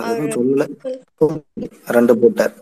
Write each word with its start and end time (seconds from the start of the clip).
அது 0.00 0.24
சொல்லல. 0.34 0.64
ரெண்டு 1.90 2.14
போட்டார். 2.18 2.56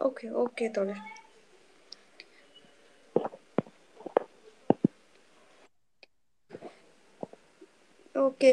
ஓகே 0.00 0.26
ஓகே 0.40 0.66
தோழர் 0.72 1.02
ஓகே 8.14 8.48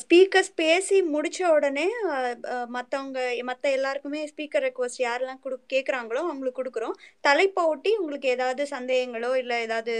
ஸ்பீக்கர்ஸ் 0.00 0.50
uh, 0.50 0.54
uh, 0.54 0.60
பேசி 0.60 0.96
முடிச்ச 1.12 1.40
உடனே 1.56 1.84
uh, 2.12 2.64
மற்றவங்க 2.76 3.18
மற்ற 3.48 3.64
எல்லாருக்குமே 3.76 4.20
ஸ்பீக்கர் 4.30 4.64
ரெக்வஸ்ட் 4.66 5.02
யாரெல்லாம் 5.06 5.42
கொடு 5.42 5.56
கேட்குறாங்களோ 5.74 6.22
அவங்களுக்கு 6.26 6.60
கொடுக்குறோம். 6.60 6.96
தலைப்பை 7.20 7.64
ஒட்டி 7.64 7.92
உங்களுக்கு 7.96 8.28
ஏதாவது 8.28 8.64
சந்தேகங்களோ 8.74 9.30
இல்லை 9.42 9.58
ஏதாவது 9.66 9.94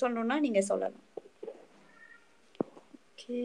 சொல்லணும்னா 0.00 0.38
நீங்கள் 0.46 0.68
சொல்லலாம். 0.70 1.04
ஓகே 3.12 3.40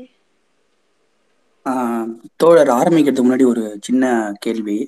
தோழர் 2.42 2.70
ஆரம்பிக்கிறதுக்கு 2.80 3.28
முன்னாடி 3.28 3.46
ஒரு 3.54 3.64
சின்ன 3.88 4.12
கேள்வி. 4.40 4.80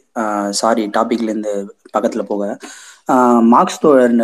சாரி 0.62 0.84
டாபிக்ல 0.98 1.32
பக்கத்தில் 1.96 2.30
போக. 2.32 2.44
மார்க்ஸ் 3.54 3.82
தோழர் 3.86 4.18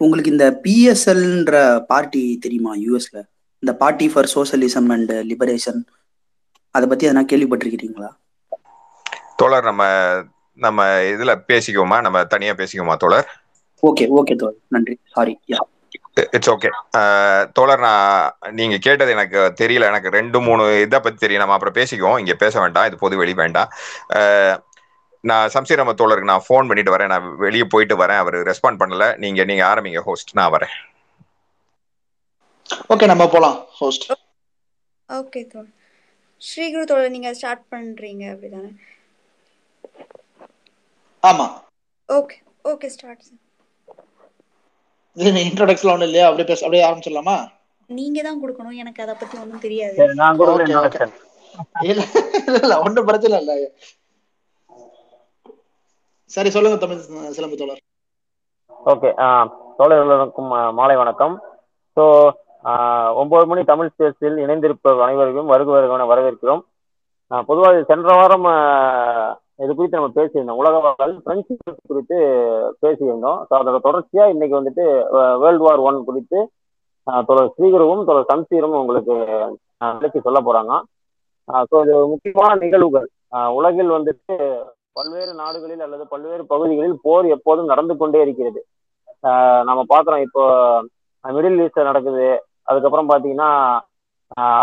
உங்களுக்கு 0.00 0.34
இந்த 0.36 0.46
பிஎஸ்எல்ன்ற 0.64 1.56
பார்ட்டி 1.90 2.22
தெரியுமா 2.44 2.72
யூஎஸ்ல 2.84 3.20
இந்த 3.64 3.76
party 3.82 4.06
for 4.12 4.28
socialism 4.34 4.88
and 4.94 5.12
liberation 5.28 5.78
அதை 6.70 6.86
பத்தி 6.88 7.08
எதனா 7.08 7.22
கேள்விப்பட்டிருக்கிறீங்களா? 7.30 8.08
தோழர் 9.36 9.68
நம்ம 9.68 9.84
நம்ம 10.64 10.86
இதுல 11.12 11.32
பேசிக்குவோமா? 11.50 11.98
நம்ம 12.06 12.24
தனியா 12.32 12.52
பேசிக்குவோமா 12.52 12.96
தோழர்? 13.04 13.28
ஓகே 13.88 14.04
ஓகே 14.18 14.34
தோழர். 14.42 14.60
நன்றி. 14.74 14.96
சாரி 15.12 15.34
யா 15.52 15.60
இட்ஸ் 16.36 16.50
ஓகே 16.50 16.68
தோழர் 17.58 17.82
நான் 17.86 18.36
நீங்க 18.60 18.76
கேட்டது 18.86 19.16
எனக்கு 19.16 19.40
தெரியல. 19.60 19.88
எனக்கு 19.92 20.14
ரெண்டு 20.18 20.40
மூணு 20.40 20.64
இதை 20.80 20.98
பத்தி 21.00 21.18
தெரியும். 21.18 21.42
நம்ம 21.42 21.56
அப்புறம் 21.58 21.78
பேசிக்குவோம். 21.78 22.20
இங்க 22.22 22.34
பேச 22.44 22.60
வேண்டாம். 22.60 22.86
இது 22.86 22.96
பொது 23.04 23.16
வெளி 23.16 23.34
வேண்டாம். 23.42 23.70
நான் 25.30 25.52
சம்சீரம 25.54 25.94
தோழருக்கு 26.00 26.30
நான் 26.32 26.46
ஃபோன் 26.48 26.68
பண்ணிட்டு 26.70 26.96
வரேன். 26.96 27.12
நான் 27.14 27.36
வெளியே 27.46 27.66
போயிட்டு 27.74 27.96
வரேன். 28.02 28.20
அவர் 28.24 28.36
ரெஸ்பாண்ட் 28.50 28.80
பண்ணல. 28.82 29.16
நீங்க 29.24 29.44
நீங்க 29.44 29.64
ஆரம்பிங்க 29.72 30.02
ஹோஸ்ட் 30.08 30.34
நான் 30.40 30.54
வரேன். 30.58 30.74
ஓகே 32.92 33.06
நம்ம 33.10 33.24
போலாம் 33.34 33.56
ஹோஸ்ட் 33.78 34.04
ஓகே 35.08 35.40
தோழர். 35.52 35.72
ஸ்ரீகுரு 36.48 36.84
தோழர் 36.90 37.14
நீங்கள் 37.14 37.36
ஸ்டார்ட் 37.38 37.64
பண்ணுறீங்க 37.72 38.24
அப்படிதானே? 38.32 38.70
ஆமா. 41.30 41.46
ஓகே 42.08 42.36
ஓகே 42.72 42.88
ஸ்டார்ட் 42.94 43.24
இது 45.16 45.30
இன்ட்ரோடக்ஷன் 45.48 45.92
ஒன்றும் 45.94 46.08
இல்லையா? 46.08 46.26
அப்படியே 46.28 46.48
பேச 46.50 46.64
அப்படியே 46.66 46.84
ஆரம்பிச்சிடலாமா? 46.86 47.36
நீங்க 47.90 48.18
தான் 48.26 48.40
கொடுக்கணும். 48.42 48.78
எனக்கு 48.82 49.02
அதை 49.04 49.14
பத்தி 49.20 49.36
ஒன்றும் 49.42 49.64
தெரியாது. 49.66 49.96
சரி 50.00 50.14
நான் 50.22 50.38
கொடுக்குறேன். 50.38 51.14
இல்ல 51.90 52.02
இல்ல 52.62 52.76
ஒன்றும் 52.86 53.08
பிரச்சனை 53.10 53.38
இல்லை. 53.42 53.56
சரி 56.36 56.50
சொல்லுங்க 56.54 56.78
தமிழ் 56.84 57.34
சிலம்பு 57.36 57.58
தோழர். 57.60 57.82
ஓகே 58.92 59.10
தோழர்களுக்கும் 59.80 60.50
மாலை 60.78 60.96
வணக்கம். 61.02 61.36
ஸோ 61.96 62.04
ஒன்பது 63.20 63.44
மணி 63.50 63.62
தமிழ் 63.70 63.90
ஸ்பேஸில் 63.92 64.38
இணைந்திருப்ப 64.44 64.92
அனைவருக்கும் 65.06 65.50
வருக 65.52 65.70
வருகவன 65.76 66.06
வரவேற்கிறோம் 66.12 66.62
பொதுவாக 67.48 67.82
சென்ற 67.90 68.08
வாரம் 68.20 68.46
இது 69.62 69.72
குறித்து 69.72 69.98
நம்ம 69.98 70.12
பேசியிருந்தோம். 70.18 70.60
உலக 70.62 70.76
வாழ் 70.84 71.12
பிரெஞ்சு 71.26 71.54
குறித்து 71.90 72.16
பேசியிருந்தோம். 72.84 73.38
ஸோ 73.48 73.52
அதோட 73.58 73.78
தொடர்ச்சியா 73.86 74.24
இன்னைக்கு 74.34 74.58
வந்துட்டு 74.58 74.84
வேர்ல்டு 75.42 75.64
வார் 75.66 75.84
ஒன் 75.88 75.98
குறித்து 76.08 76.38
தொடர் 77.28 77.52
தோழர் 77.58 78.08
தொடர் 78.10 78.30
சம்சீரும் 78.32 78.78
உங்களுக்கு 78.82 79.14
விளக்கி 79.98 80.20
சொல்ல 80.26 80.40
போறாங்க. 80.48 80.72
ஸோ 81.70 81.82
இது 81.84 81.94
முக்கியமான 82.12 82.52
நிகழ்வுகள். 82.64 83.08
உலகில் 83.58 83.96
வந்துட்டு 83.96 84.34
பல்வேறு 84.98 85.32
நாடுகளில் 85.42 85.84
அல்லது 85.86 86.04
பல்வேறு 86.14 86.42
பகுதிகளில் 86.52 86.96
போர் 87.06 87.26
எப்போதும் 87.36 87.70
நடந்து 87.72 87.94
கொண்டே 88.02 88.20
இருக்கிறது. 88.26 88.60
நம்ம 89.68 89.80
பார்க்குறோம் 89.92 90.24
இப்போ 90.26 90.44
மிடில் 91.24 91.62
ஈஸ்ட்ல 91.64 91.88
நடக்குது. 91.90 92.26
அதுக்கப்புறம் 92.68 93.10
பார்த்தீங்கன்னா 93.10 93.50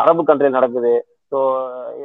அரபு 0.01 0.21
கண்ட்ரியில் 0.27 0.57
நடக்குது. 0.57 0.93
ஸோ 1.31 1.39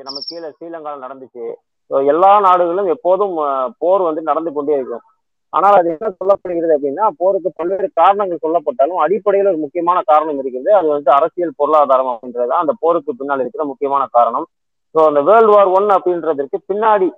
நம்ம 0.07 0.19
கீழே 0.29 0.49
ஸ்ரீலங்காவில் 0.57 1.05
நடந்துச்சு. 1.07 1.47
ஸோ 1.91 1.97
எல்லா 2.13 2.31
நாடுகளிலும் 2.47 2.91
எப்போதும் 2.95 3.35
போர் 3.83 4.03
வந்து 4.09 4.23
நடந்து 4.31 4.51
கொண்டே 4.57 4.75
இருக்கும். 4.79 5.05
ஆனால் 5.53 5.77
அது 5.79 5.89
என்ன 5.95 6.09
சொல்லப்படுகிறது 6.21 6.75
அப்படின்னா 6.77 7.05
போருக்கு 7.21 7.51
பல்வேறு 7.59 7.89
காரணங்கள் 8.01 8.43
சொல்லப்பட்டாலும் 8.45 9.03
அடிப்படையில் 9.05 9.51
ஒரு 9.53 9.61
முக்கியமான 9.65 9.99
காரணம் 10.11 10.41
இருக்குது 10.43 10.71
அது 10.79 10.89
வந்து 10.95 11.11
அரசியல் 11.19 11.59
பொருளாதாரம் 11.61 12.11
அப்படின்றது. 12.13 12.49
தான் 12.53 12.65
அந்த 12.65 12.75
போருக்கு 12.83 13.19
பின்னால் 13.21 13.43
இருக்கிற 13.45 13.65
முக்கியமான 13.71 14.03
காரணம். 14.17 14.47
ஸோ 14.95 15.01
அந்த 15.11 15.21
வேர்ல்டு 15.29 15.55
வார் 15.55 15.73
ஒன் 15.79 15.89
அப்படின்றதுக்கு 15.97 16.59
பின்னாடி 16.71 17.09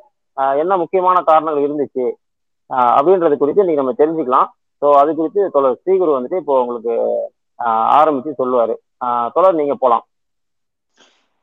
என்ன 0.63 0.73
முக்கியமான 0.83 1.19
காரணங்கள் 1.31 1.67
இருந்துச்சு 1.67 2.07
அப்படின்றது 2.99 3.37
குறித்து 3.41 3.63
இன்னைக்கு 3.63 3.83
நம்ம 3.83 3.97
தெரிஞ்சுக்கலாம். 4.03 4.49
ஸோ 4.83 4.87
அது 5.01 5.11
குறித்து 5.21 5.43
தொடர் 5.57 5.79
ஸ்ரீகுரு 5.81 6.17
வந்துட்டு 6.17 6.41
இப்போ 6.43 6.55
உங்களுக்கு 6.65 6.95
ஆரம்பிச்சு 7.93 8.33
சொல்லுவாரு. 8.39 8.75
ஆஹ் 9.01 9.31
தொடர் 9.33 9.55
நீங்க 9.55 9.75
போலாம். 9.77 10.05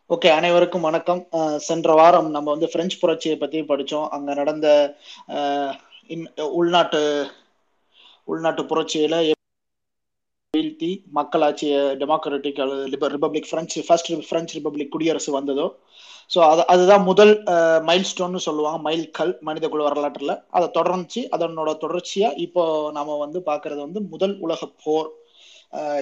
ஓகே 0.09 0.29
அனைவருக்கும் 0.31 0.81
வணக்கம். 0.81 1.21
சென்ற 1.59 1.93
வாரம் 1.93 2.29
நம்ம 2.29 2.47
வந்து 2.51 2.67
பிரெஞ்சு 2.69 2.97
புரட்சியை 2.99 3.37
பத்தி 3.37 3.61
படிச்சோம். 3.63 4.07
அங்க 4.09 4.33
நடந்த 4.33 4.67
உள்நாட்டு 6.55 7.01
உள்நாட்டு 8.27 8.63
புரட்சியில 8.65 9.15
வீழ்த்தி 10.53 10.87
மக்களாட்சிய 11.11 11.71
டெமோக்ராட்டிக் 11.99 12.59
அல்லது 12.63 12.83
republic 13.13 13.49
French 13.49 13.79
first 13.85 14.09
French 14.29 14.53
republic 14.57 14.91
குடியரசு 14.91 15.31
வந்ததோ 15.31 15.65
ஸோ 16.31 16.39
அது 16.45 16.61
அதுதான் 16.67 17.03
முதல் 17.03 17.33
மைல் 17.83 18.07
ஸ்டோன்னு 18.09 18.39
சொல்லுவாங்க. 18.45 18.79
மைல்கல் 18.85 19.33
மனித 19.41 19.65
குழு 19.69 19.83
வரலாற்றுல. 19.87 20.35
அதை 20.51 20.67
தொடர்ந்துச்சு. 20.77 21.21
அதனோட 21.31 21.73
தொடர்ச்சியாக 21.77 22.41
இப்போ 22.45 22.63
நாம 22.93 23.17
வந்து 23.17 23.41
பார்க்கறது 23.45 23.81
வந்து 23.81 24.01
முதல் 24.13 24.35
உலக 24.39 24.69
போர் 24.83 25.09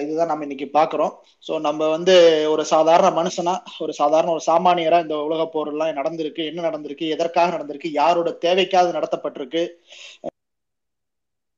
இதுதான் 0.02 0.30
நம்ம 0.30 0.44
இன்னைக்கு 0.46 0.66
பாக்குறோம் 0.72 1.12
ஸோ 1.46 1.52
நம்ம 1.60 1.88
வந்து 1.88 2.14
ஒரு 2.52 2.64
சாதாரண 2.72 3.08
மனுஷனா 3.16 3.54
ஒரு 3.78 3.92
சாதாரண 3.98 4.30
ஒரு 4.30 4.44
சாமானியரா 4.48 5.00
இந்த 5.04 5.16
உலக 5.26 5.44
போர்லாம் 5.50 5.98
நடந்திருக்கு 6.00 6.44
என்ன 6.50 6.64
நடந்திருக்கு 6.68 7.06
எதற்காக 7.14 7.54
நடந்திருக்கு 7.56 7.90
யாரோட 7.94 8.32
தேவைக்காக 8.44 8.92
நடத்தப்பட்டிருக்கு 8.98 9.64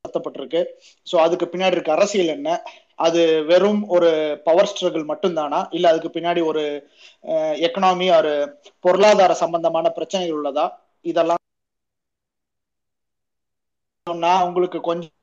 நடத்தப்பட்டிருக்கு. 0.05 0.60
ஸோ 1.06 1.15
அதுக்கு 1.22 1.47
பின்னாடி 1.49 1.76
இருக்க 1.76 1.91
அரசியல் 1.94 2.34
என்ன? 2.34 2.49
அது 2.99 3.21
வெறும் 3.49 3.81
ஒரு 3.94 4.10
பவர் 4.47 4.71
ஸ்ட்ரகிள் 4.71 5.10
மட்டும்தானா? 5.10 5.60
இல்ல 5.76 5.91
அதுக்கு 5.91 6.10
பின்னாடி 6.12 6.43
ஒரு 6.50 6.62
எக்கனாமி 7.66 8.09
ஒரு 8.19 8.32
பொருளாதார 8.84 9.34
சம்பந்தமான 9.43 9.93
பிரச்சனைகள் 9.99 10.38
உள்ளதா? 10.38 10.66
இதெல்லாம் 11.05 11.43
நான் 14.06 14.44
உங்களுக்கு 14.47 14.78
கொஞ்சம் 14.82 15.15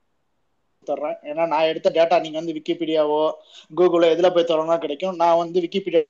தர்றேன் 0.89 1.17
ஏன்னா 1.31 1.44
நான் 1.53 1.69
எடுத்த 1.71 1.91
டேட்டா 1.97 2.17
நீங்க 2.25 2.38
வந்து 2.41 2.57
விக்கிபீடியாவோ 2.59 3.21
கூகுளோ 3.79 4.07
எதுல 4.16 4.29
போய் 4.35 4.49
தரோம்னா 4.51 4.77
கிடைக்கும். 4.85 5.17
நான் 5.23 5.41
வந்து 5.44 5.59
விக்கிபீடியா 5.66 6.03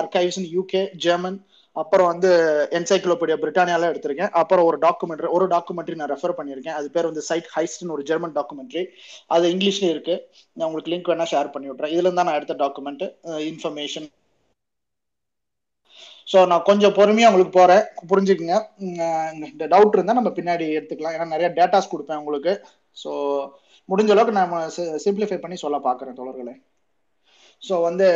அர்கைவ்ஸ் 0.00 0.38
யூகே 0.56 0.82
ஜெர்மன் 1.04 1.38
அப்புறம் 1.76 2.08
வந்து 2.12 2.30
என்சைக்ளோபீடியா 2.78 3.36
பிரிட்டானியால 3.42 3.88
எடுத்திருக்கேன். 3.92 4.32
அப்புறம் 4.40 4.66
ஒரு 4.70 4.78
டாக்குமெண்ட்ரி 4.86 5.28
ஒரு 5.36 5.46
டாக்குமெண்ட்ரி 5.54 5.94
நான் 6.00 6.12
ரெஃபர் 6.12 6.36
பண்ணியிருக்கேன். 6.38 6.76
அது 6.78 6.88
பேர் 6.96 7.08
வந்து 7.10 7.22
சைட் 7.28 7.48
ஹைஸ்ட்னு 7.56 7.94
ஒரு 7.96 8.02
ஜெர்மன் 8.10 8.34
டாக்குமெண்ட்ரி 8.38 8.82
அது 9.36 9.44
இங்கிலீஷ்லயும் 9.54 9.94
இருக்கு. 9.94 10.16
நான் 10.56 10.66
உங்களுக்கு 10.68 10.92
லிங்க் 10.94 11.10
வேணா 11.12 11.26
ஷேர் 11.34 11.52
பண்ணி 11.54 11.70
விட்றேன் 11.70 11.94
இதுல 11.94 12.08
இருந்தா 12.08 12.26
நான் 12.28 12.38
எடுத்த 12.40 12.56
டாக்குமெண்ட் 12.64 13.04
இன்ஃபர்மேஷன் 13.52 14.08
ஸோ 16.32 16.40
நான் 16.50 16.66
கொஞ்சம் 16.68 16.94
பொறுமையாக 16.98 17.30
உங்களுக்கு 17.30 17.54
போகிறேன் 17.58 17.84
புரிஞ்சுக்குங்க. 18.10 18.56
இந்த 19.52 19.64
டவுட் 19.72 19.96
இருந்தால் 19.96 20.18
நம்ம 20.20 20.32
பின்னாடி 20.38 20.66
எடுத்துக்கலாம். 20.76 21.16
ஏன்னா 21.16 21.32
நிறைய 21.34 21.48
டேட்டாஸ் 21.58 21.92
கொடுப்பேன் 21.92 22.20
உங்களுக்கு. 22.22 22.52
ஸோ 23.02 23.10
முடிஞ்ச 23.88 24.12
அளவுக்கு 24.14 24.38
நான் 24.40 24.52
சிம்பிளிஃபை 25.04 25.38
பண்ணி 25.42 25.56
சொல்ல 25.64 25.78
பார்க்குறேன் 25.88 26.18
தோழர்களே. 26.20 26.54
ஸோ 27.62 27.74
வந்து 27.88 28.06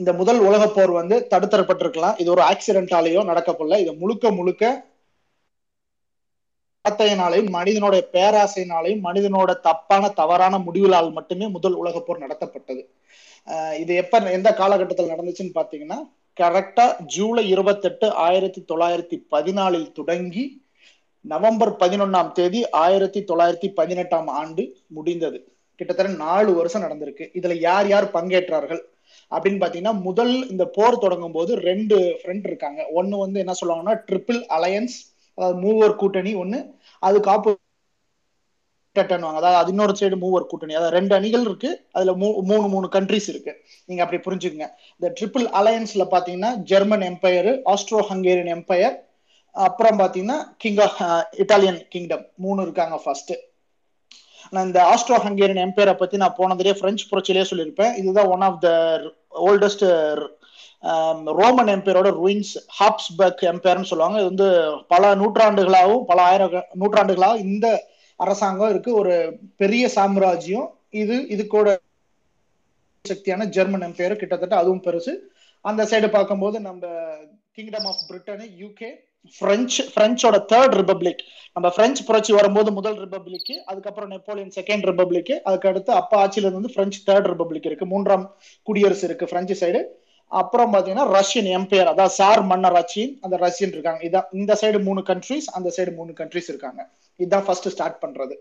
இந்த 0.00 0.10
முதல் 0.20 0.40
உலக 0.48 0.64
போர் 0.76 0.92
வந்து 1.00 1.16
தடுத்தரப்பட்டிருக்கலாம். 1.32 2.16
இது 2.22 2.28
ஒரு 2.34 2.42
ஆக்சிடென்டாலேயோ 2.50 3.20
நடக்கப்படல 3.30 3.78
இது 3.84 3.92
முழுக்க 4.02 4.30
முழுக்க 4.38 4.64
நடத்தையினாலையும் 6.84 7.50
மனிதனோட 7.56 7.96
பேராசையினாலையும் 8.14 9.02
மனிதனோட 9.06 9.50
தப்பான 9.66 10.10
தவறான 10.20 10.58
முடிவுகளால் 10.66 11.16
மட்டுமே 11.16 11.46
முதல் 11.56 11.76
உலக 11.80 11.96
போர் 12.06 12.22
நடத்தப்பட்டது. 12.24 12.82
இது 13.82 13.92
எப்ப 14.02 14.20
எந்த 14.36 14.48
காலகட்டத்தில் 14.60 15.12
நடந்துச்சுன்னு 15.12 15.58
பாத்தீங்கன்னா 15.58 15.98
கரெக்டா 16.38 16.84
ஜூலை 17.14 17.48
இருபத்தெட்டு 17.48 18.06
ஆயிரத்தி 18.26 18.60
தொள்ளாயிரத்தி 18.70 19.16
பதினாலில் 19.30 19.92
தொடங்கி 19.92 20.44
நவம்பர் 21.24 21.72
பதினொன்னாம் 21.80 22.32
தேதி 22.32 22.60
ஆயிரத்தி 22.82 23.20
தொள்ளாயிரத்தி 23.20 23.68
பதினெட்டாம் 23.74 24.28
ஆண்டு 24.40 24.64
முடிந்தது. 24.86 25.38
கிட்டத்தட்ட 25.80 26.12
நாலு 26.12 26.50
வருஷம் 26.54 26.82
நடந்திருக்கு. 26.82 27.24
இதுல 27.38 27.54
யார் 27.60 27.88
யார் 27.88 28.06
பங்கேற்றார்கள் 28.16 28.82
அப்படின்னு 29.32 29.60
பாத்தீங்கன்னா 29.62 30.00
முதல் 30.00 30.34
இந்த 30.48 30.64
போர் 30.76 31.02
தொடங்கும் 31.04 31.32
போது 31.32 31.52
ரெண்டு 31.68 31.96
ஃப்ரெண்ட் 32.20 32.46
இருக்காங்க. 32.46 32.80
ஒன்னு 32.90 33.16
வந்து 33.24 33.38
என்ன 33.44 33.54
சொல்லுவாங்கன்னா 33.60 33.96
ட்ரிபிள் 34.08 34.40
அலையன்ஸ் 34.56 34.96
அதாவது 35.38 35.60
மூவர் 35.64 35.96
கூட்டணி 35.96 36.34
ஒன்னு 36.34 36.58
அதுக்கு 37.02 37.30
ஆப்போசிட் 39.02 39.40
அதாவது 39.40 39.60
அது 39.60 39.72
இன்னொரு 39.74 39.94
சைடு 40.00 40.16
மூவர் 40.24 40.48
கூட்டணி. 40.50 40.74
அதாவது 40.78 40.96
ரெண்டு 40.98 41.14
அணிகள் 41.18 41.44
இருக்கு. 41.48 41.70
அதுல 41.96 42.12
மூணு 42.22 42.68
மூணு 42.74 42.88
கண்ட்ரிஸ் 42.96 43.28
இருக்கு. 43.32 43.52
நீங்க 43.88 44.02
அப்படி 44.04 44.20
புரிஞ்சுக்கங்க. 44.26 44.68
இந்த 44.98 45.10
ட்ரிபிள் 45.18 45.46
அலையன்ஸ்ல 45.60 46.06
பாத்தீங்கன்னா 46.14 46.52
German 46.70 47.04
empire 47.10 47.50
Austro 47.74 48.00
Hungarian 48.12 48.54
empire 48.56 48.96
அப்புறம் 49.54 49.98
பாத்தீங்கன்னா 50.00 50.38
கிங் 50.62 50.80
ஆஃப் 50.86 50.98
இட்டாலியன் 51.42 51.78
கிங்டம் 51.92 52.24
மூணு 52.44 52.62
இருக்காங்க 52.62 52.96
ஃபர்ஸ்ட் 53.04 53.32
நான் 54.52 54.66
இந்த 54.66 54.80
ஆஸ்ட்ரோ 54.92 55.16
ஹங்கேரியன் 55.24 55.62
எம்பையரை 55.64 55.94
பத்தி 56.00 56.16
நான் 56.22 56.36
போனதுலேயே 56.38 56.74
பிரெஞ்சு 56.80 57.04
புரட்சியிலேயே 57.10 57.48
சொல்லியிருப்பேன். 57.50 57.94
இதுதான் 58.00 58.30
one 58.34 58.44
of 58.48 58.60
the 58.60 58.68
oldest 59.48 59.84
Roman 61.40 61.70
எம்பையரோட 61.74 62.08
ruins 62.20 62.52
Habsburg 62.78 63.42
எம்பையர்னு 63.52 63.88
சொல்லுவாங்க. 63.90 64.18
இது 64.20 64.30
வந்து 64.32 64.48
பல 64.92 65.14
நூற்றாண்டுகளாகவும் 65.22 66.04
பல 66.10 66.18
ஆயிரம் 66.22 66.68
நூற்றாண்டுகளாகவும் 66.80 67.44
இந்த 67.46 67.66
அரசாங்கம் 68.24 68.70
இருக்கு. 68.74 68.90
ஒரு 69.00 69.14
பெரிய 69.62 69.84
சாம்ராஜ்யம். 69.96 70.68
இது 71.02 71.16
இது 71.34 71.44
கூட 71.56 71.68
சக்தியான 73.04 73.44
ஜெர்மன் 73.56 73.84
எம்பையர் 73.88 74.20
கிட்டத்தட்ட 74.20 74.54
அதுவும் 74.62 74.84
பெருசு. 74.86 75.12
அந்த 75.64 75.82
சைடு 75.90 76.08
பார்க்கும்போது 76.16 76.56
நம்ம 76.60 76.86
kingdom 77.56 77.86
of 77.90 78.02
Britain 78.08 78.46
UK 78.62 78.90
French 79.38 79.82
பிரெஞ்சோட 79.94 80.36
தேர்ட் 80.52 80.74
ரிபப்ளிக் 80.80 81.22
நம்ம 81.54 81.68
பிரெஞ்சு 81.76 82.02
புரட்சி 82.08 82.32
வரும்போது 82.32 82.70
முதல் 82.72 82.98
ரிபப்ளிக் 83.04 83.52
அதுக்கப்புறம் 83.70 84.10
நெப்போலியன் 84.14 84.52
செகண்ட் 84.58 84.84
ரிபப்ளிக் 84.90 85.32
அதுக்கு 85.48 85.70
அடுத்து 85.70 85.92
அப்பா 85.92 86.16
ஆட்சியில 86.22 86.50
இருந்து 86.50 86.70
பிரெஞ்சு 86.76 86.98
தேர்ட் 87.08 87.28
ரிபப்ளிக் 87.32 87.66
இருக்கு. 87.70 87.86
மூன்றாம் 87.94 88.24
குடியரசு 88.68 89.04
இருக்கு 89.08 89.26
பிரெஞ்சு 89.26 89.56
சைடு 89.62 89.80
அப்புறம் 90.32 90.72
பாத்தீங்கன்னா 90.72 91.06
ரஷ்யன் 91.16 91.50
எம்பையர் 91.58 91.92
அதாவது 91.94 92.16
சார் 92.20 92.42
மன்னர் 92.42 92.78
ஆட்சியின் 92.80 93.14
அந்த 93.20 93.36
ரஷ்யன் 93.44 93.74
இருக்காங்க. 93.76 94.02
இதான் 94.08 94.28
இந்த 94.40 94.58
சைடு 94.62 94.80
மூணு 94.88 95.02
கண்ட்ரிஸ் 95.10 95.48
அந்த 95.58 95.72
சைடு 95.76 95.94
மூணு 95.94 96.14
கண்ட்ரிஸ் 96.20 96.50
இருக்காங்க. 96.52 96.80
இதுதான் 97.20 97.46
ஃபர்ஸ்ட் 97.46 97.72
ஸ்டார்ட் 97.74 98.00
பண்றது. 98.04 98.34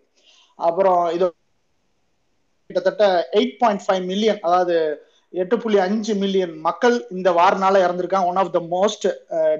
அப்புறம் 0.68 1.01
இது 1.15 1.25
கிட்டத்தட்ட 2.69 3.06
எயிட் 3.39 3.57
பாயிண்ட் 3.62 3.83
ஃபைவ் 3.85 4.03
மில்லியன் 4.12 4.41
அதாவது 4.47 4.75
எட்டு 5.33 5.56
புள்ளி 5.62 5.77
அஞ்சு 5.85 6.13
மில்லியன் 6.24 6.53
மக்கள் 6.68 6.95
இந்த 7.15 7.29
வாரனால 7.38 7.81
இறந்திருக்காங்க. 7.85 8.29
One 8.31 8.39
of 8.41 8.53
the 8.57 8.59
most 8.75 9.06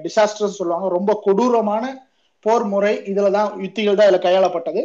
disasters 0.04 0.58
சொல்லுவாங்க. 0.60 0.86
ரொம்ப 0.96 1.10
கொடூரமான 1.26 1.84
போர் 2.44 2.64
முறை 2.72 2.92
இதுல 3.12 3.30
தான் 3.36 3.50
யுத்திகள் 3.64 3.98
தான் 3.98 4.08
இதுல 4.08 4.20
கையாளப்பட்டது. 4.26 4.82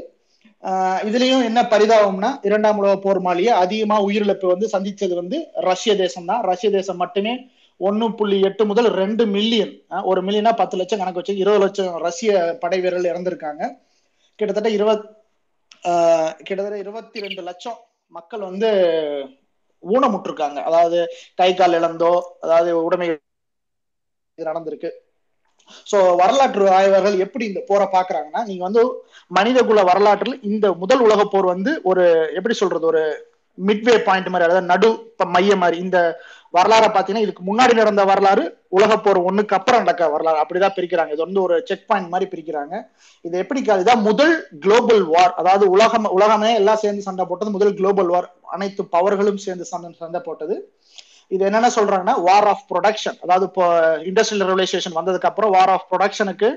இதுலயும் 1.10 1.46
என்ன 1.48 1.60
பரிதாபம்னா 1.72 2.30
இரண்டாம் 2.48 2.78
உலக 2.82 2.94
போர் 3.06 3.20
மாலிய 3.26 3.50
அதிகமா 3.64 3.96
உயிரிழப்பு 4.08 4.48
வந்து 4.52 4.68
சந்திச்சது 4.74 5.14
வந்து 5.22 5.38
ரஷ்ய 5.70 5.94
தேசம் 6.02 6.30
தான் 6.32 6.44
ரஷ்ய 6.52 6.70
தேசம் 6.78 7.02
மட்டுமே 7.04 7.34
ஒன்னு 7.80 8.06
புள்ளி 8.20 8.38
எட்டு 8.50 8.64
முதல் 8.70 8.90
ரெண்டு 9.02 9.24
மில்லியன் 9.36 9.74
ஒரு 10.10 10.20
மில்லியனா 10.28 10.54
பத்து 10.62 10.78
லட்சம் 10.80 11.02
கணக்கு 11.02 11.22
வச்சு 11.22 11.36
இருபது 11.42 11.62
லட்சம் 11.64 11.92
ரஷ்ய 12.06 12.32
படை 12.62 12.80
வீரர்கள் 12.84 13.12
இறந்திருக்காங்க. 13.12 13.64
கிட்டத்தட்ட 14.44 14.72
இருபத் 14.78 15.10
கிட்டத்தட்ட 16.48 16.78
இருபத்தி 16.84 17.24
ரெண்டு 17.26 17.42
லட்சம் 17.48 17.80
மக்கள் 18.14 18.48
வந்து 18.50 18.70
ஊனமுற்றிருக்காங்க. 19.84 20.60
அதாவது 20.70 21.00
கை 21.40 21.48
கால் 21.54 21.78
இழந்தோ 21.80 22.12
அதாவது 22.46 22.70
உடைமை 22.88 23.08
நடந்திருக்கு. 24.38 24.90
சோ 25.92 25.98
வரலாற்று 26.22 26.66
ஆய்வர்கள் 26.78 27.16
எப்படி 27.26 27.44
இந்த 27.50 27.62
போரை 27.68 27.86
பாக்குறாங்கன்னா 27.92 28.42
நீங்க 28.48 28.64
வந்து 28.68 28.82
மனிதகுல 29.32 29.84
வரலாற்றில் 29.90 30.36
இந்த 30.50 30.66
முதல் 30.82 31.04
உலக 31.08 31.22
போர் 31.26 31.48
வந்து 31.54 31.72
ஒரு 31.92 32.06
எப்படி 32.38 32.56
சொல்றது 32.62 32.86
ஒரு 32.92 33.04
மிட்வே 33.58 33.96
பாயிண்ட் 34.06 34.30
மாதிரி 34.34 34.48
அதாவது 34.48 34.72
நடு 34.72 34.90
மைய 35.36 35.56
மாதிரி. 35.64 35.78
இந்த 35.86 36.00
வரலாறை 36.58 36.88
பார்த்தீங்கன்னா 36.94 37.26
இதுக்கு 37.26 37.44
முன்னாடி 37.50 37.74
நடந்த 37.80 38.04
வரலாறு 38.10 38.44
உலக 38.78 38.98
போர் 39.06 39.20
ஒண்ணுக்கு 39.30 39.56
அப்புறம் 39.58 39.82
நடக்க 39.84 40.10
வரலாறு. 40.16 40.38
அப்படிதான் 40.44 40.76
பிரிக்கிறாங்க. 40.78 41.12
இது 41.16 41.26
வந்து 41.26 41.42
ஒரு 41.46 41.56
செக் 41.70 41.88
பாயிண்ட் 41.90 42.12
மாதிரி 42.14 42.28
பிரிக்கிறாங்க. 42.34 42.74
இது 43.26 43.42
எப்படி 43.44 43.62
இதுதான் 43.66 44.04
முதல் 44.10 44.36
குளோபல் 44.66 45.04
வார் 45.14 45.34
அதாவது 45.42 45.66
உலகம் 45.76 46.10
உலகமே 46.18 46.52
எல்லாம் 46.62 46.82
சேர்ந்து 46.84 47.08
சண்டை 47.08 47.26
போட்டது 47.30 47.56
முதல் 47.58 47.74
குளோபல் 47.80 48.12
வார் 48.16 48.30
அனைத்து 48.56 48.84
பவர்களும் 48.96 49.42
சேர்ந்து 49.46 49.68
சண்டை 49.72 49.92
சண்டை 50.04 50.22
போட்டது. 50.28 50.58
இது 51.32 51.44
என்னென்ன 51.50 51.70
சொல்றாங்கன்னா 51.76 52.16
வார் 52.28 52.48
ஆஃப் 52.54 52.66
ப்ரொடக்ஷன் 52.72 53.18
அதாவது 53.26 53.46
இப்போ 53.50 53.66
இண்டஸ்ட்ரியல் 54.10 54.46
ரெவலைசேஷன் 54.50 54.98
வந்ததுக்கு 55.00 55.30
அப்புறம் 55.30 55.54
வார் 55.58 55.72
ஆஃப் 55.76 55.88
ப்ரொடக்ஷனுக்கு 55.92 56.50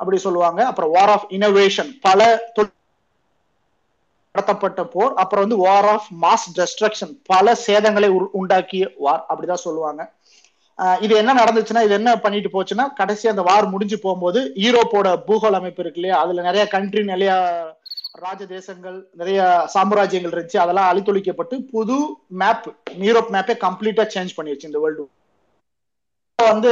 அப்படி 0.00 0.18
சொல்லுவாங்க. 0.26 0.60
அப்புறம் 0.70 0.92
வார் 0.96 1.12
ஆஃப் 1.14 1.26
இனோவேஷன் 1.36 1.90
பல 2.06 2.20
நடத்தப்பட்ட 4.34 4.80
போர் 4.92 5.12
அப்புறம் 5.22 5.44
வந்து 5.44 5.58
வார் 5.64 5.88
ஆஃப் 5.92 6.08
மாஸ் 6.24 6.46
டெஸ்ட்ரக்ஷன் 6.58 7.12
பல 7.30 7.54
சேதங்களை 7.66 8.08
உண்டாக்கிய 8.40 8.84
வார் 9.06 9.22
அப்படிதான் 9.30 9.64
சொல்லுவாங்க. 9.66 10.02
இது 11.04 11.14
என்ன 11.22 11.32
நடந்துச்சுன்னா 11.40 11.82
இது 11.86 11.94
என்ன 11.98 12.10
பண்ணிட்டு 12.24 12.50
போச்சுன்னா 12.52 12.84
கடைசி 13.00 13.26
அந்த 13.32 13.42
வார் 13.48 13.72
முடிஞ்சு 13.72 13.96
போகும்போது 14.04 14.40
யூரோப்போட 14.64 15.08
பூகோள 15.26 15.58
அமைப்பு 15.60 15.82
இருக்கு 15.82 16.00
இல்லையா? 16.00 16.18
அதுல 16.24 16.44
நிறைய 16.48 16.64
கண்ட்ரி 16.74 17.02
நிறைய 17.12 17.32
ராஜ 18.24 18.40
தேசங்கள் 18.54 18.96
நிறைய 19.20 19.40
சாம்ராஜ்யங்கள் 19.74 20.32
இருந்துச்சு. 20.34 20.62
அதெல்லாம் 20.64 20.88
அழித்தொழிக்கப்பட்டு 20.90 21.56
புது 21.72 21.98
மேப் 22.42 22.66
யூரோப் 23.06 23.32
மேப்பே 23.36 23.56
கம்ப்ளீட்டா 23.66 24.06
சேஞ்ச் 24.14 24.36
பண்ணிருச்சு 24.38 24.70
இந்த 24.70 24.80
வேர்ல்டு 24.84 25.06
வந்து 26.38 26.70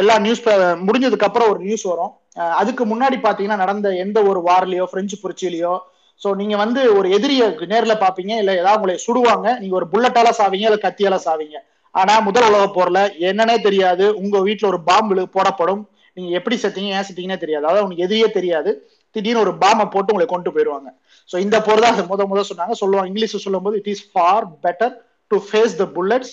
எல்லா 0.00 0.14
நியூஸ் 0.24 0.42
முடிஞ்சதுக்கு 0.86 1.26
அப்புறம் 1.28 1.50
ஒரு 1.52 1.60
நியூஸ் 1.66 1.84
வரும். 1.90 2.12
அதுக்கு 2.60 2.82
முன்னாடி 2.90 3.16
பாத்தீங்கன்னா 3.24 3.62
நடந்த 3.62 3.88
எந்த 4.04 4.18
ஒரு 4.30 4.40
வார்லயோ 4.48 4.84
பிரெஞ்சு 4.92 5.16
புரட்சியிலயோ 5.22 5.72
சோ 6.22 6.28
நீங்க 6.40 6.54
வந்து 6.56 6.80
ஒரு 6.98 7.08
எதிரிய 7.16 7.42
நேர்ல 7.72 7.94
பாப்பீங்க 8.02 8.32
இல்ல 8.40 8.52
ஏதாவது 8.60 8.78
உங்களை 8.78 8.96
சுடுவாங்க 9.04 9.46
நீங்க 9.60 9.74
ஒரு 9.80 9.86
புல்லட்டால 9.92 10.30
சாவீங்க 10.38 10.66
இல்ல 10.68 10.78
கத்தியால 10.84 11.18
சாவீங்க. 11.26 11.56
ஆனா 11.94 12.14
முதல் 12.26 12.48
உலக 12.48 12.66
போர்ல 12.74 12.98
என்னன்னே 13.28 13.56
தெரியாது 13.62 14.04
உங்க 14.22 14.36
வீட்டுல 14.46 14.70
ஒரு 14.72 14.80
பாம்பு 14.88 15.06
போடப்படும். 15.36 15.82
நீங்க 16.16 16.30
எப்படி 16.38 16.56
செத்தீங்க 16.62 16.90
ஏன் 16.96 17.06
செத்தீங்கன்னே 17.08 17.38
தெரியாது. 17.38 17.64
அதாவது 17.64 17.82
உங்களுக்கு 17.82 18.06
எதிரியே 18.06 18.28
தெரியாது. 18.38 18.70
திடீர்னு 19.16 19.42
ஒரு 19.42 19.52
பாம்பை 19.62 19.86
போட்டு 19.86 20.12
உங்களை 20.12 20.26
கொண்டு 20.28 20.50
போயிருவாங்க. 20.54 20.88
சோ 21.30 21.36
இந்த 21.44 21.56
போர் 21.66 21.84
தான் 21.84 21.98
முத 22.10 22.24
முத 22.26 22.42
சொன்னாங்க. 22.50 22.74
சொல்லுவாங்க 22.82 23.10
இங்கிலீஷ் 23.10 23.36
சொல்லும் 23.38 23.66
போது 23.66 23.78
it 23.80 23.90
is 23.94 24.04
far 24.12 24.46
better 24.64 24.94
to 25.30 25.38
face 25.48 25.74
the 25.76 25.86
bullets 25.96 26.32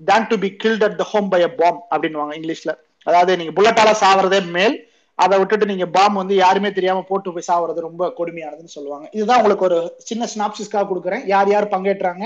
than 0.00 0.28
to 0.30 0.36
be 0.42 0.50
killed 0.62 0.84
at 0.86 0.98
the 0.98 1.06
home 1.10 1.28
by 1.32 1.40
a 1.42 1.50
bomb 1.54 1.80
அப்படின்வாங்க 1.92 2.34
இங்கிலீஷ்ல. 2.38 2.72
அதாவது 3.06 3.38
நீங்க 3.40 3.52
புல்லட்டால 3.56 3.90
சாவறதே 4.02 4.40
மேல் 4.56 4.76
அதை 5.22 5.34
விட்டுட்டு 5.40 5.70
நீங்க 5.70 5.86
பாம் 5.96 6.20
வந்து 6.20 6.34
யாருமே 6.44 6.70
தெரியாம 6.76 7.04
போட்டு 7.10 7.34
போய் 7.34 7.48
சாவறது 7.48 7.86
ரொம்ப 7.88 8.04
கொடுமையானதுன்னு 8.18 8.76
சொல்லுவாங்க. 8.76 9.06
இதுதான் 9.16 9.40
உங்களுக்கு 9.40 9.66
ஒரு 9.68 9.78
சின்ன 10.08 10.28
ஸ்னாப்சிஸ்க்காக 10.34 10.84
கொடுக்குறேன். 10.90 11.24
யார் 11.32 11.50
யார் 11.54 11.72
பங்கேற்றாங்க? 11.74 12.24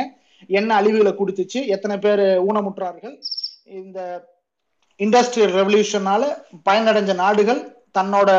என்ன 0.59 0.71
அழிவுகளை 0.81 1.13
கொடுத்துச்சு? 1.21 1.61
எத்தனை 1.75 1.97
பேர் 2.05 2.23
ஊனமுற்றார்கள்? 2.49 3.15
இந்த 3.81 4.01
இண்டஸ்ட்ரியல் 5.01 5.55
ரெவல்யூஷனால 5.61 6.23
பயனடைஞ்ச 6.69 7.15
நாடுகள் 7.25 7.63
தன்னோட 7.99 8.31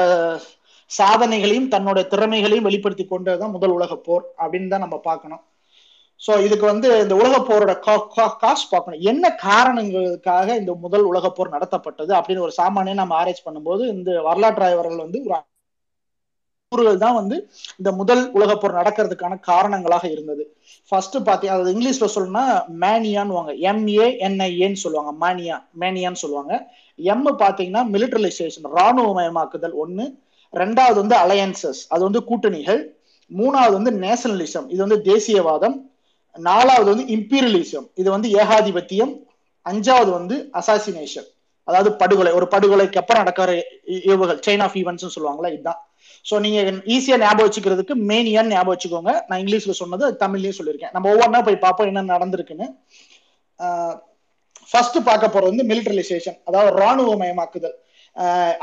சாதனைகளையும் 0.92 1.70
தன்னோட 1.74 2.00
திறமைகளையும் 2.14 2.68
வெளிப்படுத்தி 2.68 3.06
கொண்டதுதான் 3.10 3.56
முதல் 3.56 3.76
உலக 3.78 3.94
போர் 4.08 4.26
அப்படின்னு 4.44 4.72
தான் 4.74 4.86
நம்ம 4.86 4.98
பார்க்கணும். 5.10 5.42
ஸோ 6.22 6.34
இதுக்கு 6.46 6.66
வந்து 6.72 6.88
இந்த 7.04 7.16
உலக 7.22 7.36
போரோட 7.48 7.74
காசு 8.44 8.66
பார்க்கணும். 8.74 9.02
என்ன 9.12 9.26
காரணங்களுக்காக 9.48 10.56
இந்த 10.62 10.72
முதல் 10.86 11.10
உலக 11.12 11.30
போர் 11.38 11.56
நடத்தப்பட்டது 11.56 12.12
அப்படின்னு 12.20 12.46
ஒரு 12.46 12.54
சாமானியை 12.62 12.96
நம்ம 13.02 13.16
ஆராய்ச்சி 13.20 13.44
பண்ணும்போது 13.48 13.84
இந்த 13.96 14.10
வரலாற்று 14.30 14.66
ஆய்வர்கள் 14.68 15.04
வந்து 15.06 15.20
ஒரு 15.26 15.42
கூறுகள் 16.72 17.02
தான் 17.04 17.18
வந்து 17.20 17.36
இந்த 17.80 17.90
முதல் 18.00 18.22
உலக 18.38 18.52
போர் 18.62 18.78
நடக்கிறதுக்கான 18.80 19.34
காரணங்களாக 19.50 20.06
இருந்தது. 20.14 20.44
ஃபர்ஸ்ட் 20.90 21.18
பார்த்தீங்க 21.28 21.54
அதாவது 21.56 21.74
இங்கிலீஷ்ல 21.76 22.08
சொல்லணும்னா 22.16 22.46
மேனியான்னு 22.84 23.54
எம்ஏஎன்ஐஏன்னு 23.72 24.80
சொல்லுவாங்க. 24.84 25.12
மேனியா 25.24 25.58
மேனியான்னு 25.82 26.22
சொல்லுவாங்க. 26.24 26.54
எம் 27.00 27.24
பார்த்தீங்கன்னா 27.44 27.84
மிலிட்டரலைசேஷன் 27.94 28.68
ராணுவமயமாக்குதல் 28.80 29.76
ஒன்று 29.84 30.06
ரெண்டாவது 30.54 30.98
வந்து 31.04 31.18
அலையன்சஸ் 31.24 31.82
அது 31.94 32.02
வந்து 32.08 32.22
கூட்டணிகள். 32.32 32.82
மூணாவது 33.32 33.74
வந்து 33.80 33.94
நேஷனலிசம் 34.06 34.68
இது 34.74 34.82
வந்து 34.86 35.00
தேசியவாதம். 35.12 35.78
நாலாவது 36.36 36.88
வந்து 36.94 37.06
இம்பீரியலிசம் 37.16 37.88
இது 38.02 38.10
வந்து 38.16 38.30
ஏகாதிபத்தியம். 38.42 39.14
அஞ்சாவது 39.66 40.12
வந்து 40.18 40.36
அசாசினேஷன் 40.60 41.28
அதாவது 41.68 41.90
படுகொலை. 42.02 42.32
ஒரு 42.40 42.48
படுகொலைக்கு 42.54 43.00
அப்புறம் 43.02 43.22
நடக்கிற 43.24 43.52
இவுகள் 44.14 44.42
செயின் 44.48 44.64
ஆஃப் 44.66 44.76
ஈவெண்ட்ஸ் 44.82 45.16
சொல்லுவாங்களா 45.16 45.50
இதுதான். 45.56 45.80
ஸோ 46.26 46.36
நீங்க 46.46 46.60
ஈஸியா 46.96 47.18
ஞாபகம் 47.24 47.48
வச்சுக்கிறதுக்கு 47.48 47.96
மெயினியான்னு 48.12 48.54
ஞாபகம் 48.56 48.74
வச்சுக்கோங்க. 48.76 49.14
நான் 49.30 49.42
இங்கிலீஷ்ல 49.44 49.76
சொன்னது 49.82 50.06
தமிழ்லயும் 50.24 50.58
சொல்லியிருக்கேன். 50.60 50.94
நம்ம 50.96 51.10
ஒவ்வொன்றா 51.14 51.42
போய் 51.48 51.64
பார்ப்போம் 51.66 51.90
என்ன 51.92 52.06
நடந்திருக்குன்னு. 52.16 52.68
ஃபர்ஸ்ட் 54.70 55.00
பார்க்க 55.10 55.34
போறது 55.34 55.52
வந்து 55.54 55.68
மிலிட்டரிசேஷன் 55.72 56.38
அதாவது 56.48 56.72
ராணுவமயமாக்குதல் 56.84 57.76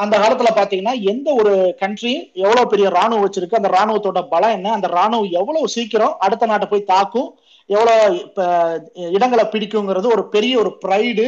அந்த 0.03 0.15
காலத்துல 0.21 0.51
பாத்தீங்கன்னா 0.59 0.95
எந்த 1.13 1.29
ஒரு 1.41 1.53
கண்ட்ரி 1.81 2.13
எவ்வளவு 2.45 2.71
பெரிய 2.73 2.87
ராணுவம் 2.97 3.25
வச்சிருக்கு 3.25 3.59
அந்த 3.59 3.71
ராணுவத்தோட 3.75 4.21
பலம் 4.35 4.55
என்ன 4.59 4.69
அந்த 4.77 4.89
ராணுவம் 4.99 5.35
எவ்வளவு 5.41 5.73
சீக்கிரம் 5.75 6.15
அடுத்த 6.27 6.49
நாட்டை 6.53 6.69
போய் 6.69 6.91
தாக்கும் 6.93 7.29
எவ்வளவு 7.75 9.07
இடங்களை 9.17 9.45
பிடிக்குங்கிறது 9.55 10.15
ஒரு 10.17 10.25
பெரிய 10.35 10.55
ஒரு 10.63 10.73
ப்ரைடு 10.85 11.27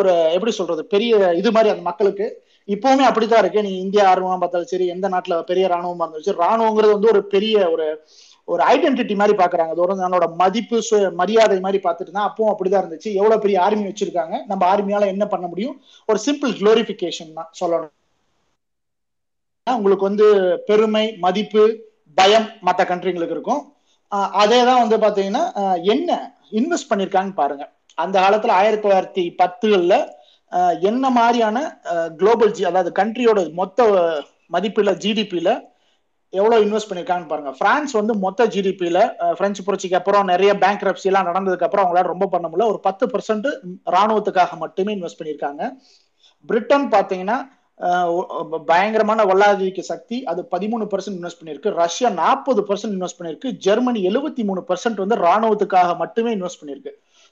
ஒரு 0.00 0.12
எப்படி 0.36 0.52
சொல்றது 0.58 0.82
பெரிய 0.92 1.34
இது 1.40 1.50
மாதிரி 1.54 1.72
அந்த 1.72 1.84
மக்களுக்கு. 1.88 2.26
இப்பவுமே 2.74 3.04
அப்படித்தான் 3.08 3.42
இருக்கு. 3.42 3.64
நீ 3.66 3.72
இந்தியா 3.84 4.02
ஆர்வமா 4.10 4.36
பார்த்தாலும் 4.40 4.70
சரி 4.72 4.86
எந்த 4.94 5.06
நாட்டுல 5.14 5.36
பெரிய 5.50 5.64
ராணுவமா 5.72 6.04
இருந்தாலும் 6.04 6.26
சரி 6.28 6.42
ராணுவங்கிறது 6.46 6.96
வந்து 6.96 7.10
ஒரு 7.12 7.20
பெரிய 7.34 7.54
ஒரு 7.74 7.86
ஒரு 8.52 8.62
ஐடென்டிட்டி 8.74 9.14
மாதிரி 9.20 9.34
பாக்குறாங்க. 9.40 9.72
அது 9.74 9.84
ஒரு 9.86 9.94
நம்மளோட 10.02 10.26
மதிப்பு 10.42 10.78
மரியாதை 11.20 11.58
மாதிரி 11.66 11.80
பார்த்துட்டு 11.86 12.14
தான் 12.16 12.28
அப்பவும் 12.28 12.52
அப்படிதான் 12.52 12.82
இருந்துச்சு. 12.84 13.10
எவ்வளவு 13.20 13.42
பெரிய 13.44 13.58
ஆர்மி 13.66 13.84
வச்சிருக்காங்க. 13.88 14.34
நம்ம 14.50 14.62
ஆர்மியால 14.72 15.06
என்ன 15.14 15.26
பண்ண 15.34 15.46
முடியும்? 15.52 15.76
ஒரு 16.10 16.20
சிம்பிள் 16.26 16.54
குளோரிபிகேஷன் 16.60 17.36
தான் 17.38 17.50
சொல்லணும். 17.60 17.92
உங்களுக்கு 19.66 20.08
வந்து 20.10 20.28
பெருமை 20.70 21.04
மதிப்பு 21.26 21.64
பயம் 22.18 22.48
மற்ற 22.68 22.84
கண்ட்ரிங்களுக்கு 22.90 23.36
இருக்கும். 23.38 23.62
அதே 24.42 24.60
தான் 24.68 24.82
வந்து 24.82 24.96
பாத்தீங்கன்னா 25.04 25.44
என்ன 25.94 26.10
இன்வெஸ்ட் 26.60 26.90
பண்ணிருக்காங்கன்னு 26.90 27.40
பாருங்க. 27.42 27.64
அந்த 27.98 28.16
காலத்துல 28.24 28.54
ஆயிரத்தி 28.60 28.84
தொள்ளாயிரத்தி 28.84 29.24
பத்துகள்ல 29.40 29.94
என்ன 30.90 31.10
மாதிரியான 31.18 31.58
குளோபல் 32.20 32.54
ஜி 32.56 32.62
அதாவது 32.70 32.90
கண்ட்ரியோட 33.00 33.40
மொத்த 33.60 33.84
மதிப்பில் 34.54 34.98
ஜிடிபியில 35.04 35.50
எவ்வளவு 36.32 36.64
இன்வெஸ்ட் 36.64 36.88
பண்ணிருக்காங்கன்னு 36.88 37.32
பாருங்க. 37.32 37.52
பிரான்ஸ் 37.60 37.92
வந்து 37.98 38.14
மொத்த 38.24 38.46
ஜிடிபியில 38.54 38.98
பிரெஞ்சு 39.38 39.62
புரட்சிக்கு 39.66 39.98
அப்புறம் 40.00 40.30
நிறைய 40.32 40.50
பேங்க் 40.64 40.84
எல்லாம் 41.10 41.28
நடந்ததுக்கு 41.30 41.66
அப்புறம் 41.66 41.84
அவங்களால 41.84 42.12
ரொம்ப 42.14 42.28
பண்ண 42.34 42.46
முடியல. 42.48 42.70
ஒரு 42.72 42.80
பத்து 42.88 43.06
பர்சன்ட் 43.14 43.48
ராணுவத்துக்காக 43.96 44.58
மட்டுமே 44.64 44.94
இன்வெஸ்ட் 44.96 45.20
பண்ணியிருக்காங்க 45.20 45.62
பிரிட்டன் 46.44 46.86
பாத்தீங்கன்னா 46.96 47.38
பயங்கரமான 48.66 49.24
வல்லாதிக்க 49.24 49.80
சக்தி 49.80 50.24
அது 50.24 50.48
பதிமூணு 50.50 50.86
பர்சன்ட் 50.90 51.16
இன்வெஸ்ட் 51.20 51.42
பண்ணிருக்கு 51.44 51.70
ரஷ்யா 51.70 52.08
நாற்பது 52.08 52.62
பர்சன்ட் 52.62 52.96
இன்வெஸ்ட் 52.98 53.18
பண்ணிருக்கு 53.18 53.50
ஜெர்மனி 53.50 54.06
எழுபத்தி 54.06 54.44
மூணு 54.44 54.64
பர்சன்ட் 54.68 54.94
வந்து 54.94 55.16
ராணுவத்துக்காக 55.16 55.96
மட்டுமே 55.96 56.34
இன்வெஸ்ட் 56.34 56.62
பண்ணிருக்கு 56.64 56.90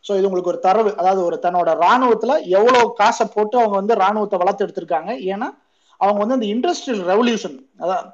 ஸோ 0.09 0.17
இது 0.17 0.31
உங்களுக்கு 0.31 0.51
ஒரு 0.51 0.59
தரவு. 0.59 0.97
அதாவது 0.97 1.25
ஒரு 1.25 1.39
தன்னோட 1.43 1.85
ராணுவத்துல 1.85 2.45
எவ்வளவு 2.45 2.93
காசை 2.93 3.27
போட்டு 3.35 3.59
அவங்க 3.59 3.77
வந்து 3.77 3.95
ராணுவத்தை 3.95 4.39
வளர்த்து 4.39 4.67
எடுத்திருக்காங்க. 4.67 5.11
ஏன்னா 5.31 5.49
அவங்க 5.97 6.25
வந்து 6.25 6.35
அந்த 6.35 6.47
இண்டஸ்ட்ரியல் 6.47 7.05
ரெவல்யூஷன் 7.13 7.59
அதான் 7.79 8.13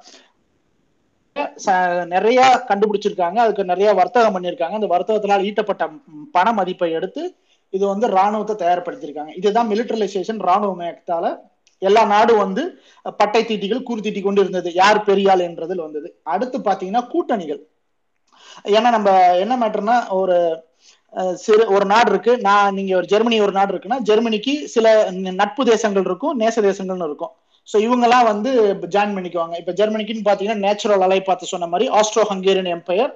ச- 1.65 2.05
நிறைய 2.05 2.63
கண்டுபிடிச்சிருக்காங்க. 2.67 3.35
அதுக்கு 3.35 3.63
நிறைய 3.63 3.93
வர்த்தகம் 3.93 4.35
பண்ணியிருக்காங்க. 4.35 4.71
அந்த 4.71 4.87
வர்த்தகத்தினால் 4.87 5.43
ஈட்டப்பட்ட 5.43 6.01
பண 6.31 6.53
மதிப்பை 6.53 6.91
எடுத்து 6.91 7.35
இது 7.69 7.87
வந்து 7.87 8.07
ராணுவத்தை 8.07 8.67
தயார்படுத்தியிருக்காங்க. 8.67 9.37
இதுதான் 9.37 9.69
மிலிட்டரலைசேஷன் 9.69 10.41
ராணுவமயத்தால 10.49 11.37
எல்லா 11.89 12.03
நாடும் 12.13 12.43
வந்து 12.43 12.63
பட்டை 13.19 13.41
தீட்டிகள் 13.49 13.85
கூர்த்தீட்டி 13.87 14.21
கொண்டு 14.25 14.43
இருந்தது 14.43 14.69
யார் 14.81 14.99
பெரியாள் 15.09 15.45
என்றதில் 15.47 15.85
வந்தது. 15.85 16.07
அடுத்து 16.33 16.57
பாத்தீங்கன்னா 16.67 17.03
கூட்டணிகள். 17.13 17.61
ஏன்னா 18.75 18.89
நம்ம 18.97 19.09
என்ன 19.43 19.53
மேட்டர்னா 19.63 19.97
ஒரு 20.19 20.37
சிறு 21.43 21.63
ஒரு 21.75 21.85
நாடு 21.91 22.09
இருக்கு. 22.13 22.33
நான் 22.47 22.75
நீங்க 22.77 22.93
ஒரு 22.99 23.07
ஜெர்மனி 23.11 23.37
ஒரு 23.47 23.53
நாடு 23.57 23.71
இருக்குன்னா 23.73 23.99
ஜெர்மனிக்கு 24.09 24.53
சில 24.75 24.87
நட்பு 25.41 25.63
தேசங்கள் 25.71 26.07
இருக்கும் 26.09 26.37
நேச 26.43 26.61
தேசங்கள்னு 26.69 27.09
இருக்கும். 27.09 27.33
ஸோ 27.67 27.75
இவங்கெல்லாம் 27.85 28.27
வந்து 28.31 28.51
ஜாயின் 28.95 29.15
பண்ணிக்குவாங்க. 29.17 29.55
இப்போ 29.61 29.73
ஜெர்மனிக்குன்னு 29.79 30.25
பார்த்தீங்கன்னா 30.25 30.63
நேச்சுரல் 30.65 31.05
அலை 31.05 31.19
பார்த்து 31.29 31.53
சொன்ன 31.53 31.69
மாதிரி 31.73 31.85
ஆஸ்ட்ரோ 31.99 32.25
ஹங்கேரியன் 32.31 32.73
எம்பையர் 32.77 33.13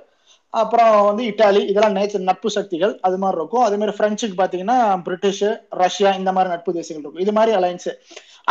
அப்புறம் 0.54 0.94
வந்து 1.08 1.24
இட்டாலி 1.32 1.62
இதெல்லாம் 1.72 1.98
நேச்சர் 1.98 2.30
நட்பு 2.30 2.50
சக்திகள் 2.56 2.94
அது 3.08 3.18
மாதிரி 3.24 3.38
இருக்கும். 3.40 3.66
அதே 3.66 3.76
மாதிரி 3.82 3.94
ஃப்ரெஞ்சுக்கு 3.98 4.38
பார்த்தீங்கன்னா 4.40 4.78
பிரிட்டிஷ் 5.08 5.44
ரஷ்யா 5.82 6.12
இந்த 6.20 6.32
மாதிரி 6.36 6.54
நட்பு 6.54 6.72
தேசங்கள் 6.80 7.04
இருக்கும். 7.04 7.24
இது 7.26 7.34
மாதிரி 7.38 7.52
அலையன்ஸு 7.58 7.92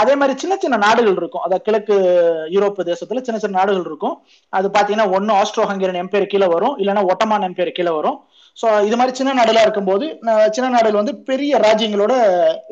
அதே 0.00 0.14
மாதிரி 0.20 0.34
சின்ன 0.42 0.54
சின்ன 0.62 0.76
நாடுகள் 0.86 1.18
இருக்கும். 1.20 1.44
அதாவது 1.46 1.64
கிழக்கு 1.66 1.94
யூரோப்பு 2.54 2.82
தேசத்துல 2.90 3.22
சின்ன 3.26 3.38
சின்ன 3.42 3.58
நாடுகள் 3.60 3.86
இருக்கும். 3.90 4.16
அது 4.52 4.66
பாத்தீங்கன்னா 4.76 5.06
ஒன்னு 5.18 5.32
ஆஸ்ட்ரோ 5.40 5.64
ஹங்கேரியன் 5.70 6.02
எம்பையர் 6.04 6.32
கீழே 6.32 6.48
வரும். 6.54 6.74
இல்லைன்னா 6.82 7.04
ஒட்டமான் 7.12 7.46
எம்பையர் 7.48 7.76
கீழே 7.78 7.94
வரும். 7.98 8.18
ஸோ 8.56 8.68
இது 8.88 8.96
மாதிரி 8.98 9.12
சின்ன 9.18 9.32
நாடுலாம் 9.38 9.66
இருக்கும்போது 9.66 10.06
சின்ன 10.54 10.68
நாடுகள் 10.74 11.00
வந்து 11.00 11.14
பெரிய 11.30 11.58
ராஜ்யங்களோட 11.66 12.14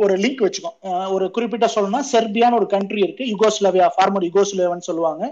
ஒரு 0.04 0.14
லிங்க் 0.24 0.44
வச்சுக்கும். 0.46 0.76
ஒரு 1.16 1.26
குறிப்பிட்ட 1.36 1.66
சொல்லணும்னா 1.74 2.02
செர்பியான்னு 2.12 2.58
ஒரு 2.60 2.68
கண்ட்ரி 2.74 3.00
இருக்கு. 3.06 3.24
யுகோஸ்லவியா 3.32 3.88
ஃபார்மர் 3.96 4.26
யுகோஸ்லேவன் 4.28 4.86
சொல்லுவாங்க. 4.88 5.22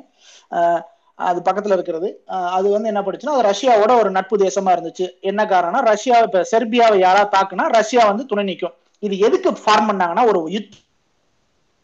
அது 1.18 1.40
பக்கத்துல 1.48 1.76
இருக்கிறது. 1.78 2.08
அது 2.56 2.66
வந்து 2.76 2.90
என்ன 2.92 3.00
பண்ணுச்சுன்னா 3.02 3.34
அது 3.36 3.48
ரஷ்யாவோட 3.50 3.92
ஒரு 4.02 4.10
நட்பு 4.16 4.36
தேசமா 4.46 4.70
இருந்துச்சு. 4.76 5.06
என்ன 5.30 5.40
காரணம்னா 5.52 5.82
ரஷ்யா 5.90 6.16
இப்ப 6.28 6.42
செர்பியாவை 6.52 6.96
யாரா 7.06 7.22
தாக்குனா 7.36 7.66
ரஷ்யா 7.78 8.04
வந்து 8.12 8.24
துணை 8.32 8.44
நிற்கும் 8.50 8.74
இது 9.02 9.14
எதுக்கு 9.26 9.50
ஃபார்ம் 9.62 9.88
பண்ணாங்கன்னா 9.90 10.24
ஒரு 10.30 10.40
யுத் 10.56 10.74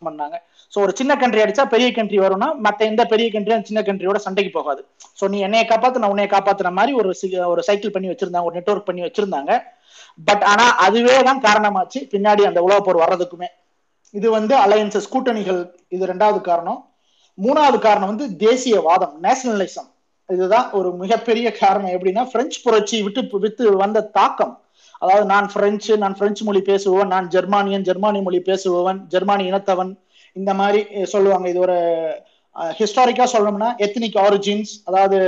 பண்ணாங்க. 0.02 0.36
ஸோ 0.72 0.78
ஒரு 0.84 0.92
சின்ன 0.98 1.12
கண்ட்ரி 1.22 1.40
அடிச்சா 1.44 1.64
பெரிய 1.72 1.88
கண்ட்ரி 1.96 2.18
வரும்னா 2.24 2.48
மத்த 2.66 2.86
எந்த 2.90 3.02
பெரிய 3.12 3.26
கண்ட்ரியும் 3.34 3.66
சின்ன 3.68 3.80
கண்ட்ரியோட 3.88 4.18
சண்டைக்கு 4.26 4.52
போகாது. 4.58 4.80
ஸோ 5.18 5.24
நீ 5.32 5.38
என்னைய 5.46 5.64
காப்பாத்து 5.72 6.02
நான் 6.02 6.12
உன்னைய 6.14 6.28
காப்பாத்துற 6.34 6.70
மாதிரி 6.78 6.92
ஒரு 7.00 7.08
ஒரு 7.52 7.62
சைக்கிள் 7.68 7.94
பண்ணி 7.96 8.10
வச்சிருந்தாங்க 8.12 8.48
ஒரு 8.50 8.58
நெட்வொர்க் 8.58 8.88
பண்ணி 8.88 9.02
வச்சிருந்தாங்க. 9.06 9.52
பட் 10.28 10.44
ஆனா 10.52 10.66
அதுவே 10.86 11.16
தான் 11.28 11.42
காரணமாச்சு. 11.48 12.00
பின்னாடி 12.14 12.42
அந்த 12.50 12.60
உலக 12.66 12.78
போர் 12.86 13.02
வர்றதுக்குமே. 13.04 13.48
இது 14.14 14.28
வந்து 14.38 14.54
அலையன்சஸ் 14.64 15.12
கூட்டணிகள் 15.14 15.60
இது 15.96 16.04
ரெண்டாவது 16.12 16.40
காரணம். 16.50 16.80
மூணாவது 17.38 17.78
காரணம் 17.86 18.10
வந்து 18.12 18.26
தேசியவாதம் 18.46 19.14
நேஷனலிசம் 19.26 19.88
இதுதான் 20.28 20.66
ஒரு 20.78 20.88
மிகப்பெரிய 21.02 21.46
காரணம். 21.60 21.92
எப்படின்னா 21.96 22.24
பிரெஞ்சு 22.32 22.58
புரட்சி 22.64 22.96
விட்டு 23.06 23.22
வித்து 23.44 23.64
வந்த 23.84 24.08
தாக்கம். 24.18 24.52
அதாவது 25.02 25.24
நான் 25.32 25.48
பிரெஞ்சு 25.54 25.92
நான் 26.02 26.16
பிரெஞ்சு 26.20 26.42
மொழி 26.48 26.60
பேசுபவன் 26.70 27.12
நான் 27.14 27.28
ஜெர்மானியன் 27.34 27.86
ஜெர்மானிய 27.88 28.22
மொழி 28.26 28.40
பேசுபவன் 28.48 28.98
ஜெர்மானி 29.12 29.44
இனத்தவன். 29.50 29.92
இந்த 30.36 30.50
மாதிரி 30.60 30.80
சொல்லுவாங்க. 31.12 31.46
இது 31.52 31.60
ஒரு 31.66 31.78
ஹிஸ்டாரிக்கா 32.78 33.24
சொல்லணும்னா 33.34 33.68
எத்னிக் 33.84 34.18
ஆரிஜின்ஸ் 34.24 34.72
அதாவது 34.88 35.18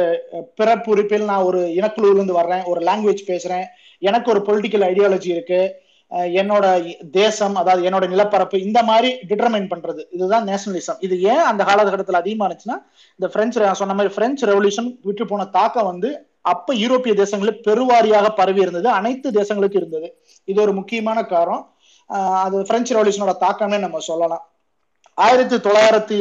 பிறப்புறுப்பில் 0.59 1.29
நான் 1.31 1.47
ஒரு 1.51 1.61
இனக்குழுவிலிருந்து 1.79 2.35
வர்றேன் 2.41 2.65
ஒரு 2.73 2.81
லாங்குவேஜ் 2.89 3.23
பேசுறேன். 3.31 3.67
எனக்கு 4.09 4.29
ஒரு 4.33 4.41
பொலிட்டிக்கல் 4.49 4.85
ஐடியாலஜி 4.91 5.31
இருக்கு. 5.37 5.63
என்னோட 6.41 6.65
தேசம் 7.21 7.55
அதாவது 7.61 7.87
என்னோட 7.89 8.07
நிலப்பரப்பு 8.13 8.57
இந்த 8.67 8.79
மாதிரி 8.89 9.11
டிட்டர்மைன் 9.29 9.69
பண்றது. 9.71 10.03
இதுதான் 10.17 10.49
நேஷனலிசம் 10.51 10.99
இது 11.07 11.15
ஏன் 11.33 11.45
அந்த 11.51 11.63
காலகட்டத்தில் 11.69 12.21
அதிகமானுச்சுன்னா 12.21 12.77
இந்த 13.19 13.29
பிரெஞ்சு 13.37 13.65
நான் 13.65 13.81
சொன்ன 13.81 13.97
மாதிரி 13.99 14.15
பிரெஞ்சு 14.19 14.45
ரெவல்யூஷன் 14.51 14.91
விட்டு 15.09 15.27
போன 15.31 15.47
தாக்கம் 15.57 15.91
வந்து 15.93 16.11
அப்ப 16.45 16.75
யூரோப்பிய 16.75 17.13
தேசங்களில் 17.23 17.61
பெருவாரியாக 17.67 18.29
பரவி 18.39 18.61
இருந்தது. 18.61 18.89
அனைத்து 18.99 19.29
தேசங்களுக்கும் 19.31 19.81
இருந்தது. 19.83 20.09
இது 20.49 20.59
ஒரு 20.63 20.73
முக்கியமான 20.79 21.19
காரணம். 21.35 21.65
அது 22.45 22.57
பிரெஞ்சு 22.71 22.95
ரெவல்யூஷனோட 22.95 23.35
தாக்கம்னே 23.45 23.79
நம்ம 23.85 24.01
சொல்லலாம். 24.11 24.45
ஆயிரத்தி 25.19 25.57
தொள்ளாயிரத்தி 25.65 26.17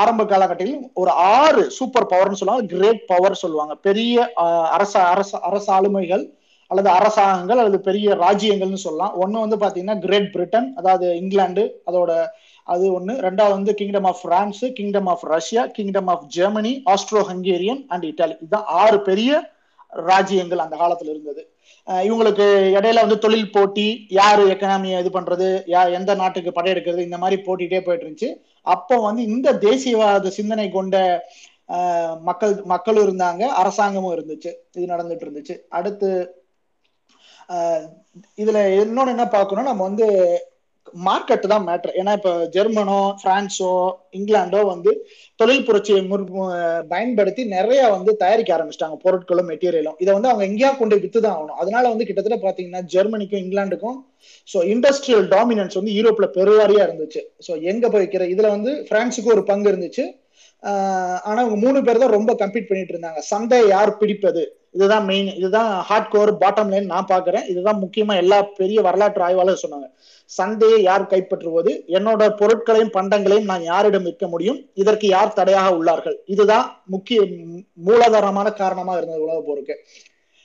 ஆரம்ப 0.00 0.22
காலகட்டத்தில் 0.30 0.78
ஒரு 1.00 1.10
ஆறு 1.34 1.62
சூப்பர் 1.78 2.10
பவர்னு 2.12 2.38
சொல்லுவாங்க. 2.40 2.66
கிரேட் 2.74 3.02
பவர் 3.12 3.40
சொல்லுவாங்க. 3.42 3.74
பெரிய 3.88 4.16
அரச 4.76 4.94
அரச 5.14 5.40
அரச 5.48 5.66
ஆளுமைகள் 5.78 6.24
அல்லது 6.70 6.88
அரசாங்கங்கள் 6.98 7.60
அல்லது 7.62 7.78
பெரிய 7.88 8.14
ராஜ்யங்கள்னு 8.24 8.84
சொல்லலாம். 8.86 9.14
ஒன்று 9.22 9.44
வந்து 9.44 9.58
பார்த்தீங்கன்னா 9.62 9.96
கிரேட் 10.04 10.30
பிரிட்டன் 10.34 10.68
அதாவது 10.80 11.06
இங்கிலாந்து 11.22 11.64
அதோட 11.88 12.10
அது 12.66 12.84
ஒன்று 12.96 13.12
ரெண்டாவது 13.26 13.54
வந்து 13.58 13.72
kingdom 13.80 14.08
of 14.10 14.22
France 14.24 14.62
kingdom 14.78 15.08
of 15.12 15.24
Russia 15.34 15.62
kingdom 15.76 16.10
of 16.14 16.26
Germany 16.36 16.72
Austro 16.92 17.22
Hungarian 17.30 17.80
and 17.94 18.04
Italy 18.10 18.36
இதுதான் 18.42 18.68
ஆறு 18.82 18.98
பெரிய 19.08 19.30
ராஜ்யங்கள் 20.10 20.64
அந்த 20.64 20.76
காலத்தில் 20.82 21.10
இருந்தது. 21.14 21.42
இவங்களுக்கு 22.06 22.44
இடையில 22.76 23.02
வந்து 23.04 23.18
தொழில் 23.24 23.52
போட்டி 23.54 23.86
யார் 24.18 24.42
எக்கனாமியை 24.54 24.98
இது 25.02 25.10
பண்றது 25.16 25.48
யா 25.72 25.80
எந்த 25.98 26.12
நாட்டுக்கு 26.20 26.50
படையெடுக்கிறது 26.58 27.06
இந்த 27.08 27.18
மாதிரி 27.22 27.36
போட்டிகிட்டே 27.46 27.80
போயிட்டு 27.86 28.06
இருந்துச்சு. 28.06 28.30
அப்போ 28.66 28.96
வந்து 29.06 29.22
இந்த 29.34 29.48
தேசியவாத 29.66 30.30
சிந்தனை 30.38 30.66
கொண்ட 30.76 30.96
மக்கள் 32.28 32.54
மக்களும் 32.72 33.04
இருந்தாங்க 33.06 33.42
அரசாங்கமும் 33.62 34.14
இருந்துச்சு. 34.16 34.50
இது 34.76 34.86
நடந்துட்டு 34.94 35.24
இருந்துச்சு. 35.26 35.54
அடுத்து 35.78 36.10
இதுல 38.42 38.58
இன்னொன்னு 38.82 39.14
என்ன 39.14 39.26
பார்க்கணும் 39.36 39.68
நம்ம 39.70 39.82
வந்து 39.88 40.06
மார்க்கெட் 41.04 41.46
தான் 41.46 41.66
மேட்டர் 41.66 41.92
ஏன்னா 41.94 42.12
இப்ப 42.12 42.30
ஜெர்மனோ 42.54 42.98
பிரான்ஸோ 43.20 43.68
இங்கிலாண்டோ 44.12 44.60
வந்து 44.66 44.90
தொழில் 45.40 45.64
புரட்சியை 45.64 46.00
மு- 46.06 46.18
பயன்படுத்தி 46.88 47.44
நிறைய 47.48 47.82
வந்து 47.90 48.12
தயாரிக்க 48.16 48.56
ஆரம்பிச்சிட்டாங்க 48.56 48.96
பொருட்களும் 49.04 49.50
மெட்டீரியலும் 49.50 49.96
இதை 49.98 50.12
வந்து 50.12 50.28
அவங்க 50.28 50.46
எங்கேயா 50.46 50.72
கொண்டு 50.76 50.98
வித்து 50.98 51.20
தான் 51.20 51.36
ஆகணும். 51.36 51.58
அதனால 51.58 51.84
வந்து 51.88 52.06
கிட்டத்தட்ட 52.06 52.38
பாத்தீங்கன்னா 52.42 52.82
ஜெர்மனிக்கும் 52.94 53.42
இங்கிலாந்துக்கும் 53.44 53.98
ஸோ 54.48 54.58
இண்டஸ்ட்ரியல் 54.68 55.26
டாமினன்ஸ் 55.28 55.78
வந்து 55.78 55.92
யூரோப்ல 55.92 56.28
பெருவாரியா 56.36 56.82
இருந்துச்சு. 56.86 57.22
ஸோ 57.46 57.52
எங்க 57.64 57.84
போய் 57.88 58.02
வைக்கிற? 58.02 58.26
இதுல 58.34 58.48
வந்து 58.48 58.72
பிரான்ஸுக்கு 58.90 59.34
ஒரு 59.34 59.44
பங்கு 59.44 59.70
இருந்துச்சு. 59.72 60.04
ஆனா 60.62 61.42
இவங்க 61.42 61.56
மூணு 61.56 61.82
பேர் 61.82 61.98
தான் 61.98 62.10
ரொம்ப 62.10 62.32
கம்பீட் 62.32 62.66
பண்ணிட்டு 62.66 62.98
இருந்தாங்க. 62.98 63.18
சந்தையை 63.18 63.68
யார் 63.68 63.96
பிடிப்பது? 63.96 64.56
இதுதான் 64.70 65.04
மெயின் 65.04 65.34
இதுதான் 65.34 65.82
ஹார்ட் 65.82 66.10
கோர் 66.10 66.38
பாட்டம் 66.38 66.68
லைன் 66.68 66.84
நான் 66.84 67.06
பாக்குறேன். 67.12 67.48
இதுதான் 67.48 67.82
முக்கியமா 67.82 68.16
எல்லா 68.16 68.42
பெரிய 68.42 68.80
வரலாற்று 68.80 69.22
ஆய்வாளர் 69.22 69.60
சொன்னாங்க. 69.68 69.90
சந்தையை 70.24 70.82
யார் 70.82 71.06
கைப்பற்றுவது? 71.06 71.82
என்னோட 71.86 72.36
பொருட்களையும் 72.36 72.90
பண்டங்களையும் 72.90 73.44
நான் 73.44 73.62
யாரிடம் 73.62 74.02
விற்க 74.02 74.26
முடியும்? 74.26 74.70
இதற்கு 74.74 75.08
யார் 75.08 75.32
தடையாக 75.32 75.74
உள்ளார்கள்? 75.74 76.14
இதுதான் 76.24 76.82
முக்கிய 76.86 77.20
மூ- 77.20 77.66
மூலாதாரமான 77.86 78.52
காரணமா 78.52 78.96
இருந்தது 78.96 79.22
உலக 79.22 79.42
போருக்கு. 79.46 79.78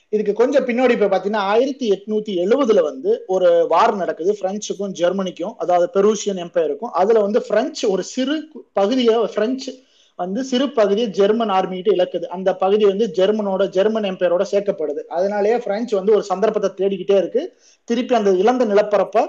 இதுக்கு 0.08 0.32
கொஞ்சம் 0.32 0.66
பின்னாடி 0.66 0.90
இப்ப 0.90 1.06
பாத்தீங்கன்னா 1.06 1.36
ஆயிரத்தி 1.36 1.90
எட்நூத்தி 1.90 2.44
எழுபதுல 2.44 2.82
வந்து 2.82 3.24
ஒரு 3.26 3.66
வார் 3.68 3.96
நடக்குது. 3.96 4.36
பிரெஞ்சுக்கும் 4.40 4.90
ஜெர்மனிக்கும் 4.92 5.56
அதாவது 5.58 5.90
பெருசியன் 5.90 6.36
எம்பையருக்கும் 6.36 6.90
அதுல 6.92 7.20
வந்து 7.20 7.42
பிரெஞ்சு 7.42 7.90
ஒரு 7.90 8.02
சிறு 8.02 8.48
பகுதியை 8.72 9.14
பிரெஞ்சு 9.34 9.86
வந்து 10.18 10.40
சிறு 10.50 10.66
பகுதியை 10.78 11.08
ஜெர்மன் 11.18 11.52
ஆர்மிகிட்ட 11.56 11.90
இழக்குது. 11.96 12.26
அந்த 12.36 12.50
பகுதி 12.62 12.84
வந்து 12.90 13.06
ஜெர்மனோட 13.18 13.62
ஜெர்மன் 13.76 14.08
எம்பையரோட 14.10 14.44
சேர்க்கப்படுது. 14.52 15.02
அதனாலேயே 15.16 15.56
பிரெஞ்சு 15.66 15.94
வந்து 15.96 16.14
ஒரு 16.16 16.24
சந்தர்ப்பத்தை 16.30 16.70
தேடிக்கிட்டே 16.80 17.16
இருக்கு. 17.22 17.42
திருப்பி 17.88 18.14
அந்த 18.20 18.32
இழந்த 18.42 18.64
நிலப்பரப்பை 18.72 19.22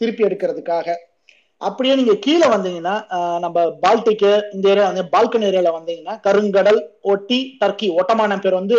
திருப்பி 0.00 0.24
எடுக்கிறதுக்காக. 0.28 0.88
அப்படியே 1.60 1.94
நீங்க 1.98 2.14
கீழே 2.24 2.46
வந்தீங்கன்னா 2.52 2.94
நம்ம 3.44 3.58
பால்டிக்கு 3.84 4.30
இந்த 4.54 4.66
ஏரியா 4.72 4.86
வந்து 4.90 5.04
பால்கன் 5.14 5.46
ஏரியால 5.48 5.72
வந்தீங்கன்னா 5.76 6.14
கருங்கடல் 6.26 6.80
ஒட்டி 7.12 7.38
டர்க்கி 7.60 7.88
ஒட்டமான 8.00 8.38
பேர் 8.44 8.60
வந்து 8.60 8.78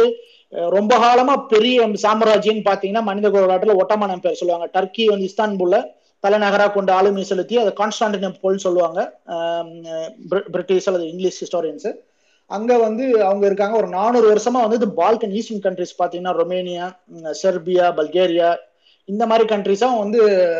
ரொம்ப 0.75 0.93
காலமா 1.03 1.35
பெரிய 1.53 1.85
சாம்ராஜ்யம் 2.05 2.65
பாத்தீங்கன்னா 2.69 3.03
மனித 3.09 3.29
வரலாற்றுல 3.35 3.75
ஒட்டமான 3.81 4.17
பேர் 4.25 4.39
சொல்லுவாங்க. 4.41 4.67
டர்க்கி 4.75 5.05
வந்து 5.11 5.29
இஸ்தான்புல்ல 5.29 5.77
தலைநகரா 6.23 6.65
கொண்டு 6.73 6.91
ஆளுமை 6.97 7.23
செலுத்தி 7.29 7.55
அதை 7.61 7.71
கான்ஸ்டான்டினோல் 7.81 8.65
சொல்லுவாங்க. 8.65 8.99
பிரிட்டிஷ் 10.53 10.87
அல்லது 10.89 11.07
இங்கிலீஷ் 11.13 11.39
ஹிஸ்டாரியன்ஸ் 11.43 11.89
அங்க 12.51 12.71
வந்து 12.85 13.03
அவங்க 13.27 13.43
இருக்காங்க. 13.49 13.75
ஒரு 13.81 13.89
நானூறு 13.97 14.27
வருஷமா 14.33 14.59
வந்து 14.63 14.79
இந்த 14.79 14.89
பால்கன் 15.01 15.33
ஈஸ்டர்ன் 15.39 15.65
கண்ட்ரிஸ் 15.65 15.99
பாத்தீங்கன்னா 16.01 16.33
ரொமேனியா 16.41 16.87
செர்பியா 17.41 17.87
பல்கேரியா 17.99 18.49
இந்த 19.09 19.23
மாதிரி 19.29 19.45
கண்ட்ரிஸும் 19.53 20.01
வந்து 20.01 20.19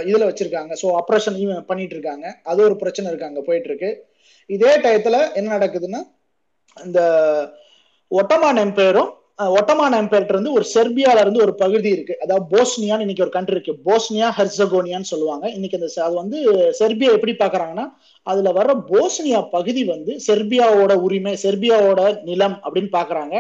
இதுல 0.10 0.28
வச்சிருக்காங்க. 0.30 0.74
ஸோ 0.82 0.88
ஆப்ரேஷன் 1.02 1.38
பண்ணிட்டு 1.70 1.96
இருக்காங்க. 1.96 2.26
அது 2.52 2.60
ஒரு 2.68 2.76
பிரச்சனை 2.82 3.12
இருக்காங்க 3.12 3.42
போயிட்டு 3.48 3.70
இருக்கு. 3.70 3.92
இதே 4.50 4.72
டயத்துல 4.86 5.18
என்ன 5.40 5.50
நடக்குதுன்னா 5.58 6.02
இந்த 6.78 7.02
ஒட்டமான் 8.12 8.64
எம்பையரும் 8.66 9.12
ஒட்டமான் 9.40 9.96
எம்பையர்ட்ட 10.00 10.34
இருந்து 10.36 10.52
ஒரு 10.54 10.66
செர்பியால 10.74 11.22
இருந்து 11.22 11.42
ஒரு 11.42 11.54
பகுதி 11.56 11.90
இருக்கு. 11.90 12.16
அதாவது 12.22 12.46
போஸ்னியான்னு 12.54 13.06
இன்னைக்கு 13.06 13.24
ஒரு 13.24 13.32
கண்ட்ரி 13.32 13.56
இருக்கு. 13.56 13.74
போஸ்னியா 13.86 14.28
ஹெர்சகோனியான்னு 14.38 15.10
சொல்லுவாங்க. 15.12 15.46
இன்னைக்கு 15.50 15.78
அந்த 15.80 15.90
அது 16.04 16.16
வந்து 16.16 16.38
செர்பியா 16.80 17.12
எப்படி 17.12 17.34
பாக்குறாங்கன்னா 17.40 17.86
அதுல 18.28 18.52
வர்ற 18.52 18.74
போஸ்னியா 18.92 19.42
பகுதி 19.50 19.84
வந்து 19.84 20.14
செர்பியாவோட 20.28 20.94
உரிமை 20.94 21.34
செர்பியாவோட 21.44 22.24
நிலம் 22.24 22.58
அப்படின்னு 22.64 22.92
பாக்குறாங்க 22.92 23.36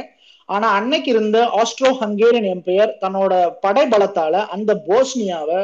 ஆனா 0.50 0.67
அன்னைக்கு 0.69 1.09
இருந்த 1.12 1.38
ஆஸ்ட்ரோ 1.62 1.89
ஹங்கேரியன் 2.01 2.50
எம்பையர் 2.55 2.91
தன்னோட 3.01 3.33
படைபலத்தால 3.65 4.41
அந்த 4.55 4.71
போஸ்னியாவை 4.88 5.62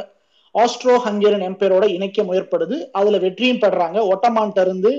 ஆஸ்ட்ரோ 0.55 0.93
ஹங்கேரியன் 1.05 1.47
எம்பையரோட 1.47 1.85
இணைக்க 1.87 2.23
முயற்படுது. 2.23 2.75
அதுல 2.91 3.17
வெற்றியும் 3.17 3.59
படுறாங்க 3.59 3.97
ஒட்டமான்ட்ட 4.11 4.61
இருந்து 4.61 4.91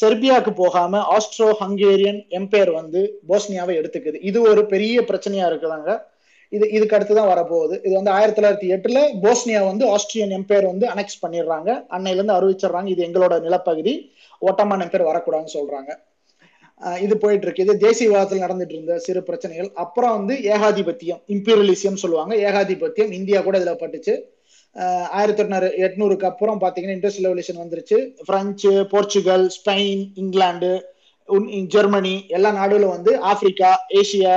செர்பியாவுக்கு 0.00 0.52
போகாம 0.62 1.00
ஆஸ்ட்ரோ 1.16 1.48
ஹங்கேரியன் 1.60 2.20
எம்பையர் 2.38 2.72
வந்து 2.80 3.00
போஸ்னியாவை 3.30 3.74
எடுத்துக்குது. 3.80 4.18
இது 4.30 4.38
ஒரு 4.42 4.66
பெரிய 4.66 5.00
பிரச்சனையா 5.10 5.46
இருக்குதாங்க. 5.50 5.90
இது 6.52 6.70
இதுக்கு 6.76 6.96
அடுத்து 6.96 7.14
தான் 7.14 7.30
வரப்போகுது. 7.32 7.74
இது 7.86 7.92
வந்து 7.98 8.10
ஆயிரத்தி 8.10 8.38
தொள்ளாயிரத்தி 8.38 8.68
எட்டுல 8.76 9.00
போஸ்னியா 9.24 9.60
வந்து 9.68 9.84
ஆஸ்ட்ரியன் 9.94 10.32
எம்பையர் 10.38 10.66
வந்து 10.70 10.86
அனெக்ஸ் 10.94 11.22
பண்ணிடுறாங்க. 11.24 11.70
அன்னையில 11.96 12.20
இருந்து 12.20 12.36
அறிவிச்சிடுறாங்க. 12.38 12.88
இது 12.94 13.06
எங்களோட 13.08 13.36
நிலப்பகுதி. 13.46 13.94
ஓட்டமான் 14.38 14.84
எம்பையர் 14.86 15.10
வரக்கூடாதுன்னு 15.10 15.56
சொல்றாங்க. 15.58 15.92
இது 17.04 17.14
போயிட்டு 17.18 17.46
இருக்கு 17.46 17.64
இது 17.64 17.74
தேசியவாதத்தில் 17.88 18.44
நடந்துட்டு 18.44 18.74
இருந்த 18.76 18.94
சிறு 18.98 19.20
பிரச்சனைகள். 19.22 19.70
அப்புறம் 19.74 20.14
வந்து 20.18 20.34
ஏகாதிபத்தியம் 20.54 21.20
இம்பீரியலிசியம் 21.34 22.00
சொல்லுவாங்க. 22.02 22.34
ஏகாதிபத்தியம் 22.48 23.12
இந்தியா 23.18 23.40
கூட 23.40 23.58
இதுல 23.58 23.74
பட்டுச்சு. 23.82 24.14
ஆயிரத்தி 25.18 25.42
எட்நூறு 25.42 25.68
எட்நூறுக்கு 25.86 26.26
அப்புறம் 26.30 26.60
பாத்தீங்கன்னா 26.62 26.96
இண்டஸ்ட்ரியல் 26.96 27.28
ரெவல்யூஷன் 27.28 27.62
வந்துருச்சு. 27.62 27.98
French 28.28 28.72
Portugal 28.92 29.44
Spain 29.56 30.02
England 30.22 30.72
Germany 31.74 32.14
எல்லா 32.36 32.50
நாடுகளும் 32.60 32.94
வந்து 32.96 33.12
ஆப்பிரிக்கா 33.30 33.70
ஏசியா 34.00 34.36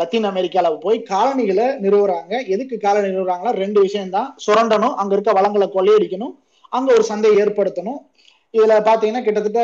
லத்தீன் 0.00 0.28
அமெரிக்கால 0.30 0.68
போய் 0.82 0.98
காலனிகளை 1.12 1.66
நிறுவுறாங்க. 1.84 2.32
எதுக்கு 2.54 2.76
காலனி 2.84 3.08
நிறுவுறாங்களா 3.14 3.52
ரெண்டு 3.62 3.78
விஷயம் 3.86 4.12
தான் 4.16 4.28
சுரண்டணும் 4.46 4.94
அங்க 5.02 5.12
இருக்க 5.16 5.32
வளங்களை 5.38 5.66
கொள்ளையடிக்கணும் 5.76 6.34
அங்க 6.76 6.88
ஒரு 6.96 7.04
சந்தையை 7.10 7.36
ஏற்படுத்தணும். 7.44 8.00
இதுல 8.54 8.74
பாத்தீங்கன்னா 8.88 9.24
கிட்டத்தட்ட 9.26 9.62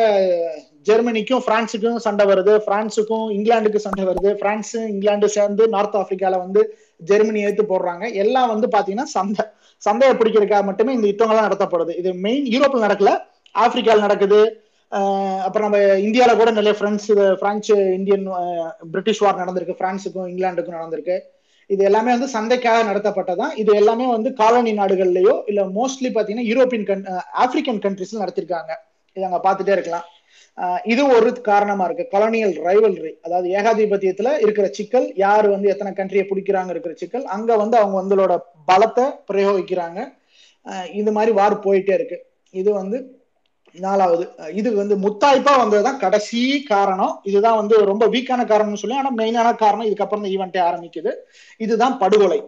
ஜெர்மனிக்கும் 0.89 1.43
பிரான்ஸுக்கும் 1.47 2.03
சண்டை 2.07 2.25
வருது. 2.31 2.53
பிரான்ஸுக்கும் 2.67 3.27
இங்கிலாந்துக்கு 3.37 3.85
சண்டை 3.87 4.05
வருது. 4.11 4.31
பிரான்ஸ் 4.43 4.75
இங்கிலாந்து 4.93 5.29
சேர்ந்து 5.37 5.63
நார்த் 5.75 5.99
ஆப்பிரிக்கால 6.01 6.39
வந்து 6.45 6.63
ஜெர்மனி 7.11 7.41
ஏற்று 7.49 7.65
போடுறாங்க. 7.73 8.05
எல்லாம் 8.23 8.51
வந்து 8.53 8.67
பாத்தீங்கன்னா 8.77 9.09
சந்தை 9.17 9.45
சந்தையை 9.83 10.15
பிடிக்கிறதுக்காக 10.17 10.65
மட்டுமே 10.69 10.95
இந்த 10.97 11.07
யுத்தங்கள்லாம் 11.11 11.49
நடத்தப்படுது. 11.49 11.93
இது 12.01 12.11
மெயின் 12.27 12.47
யூரோப்ல 12.55 12.81
நடக்கல. 12.87 13.13
ஆப்பிரிக்கால 13.65 14.05
நடக்குது. 14.07 14.41
அப்புறம் 15.47 15.67
நம்ம 15.67 15.79
இந்தியாவில 16.07 16.33
கூட 16.37 16.51
நிறைய 16.51 16.73
French 16.81 17.11
France 17.43 17.71
Indian 17.99 18.25
British 18.93 19.23
war 19.25 19.41
நடந்திருக்கு. 19.43 19.77
பிரான்ஸுக்கும் 19.81 20.31
இங்கிலாந்துக்கும் 20.33 20.79
நடந்திருக்கு. 20.79 21.17
இது 21.71 21.83
எல்லாமே 21.89 22.11
வந்து 22.17 22.29
சந்தைக்காக 22.37 22.79
நடத்தப்பட்டதான் 22.91 23.53
இது 23.63 23.73
எல்லாமே 23.81 24.07
வந்து 24.15 24.31
காலனி 24.41 24.73
நாடுகள்லயோ 24.79 25.35
இல்ல 25.51 25.61
மோஸ்ட்லி 25.77 26.09
பாத்தீங்கன்னா 26.15 26.47
யூரோப்பியன் 26.53 26.89
கன் 26.91 27.05
ஆப்பிரிக்கன் 27.43 27.83
கண்ட்ரிஸ்ல 27.85 28.23
நடத்திருக்காங்க. 28.23 28.73
இதை 29.17 29.25
அங்க 29.29 29.41
பாத்துட்டே 29.45 29.73
இருக்கலாம். 29.77 30.07
இது 30.93 31.03
ஒரு 31.17 31.29
காரணமா 31.49 31.85
இருக்கு. 31.89 32.05
கொலனியல் 32.15 32.55
ரைவல்ரி 32.69 33.13
அதாவது 33.27 33.49
ஏகாதிபத்தியத்துல 33.59 34.33
இருக்கிற 34.45 34.67
சிக்கல் 34.79 35.07
யார் 35.25 35.47
வந்து 35.55 35.71
எத்தனை 35.73 35.93
கண்ட்ரியை 35.99 36.25
பிடிக்கிறாங்க 36.29 36.73
இருக்கிற 36.75 36.95
சிக்கல் 37.03 37.25
அங்க 37.37 37.57
வந்து 37.63 37.77
அவங்க 37.81 37.97
வந்தோட 38.01 38.35
பலத்தை 38.71 39.07
பிரயோகிக்கிறாங்க. 39.31 40.01
இது 41.01 41.11
மாதிரி 41.17 41.33
வார் 41.41 41.65
போயிட்டே 41.67 41.95
இருக்கு. 41.99 42.19
இது 42.55 42.71
வந்து 42.81 42.99
நாலாவது. 43.75 44.25
இது 44.61 44.69
வந்து 44.83 44.95
முத்தாய்ப்பா 45.03 45.53
வந்ததுதான் 45.63 46.01
கடைசி 46.05 46.41
காரணம். 46.71 47.13
இதுதான் 47.31 47.59
வந்து 47.61 47.75
ரொம்ப 47.91 48.05
வீக்கான 48.15 48.45
காரணம்னு 48.53 48.83
சொல்லி 48.83 49.01
ஆனா 49.01 49.13
மெயினான 49.21 49.49
காரணம் 49.65 49.89
இதுக்கப்புறம் 49.91 50.23
இந்த 50.23 50.33
ஈவெண்ட்டே 50.37 50.63
ஆரம்பிக்குது. 50.69 51.13
இதுதான் 51.61 51.99
படுகொலை. 51.99 52.41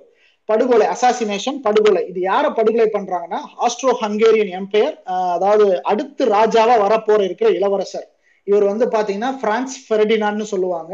படுகொலை 0.48 0.86
அசாசினேஷன் 0.94 1.58
படுகொலை. 1.66 2.00
இது 2.10 2.20
யார 2.20 2.46
படுகொலை 2.56 2.86
பண்றாங்கன்னா 2.94 3.40
ஆஸ்ட்ரோ 3.66 3.92
ஹங்கேரியன் 4.00 4.54
எம்பையர் 4.60 4.96
அதாவது 5.36 5.66
அடுத்து 5.82 6.22
ராஜாவா 6.36 6.74
வரப்போற 6.84 7.20
இருக்கிற 7.28 7.50
இளவரசர். 7.58 8.08
இவர் 8.50 8.64
வந்து 8.64 8.86
பாத்தீங்கன்னா 8.94 9.32
பிரான்ஸ் 9.42 9.74
ஃபெர்டினான்னு 9.86 10.46
சொல்லுவாங்க. 10.52 10.92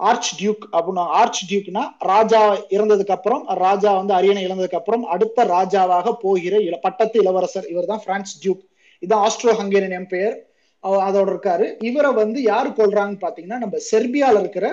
ஆர்ச் 0.00 0.30
டியூக் 0.38 0.64
அப்படின்னா 0.72 1.04
ஆர்ச் 1.20 1.40
டியூக்னா 1.50 1.82
ராஜா 1.98 2.40
இறந்ததுக்கு 2.76 3.14
அப்புறம் 3.18 3.44
ராஜா 3.64 3.90
வந்து 3.94 4.14
அரியணை 4.14 4.42
இழந்ததுக்கு 4.46 4.80
அப்புறம் 4.80 5.04
அடுத்த 5.14 5.44
ராஜாவாக 5.44 6.12
போகிற 6.24 6.56
இள 6.68 6.76
பட்டத்து 6.82 7.20
இளவரசர் 7.20 7.70
இவர் 7.74 7.90
தான் 7.92 8.02
பிரான்ஸ் 8.04 8.34
டியூக். 8.42 8.62
இதுதான் 9.00 9.24
ஆஸ்ட்ரோ 9.28 9.54
ஹங்கேரியன் 9.60 9.96
எம்பையர் 10.00 10.36
அதோட 10.84 11.28
இருக்காரு. 11.32 11.66
இவரை 11.82 12.10
வந்து 12.12 12.42
யாரு 12.42 12.68
கொள்றாங்கன்னு 12.68 13.22
பாத்தீங்கன்னா 13.24 13.58
நம்ம 13.62 13.78
செர்பியால 13.90 14.40
இருக்கிற 14.40 14.66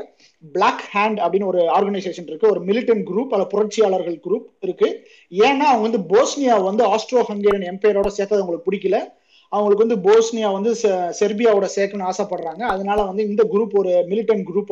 பிளாக் 0.54 0.84
ஹேண்ட் 0.94 1.20
அப்படின்னு 1.24 1.46
ஒரு 1.46 1.62
ஆர்கனைசேஷன் 1.78 2.30
இருக்கு. 2.32 2.50
ஒரு 2.50 2.62
மிலிட்டன்ட் 2.66 3.06
குரூப் 3.10 3.34
அல்ல 3.36 3.46
புரட்சியாளர்கள் 3.46 4.18
குரூப் 4.28 4.48
இருக்கு. 4.60 4.90
ஏன்னா 5.46 5.66
அவங்க 5.72 5.86
வந்து 5.88 6.02
போஸ்னியா 6.14 6.64
வந்து 6.64 6.86
ஆஸ்ட்ரோ 6.96 7.24
ஹங்கேரியன் 7.32 7.68
எம்பையரோட 7.72 8.12
சேர்த்தது 8.18 8.42
அவங்களுக்கு 8.42 8.68
பிடிக்கல. 8.70 9.00
அவங்களுக்கு 9.54 9.86
வந்து 9.86 10.00
போஸ்னியா 10.06 10.50
வந்து 10.52 10.72
செர்பியாவோட 11.20 11.68
சேர்க்கணும்னு 11.76 12.10
ஆசைப்படுறாங்க. 12.12 12.64
அதனால 12.74 13.00
வந்து 13.10 13.24
இந்த 13.30 13.44
குரூப் 13.54 13.76
ஒரு 13.82 13.92
மிலிட்டன்ட் 14.12 14.46
குரூப் 14.50 14.72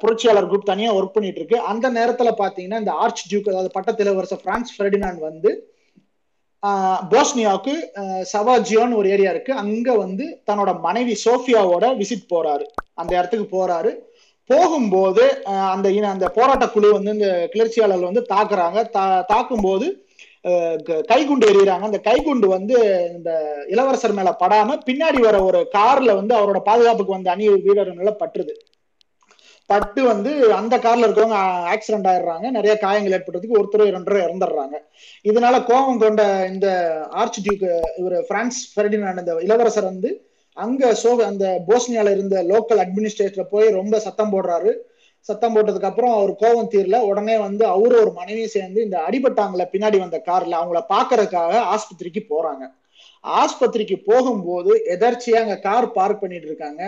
புரட்சியாளர் 0.00 0.48
குரூப் 0.50 0.70
தனியாக 0.70 0.96
ஒர்க் 0.98 1.14
பண்ணிட்டு 1.14 1.40
இருக்கு. 1.40 1.58
அந்த 1.72 1.86
நேரத்தில் 1.98 2.40
பார்த்தீங்கன்னா 2.40 2.80
இந்த 2.82 2.94
ஆர்ச் 3.04 3.22
டியூக் 3.28 3.50
அதாவது 3.52 3.70
பட்டத்திலவரசர் 3.76 4.42
பிரான்ஸ் 4.44 4.72
ஃபெர்டினாண்ட் 4.76 5.20
வந்து 5.28 5.50
போஸ்னியாவுக்கு 7.12 7.72
சவாஜியோன்னு 8.32 8.98
ஒரு 9.00 9.08
ஏரியா 9.14 9.30
இருக்கு. 9.34 9.52
அங்க 9.62 9.88
வந்து 10.04 10.24
தன்னோட 10.48 10.70
மனைவி 10.80 11.14
சோஃபியாவோட 11.24 11.86
விசிட் 12.00 12.30
போறாரு. 12.32 12.64
அந்த 13.00 13.12
இடத்துக்கு 13.18 13.46
போறாரு. 13.56 13.92
போகும்போது 14.50 15.24
அந்த 15.74 15.88
அந்த 16.12 16.26
போராட்ட 16.36 16.66
குழு 16.68 16.88
வந்து 16.96 17.12
இந்த 17.16 17.28
கிளர்ச்சியாளர்கள் 17.52 18.10
வந்து 18.10 18.24
தாக்குறாங்க. 18.34 18.78
தா 18.96 19.04
தாக்கும் 19.32 19.64
போது 19.66 19.86
கைகுண்டு 21.10 21.46
எறிகிறாங்க 21.46 21.88
அந்த 21.90 22.00
கைகுண்டு 22.04 22.46
வந்து 22.46 22.76
இந்த 23.16 23.30
இளவரசர் 23.68 24.12
மேல 24.12 24.36
படாம 24.40 24.76
பின்னாடி 24.86 25.20
வர 25.20 25.42
ஒரு 25.42 25.68
கார்ல 25.74 26.14
வந்து 26.14 26.34
அவரோட 26.36 26.58
பாதுகாப்புக்கு 26.58 27.16
வந்த 27.16 27.30
அணி 27.30 27.48
வீரர் 27.48 27.94
மேல 27.94 28.16
பட்டுருது 28.20 28.54
பட்டு 29.70 30.02
வந்து 30.02 30.54
அந்த 30.54 30.78
கார்ல 30.78 31.06
இருக்கிறவங்க 31.06 31.38
ஆக்சிடென்ட் 31.72 32.08
ஆயிடுறாங்க. 32.10 32.50
நிறைய 32.50 32.78
காயங்கள் 32.78 33.14
ஏற்பட்டதுக்கு 33.16 33.58
ஒருத்தர் 33.60 33.86
இரண்டு 33.86 34.18
இறந்துடுறாங்க. 34.24 34.76
இதனால 35.24 35.64
கோபம் 35.64 35.98
கொண்ட 35.98 36.22
இந்த 36.52 36.68
ஆர்ச் 37.10 37.40
டியூக் 37.42 37.64
இவர் 37.96 38.24
பிரான்ஸ் 38.28 38.58
ஃபெர்டினாண்ட் 38.74 39.18
இந்த 39.18 39.34
இளவரசர் 39.40 39.84
வந்து 39.84 40.10
அங்க 40.56 40.94
சோக 40.94 41.26
அந்த 41.26 41.64
போஸ்னியால 41.68 42.10
இருந்த 42.10 42.42
லோக்கல் 42.42 42.82
அட்மினிஸ்ட்ரேட்டர் 42.84 43.52
போய் 43.54 43.68
ரொம்ப 43.70 43.98
சத்தம் 43.98 44.32
போடுறாரு. 44.32 44.72
சத்தம் 45.28 45.54
போட்டதுக்கு 45.54 45.90
அப்புறம் 45.90 46.14
அவர் 46.14 46.32
கோவம் 46.40 46.70
தீரல. 46.72 46.98
உடனே 47.10 47.36
வந்து 47.38 47.64
அவரு 47.68 47.94
ஒரு 48.02 48.12
மனைவியும் 48.16 48.54
சேர்ந்து 48.54 48.80
இந்த 48.82 48.98
அடிபட்டாங்கள 49.08 49.64
பின்னாடி 49.72 49.98
வந்த 50.00 50.18
கார்ல 50.28 50.58
அவங்கள 50.60 50.80
பாக்குறதுக்காக 50.94 51.52
ஆஸ்பத்திரிக்கு 51.74 52.22
போறாங்க. 52.32 52.64
ஆஸ்பத்திரிக்கு 53.24 53.96
போகும்போது 54.08 54.72
எதர்ச்சியா 54.94 55.40
அங்க 55.42 55.56
கார் 55.60 55.86
பார்க் 55.92 56.22
பண்ணிட்டு 56.22 56.48
இருக்காங்க. 56.50 56.82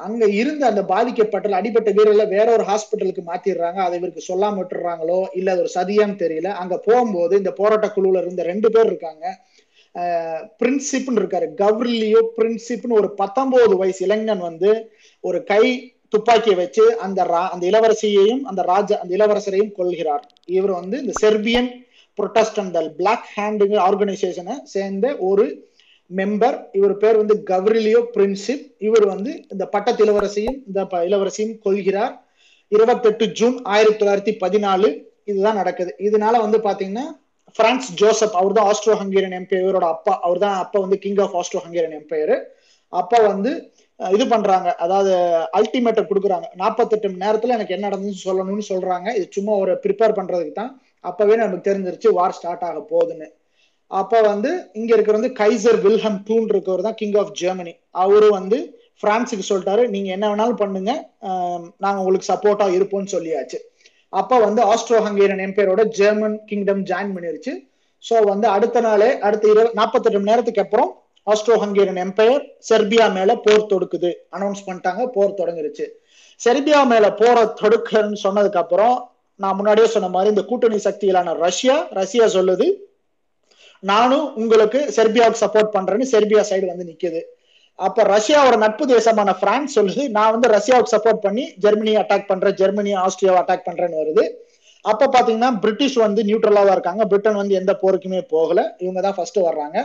அங்க 0.00 0.24
இருந்து 0.40 0.64
அந்த 0.66 0.82
பாதிக்கப்பட்ட 0.84 1.56
அடிபட்ட 1.58 1.90
வீரர்ல 1.98 2.24
வேற 2.28 2.46
ஒரு 2.52 2.64
ஹாஸ்பிட்டலுக்கு 2.70 3.22
மாத்திடுறாங்க. 3.26 3.78
அதை 3.84 3.96
இவருக்கு 4.00 4.22
சொல்லாம 4.28 4.58
விட்டுறாங்களோ 4.60 5.18
இல்ல 5.38 5.52
அது 5.54 5.64
ஒரு 5.64 5.72
சதியான்னு 5.74 6.16
தெரியல. 6.22 6.50
அங்க 6.62 6.76
போகும்போது 6.86 7.34
இந்த 7.36 7.52
போராட்ட 7.60 7.88
குழுல 7.96 8.22
இருந்த 8.24 8.42
ரெண்டு 8.42 8.70
பேர் 8.70 8.90
இருக்காங்க. 8.92 9.24
பிரின்சிப்னு 10.60 11.20
இருக்காரு. 11.20 11.46
கவ்ரிலியோ 11.56 12.20
பிரின்சிப்னு 12.36 12.98
ஒரு 13.00 13.08
பத்தொன்பது 13.14 13.74
வயசு 13.82 14.00
இளைஞன் 14.06 14.46
வந்து 14.48 14.70
ஒரு 15.24 15.38
கை 15.44 15.64
துப்பாக்கியை 16.12 16.56
வச்சு 16.56 16.84
அந்த 17.04 17.20
அந்த 17.52 17.64
இளவரசியையும் 17.70 18.42
அந்த 18.50 18.62
ராஜா 18.70 18.96
அந்த 19.02 19.12
இளவரசரையும் 19.16 19.74
கொள்கிறார் 19.78 20.24
இவர் 20.56 20.74
வந்து 20.80 20.96
இந்த 21.02 21.14
செர்பியன் 21.22 21.70
புரொட்டஸ்டன்டல் 22.18 22.88
பிளாக் 22.98 23.28
ஹேண்டுங்க 23.34 23.76
ஆர்கனைசேஷனை 23.86 24.56
சேர்ந்த 24.72 25.06
ஒரு 25.28 25.44
மெம்பர் 26.10 26.56
இவர் 26.72 26.94
பேர் 26.98 27.20
வந்து 27.20 27.34
கவ்ரிலியோ 27.50 28.00
பிரின்சிப். 28.14 28.64
இவர் 28.86 29.06
வந்து 29.12 29.30
இந்த 29.52 29.64
பட்டத்து 29.74 30.02
இளவரசியும் 30.04 30.58
இந்த 30.68 30.80
இளவரசியும் 31.06 31.56
கொள்கிறார் 31.64 32.14
இருபத்தெட்டு 32.72 33.24
ஜூன் 33.38 33.56
ஆயிரத்தி 33.72 33.98
தொள்ளாயிரத்தி 34.00 34.34
பதினாலு 34.42 34.88
இதுதான் 35.30 35.58
நடக்குது. 35.60 35.90
இதனால 36.06 36.34
வந்து 36.44 36.58
பாத்தீங்கன்னா 36.66 37.06
பிரான்ஸ் 37.58 37.88
ஜோசப் 38.00 38.36
அவர் 38.40 38.56
தான் 38.56 38.68
ஆஸ்ட்ரோ 38.70 38.94
ஹங்கேரியன் 39.00 39.36
எம்பையரோட 39.38 39.86
அப்பா 39.94 40.12
அவர் 40.26 40.42
தான் 40.44 40.56
அப்பா 40.62 40.78
வந்து 40.84 40.98
king 41.02 41.20
of 41.24 41.34
Austro 41.40 41.60
Hungarian 41.64 41.96
empire 42.00 42.34
அப்பா 42.92 43.18
வந்து 43.26 43.50
இது 44.14 44.24
பண்றாங்க. 44.32 44.68
அதாவது 44.84 45.12
அல்டிமேட்டை 45.58 46.02
கொடுக்குறாங்க. 46.10 46.46
நாற்பத்தெட்டு 46.62 47.08
மணி 47.10 47.24
நேரத்துல 47.24 47.54
எனக்கு 47.56 47.74
என்ன 47.76 47.86
நடந்துச்சு 47.88 48.26
சொல்லணும்னு 48.28 48.64
சொல்றாங்க. 48.72 49.08
இது 49.18 49.26
சும்மா 49.36 49.52
ஒரு 49.62 49.72
ப்ரிப்பேர் 49.84 50.16
பண்றதுக்கு 50.18 50.54
தான். 50.60 50.72
அப்பவே 51.10 51.36
நமக்கு 51.42 51.66
தெரிஞ்சிருச்சு 51.68 52.10
வார் 52.18 52.36
ஸ்டார்ட் 52.38 52.66
ஆக 52.68 52.82
போகுதுன்னு. 52.92 53.28
அப்ப 53.90 54.20
வந்து 54.30 54.50
இங்க 54.80 54.90
இருக்கிற 54.96 55.14
வந்து 55.18 55.32
கைசர் 55.40 55.78
வில்ஹம் 55.86 56.20
டூன் 56.28 56.46
இருக்கவர் 56.52 56.86
தான் 56.86 56.98
கிங் 57.00 57.18
ஆஃப் 57.22 57.34
ஜெர்மனி 57.40 57.74
அவரு 58.04 58.28
வந்து 58.38 58.58
பிரான்ஸுக்கு 59.02 59.44
சொல்லிட்டாரு 59.50 59.82
நீங்க 59.94 60.08
என்ன 60.16 60.26
வேணாலும் 60.30 60.60
பண்ணுங்க. 60.62 60.92
நாங்க 61.84 61.98
உங்களுக்கு 62.02 62.30
சப்போர்ட்டா 62.32 62.66
இருப்போம்னு 62.78 63.14
சொல்லியாச்சு. 63.16 63.58
அப்ப 64.20 64.38
வந்து 64.46 64.60
ஆஸ்ட்ரோ 64.72 64.98
ஹங்கேரியன் 65.06 65.44
எம்பையரோட 65.48 65.84
ஜெர்மன் 65.98 66.36
கிங்டம் 66.48 66.82
ஜாயின் 66.90 67.14
பண்ணிருச்சு. 67.16 67.52
ஸோ 68.04 68.14
வந்து 68.32 68.46
அடுத்த 68.56 68.80
நாளே 68.86 69.08
அடுத்த 69.26 69.46
இரு 69.52 69.64
நாற்பத்தெட்டு 69.78 70.18
மணி 70.18 70.32
நேரத்துக்கு 70.32 70.64
அப்புறம் 70.64 70.90
ஆஸ்ட்ரோ 71.26 71.56
ஹங்கேரியன் 71.62 72.00
எம்பையர் 72.04 72.44
செர்பியா 72.68 73.06
மேல 73.16 73.30
போர் 73.46 73.68
தொடுக்குது. 73.72 74.10
அனௌன்ஸ் 74.36 74.64
பண்ணிட்டாங்க 74.66 75.02
போர் 75.16 75.38
தொடங்கிருச்சு. 75.40 75.86
செர்பியா 76.40 76.80
மேல 76.92 77.06
போற 77.20 77.38
தொடுக்குன்னு 77.60 78.22
சொன்னதுக்கு 78.26 78.60
அப்புறம் 78.62 78.94
நான் 79.40 79.56
முன்னாடியே 79.58 79.88
சொன்ன 79.92 80.08
மாதிரி 80.14 80.32
இந்த 80.34 80.42
கூட்டணி 80.48 80.78
சக்திகளான 80.86 81.34
ரஷ்யா 81.44 81.76
ரஷ்யா 82.00 82.24
சொல்லுது 82.36 82.66
நானும் 83.90 84.26
உங்களுக்கு 84.40 84.80
செர்பியாவுக்கு 84.96 85.42
சப்போர்ட் 85.44 85.70
பண்றேன்னு 85.76 86.06
செர்பியா 86.10 86.42
சைடு 86.48 86.66
வந்து 86.72 86.88
நிக்குது. 86.90 87.20
அப்ப 87.78 88.04
ரஷ்யாவோட 88.14 88.56
நட்பு 88.62 88.84
தேசமான 88.92 89.30
பிரான்ஸ் 89.42 89.76
சொல்லுது 89.78 90.02
நான் 90.16 90.32
வந்து 90.34 90.48
ரஷ்யாவுக்கு 90.54 90.94
சப்போர்ட் 90.94 91.22
பண்ணி 91.26 91.44
ஜெர்மனியை 91.64 91.98
அட்டாக் 92.02 92.28
பண்றேன் 92.30 92.56
ஜெர்மனி 92.60 92.92
ஆஸ்திரியாவை 93.04 93.38
அட்டாக் 93.42 93.66
பண்றேன்னு 93.68 94.00
வருது. 94.02 94.24
அப்ப 94.84 95.08
பாத்தீங்கன்னா 95.14 95.50
பிரிட்டிஷ் 95.64 95.98
வந்து 96.04 96.22
நியூட்ரலா 96.28 96.62
தான் 96.66 96.76
இருக்காங்க 96.76 97.04
பிரிட்டன் 97.10 97.40
வந்து 97.40 97.58
எந்த 97.60 97.72
போருக்குமே 97.82 98.20
போகல 98.34 98.60
இவங்க 98.84 99.00
தான் 99.06 99.16
ஃபர்ஸ்ட் 99.18 99.40
வர்றாங்க. 99.48 99.78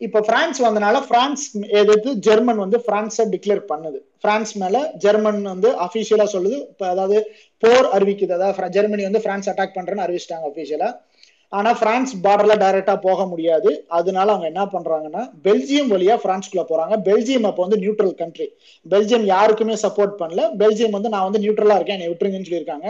இப்ப 0.00 0.20
பிரான்ஸ் 0.20 0.58
வந்தனால 0.62 0.96
பிரான்ஸ் 1.08 1.44
எதிர்த்து 1.80 2.10
ஜெர்மன் 2.26 2.56
வந்து 2.56 2.78
பிரான்ஸை 2.88 3.24
டிக்ளேர் 3.32 3.62
பண்ணுது. 3.70 3.98
பிரான்ஸ் 4.20 4.52
மேல 4.58 4.76
ஜெர்மன் 4.94 5.42
வந்து 5.42 5.68
அபிஷியலா 5.86 6.26
சொல்லுது. 6.34 6.58
இப்ப 6.72 6.88
அதாவது 6.88 7.18
போர் 7.62 7.88
அறிவிக்குது. 7.96 8.32
அதாவது 8.38 8.68
ஜெர்மனி 8.76 9.02
வந்து 9.02 9.20
பிரான்ஸ் 9.20 9.50
அட்டாக் 9.50 9.76
பண்றேன்னு 9.78 10.04
அறிவிச்சிட்டாங்க 10.06 10.48
அபிஷியலா 10.52 10.90
ஆனா 11.52 11.70
பிரான்ஸ் 11.72 12.10
பார்டர்ல 12.24 12.54
டைரக்டா 12.62 12.94
போக 13.00 13.26
முடியாது. 13.26 13.70
அதனால 13.98 14.32
அவங்க 14.32 14.46
என்ன 14.46 14.64
பண்றாங்கன்னா 14.72 15.22
பெல்ஜியம் 15.46 15.90
வழியா 15.92 16.16
பிரான்ஸ்குள்ள 16.24 16.62
போறாங்க. 16.70 16.94
பெல்ஜியம் 17.08 17.46
அப்போ 17.50 17.62
வந்து 17.66 17.78
நியூட்ரல் 17.84 18.14
கண்ட்ரி 18.14 18.48
பெல்ஜியம் 18.86 19.24
யாருக்குமே 19.24 19.76
சப்போர்ட் 19.82 20.14
பண்ணல. 20.18 20.42
பெல்ஜியம் 20.62 20.96
வந்து 20.96 21.08
நான் 21.08 21.26
வந்து 21.28 21.42
நியூட்ரலா 21.44 21.78
இருக்கேன். 21.78 21.98
என்னை 21.98 22.10
விட்டுருங்கன்னு 22.10 22.48
சொல்லியிருக்காங்க. 22.50 22.88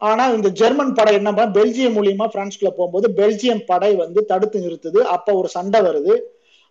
ஆனா 0.00 0.24
இந்த 0.28 0.48
ஜெர்மன் 0.60 0.94
படை 0.94 1.14
என்ன 1.14 1.32
பண்ண 1.32 1.50
பெல்ஜியம் 1.58 1.96
மூலியமா 1.98 2.26
பிரான்ஸ்குள்ள 2.34 2.70
போகும்போது 2.78 3.08
பெல்ஜியம் 3.20 3.64
படை 3.66 3.94
வந்து 3.94 4.20
தடுத்து 4.24 4.60
நிறுத்துது. 4.60 5.00
அப்ப 5.16 5.34
ஒரு 5.34 5.48
சண்டை 5.48 5.80
வருது. 5.80 6.14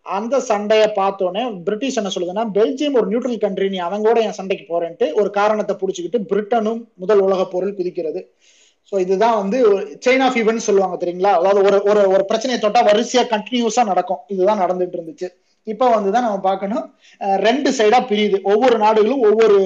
அந்த 0.06 0.40
சண்டையை 0.40 0.88
பார்த்தோன்னே 0.98 1.44
பிரிட்டிஷ் 1.68 2.00
என்ன 2.00 2.10
சொல்லுதுன்னா 2.16 2.44
பெல்ஜியம் 2.58 2.98
ஒரு 3.00 3.08
நியூட்ரல் 3.12 3.44
கண்ட்ரி 3.44 3.68
நீ 3.70 3.78
அவங்க 3.78 4.08
கூட 4.10 4.20
என் 4.28 4.38
சண்டைக்கு 4.40 4.66
போறேன்ட்டு 4.74 5.06
ஒரு 5.20 5.30
காரணத்தை 5.30 5.76
புடிச்சுக்கிட்டு 5.82 6.20
பிரிட்டனும் 6.32 6.82
முதல் 6.94 7.22
உலக 7.28 7.46
போரில் 7.54 7.78
குதிக்கிறது. 7.78 8.22
ஸோ 8.92 9.00
இதுதான் 9.00 9.38
வந்து 9.42 9.58
செயின் 10.06 10.24
ஆஃப் 10.26 10.38
ஈவென்ட் 10.42 10.68
சொல்லுவாங்க 10.68 10.98
தெரியுங்களா? 11.04 11.34
அதாவது 11.40 11.60
ஒரு 11.68 11.78
ஒரு 11.92 12.02
ஒரு 12.16 12.24
பிரச்சனையை 12.32 12.60
தொட்டா 12.62 12.82
வரிசையா 12.90 13.24
கண்டினியூஸா 13.34 13.84
நடக்கும். 13.92 14.22
இதுதான் 14.28 14.62
நடந்துட்டு 14.64 14.98
இருந்துச்சு. 15.00 15.30
இப்போ 15.68 15.86
வந்துதான் 15.96 16.26
நம்ம 16.28 16.40
பார்க்கணும். 16.40 16.86
ரெண்டு 17.22 17.70
சைடா 17.78 18.00
பிரியுது. 18.10 18.40
ஒவ்வொரு 18.54 18.78
நாடுகளும் 18.78 19.24
ஒவ்வொரு 19.30 19.60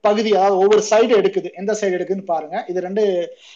பகுதி 0.00 0.30
அதாவது 0.36 0.56
ஒவ்வொரு 0.56 0.82
சைடு 0.90 1.12
எடுக்குது. 1.20 1.48
எந்த 1.60 1.72
சைடு 1.80 1.96
எடுக்குதுன்னு 1.98 2.30
பாருங்க. 2.30 2.56
இது 2.70 2.78
ரெண்டு 2.86 3.02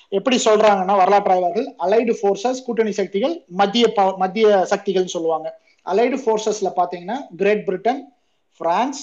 எப்படி 0.08 0.36
சொல்றாங்கன்னா 0.48 0.96
வரலாற்று 1.02 1.64
அலைடு 1.86 2.14
போர்சஸ் 2.22 2.64
கூட்டணி 2.66 2.92
சக்திகள் 3.00 3.34
மத்திய 3.62 3.86
மத்திய 4.24 4.66
சக்திகள்னு 4.72 5.14
சொல்லுவாங்க. 5.16 5.48
அலைடு 5.92 6.16
ஃபோர்ஸஸ்ல 6.22 6.70
பாத்தீங்கன்னா 6.78 7.18
Great 7.40 7.64
Britain 7.68 8.00
France 8.60 9.02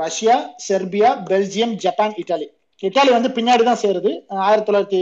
Russia 0.00 0.34
Serbia 0.66 1.10
Belgium 1.30 1.74
Japan 1.84 2.14
Italy 2.22 2.48
Italy 2.88 3.10
வந்து 3.14 3.30
பின்னாடி 3.36 3.62
தான் 3.68 3.80
சேருது. 3.82 4.10
ஆயிரத்தி 4.46 4.68
தொள்ளாயிரத்தி 4.68 5.00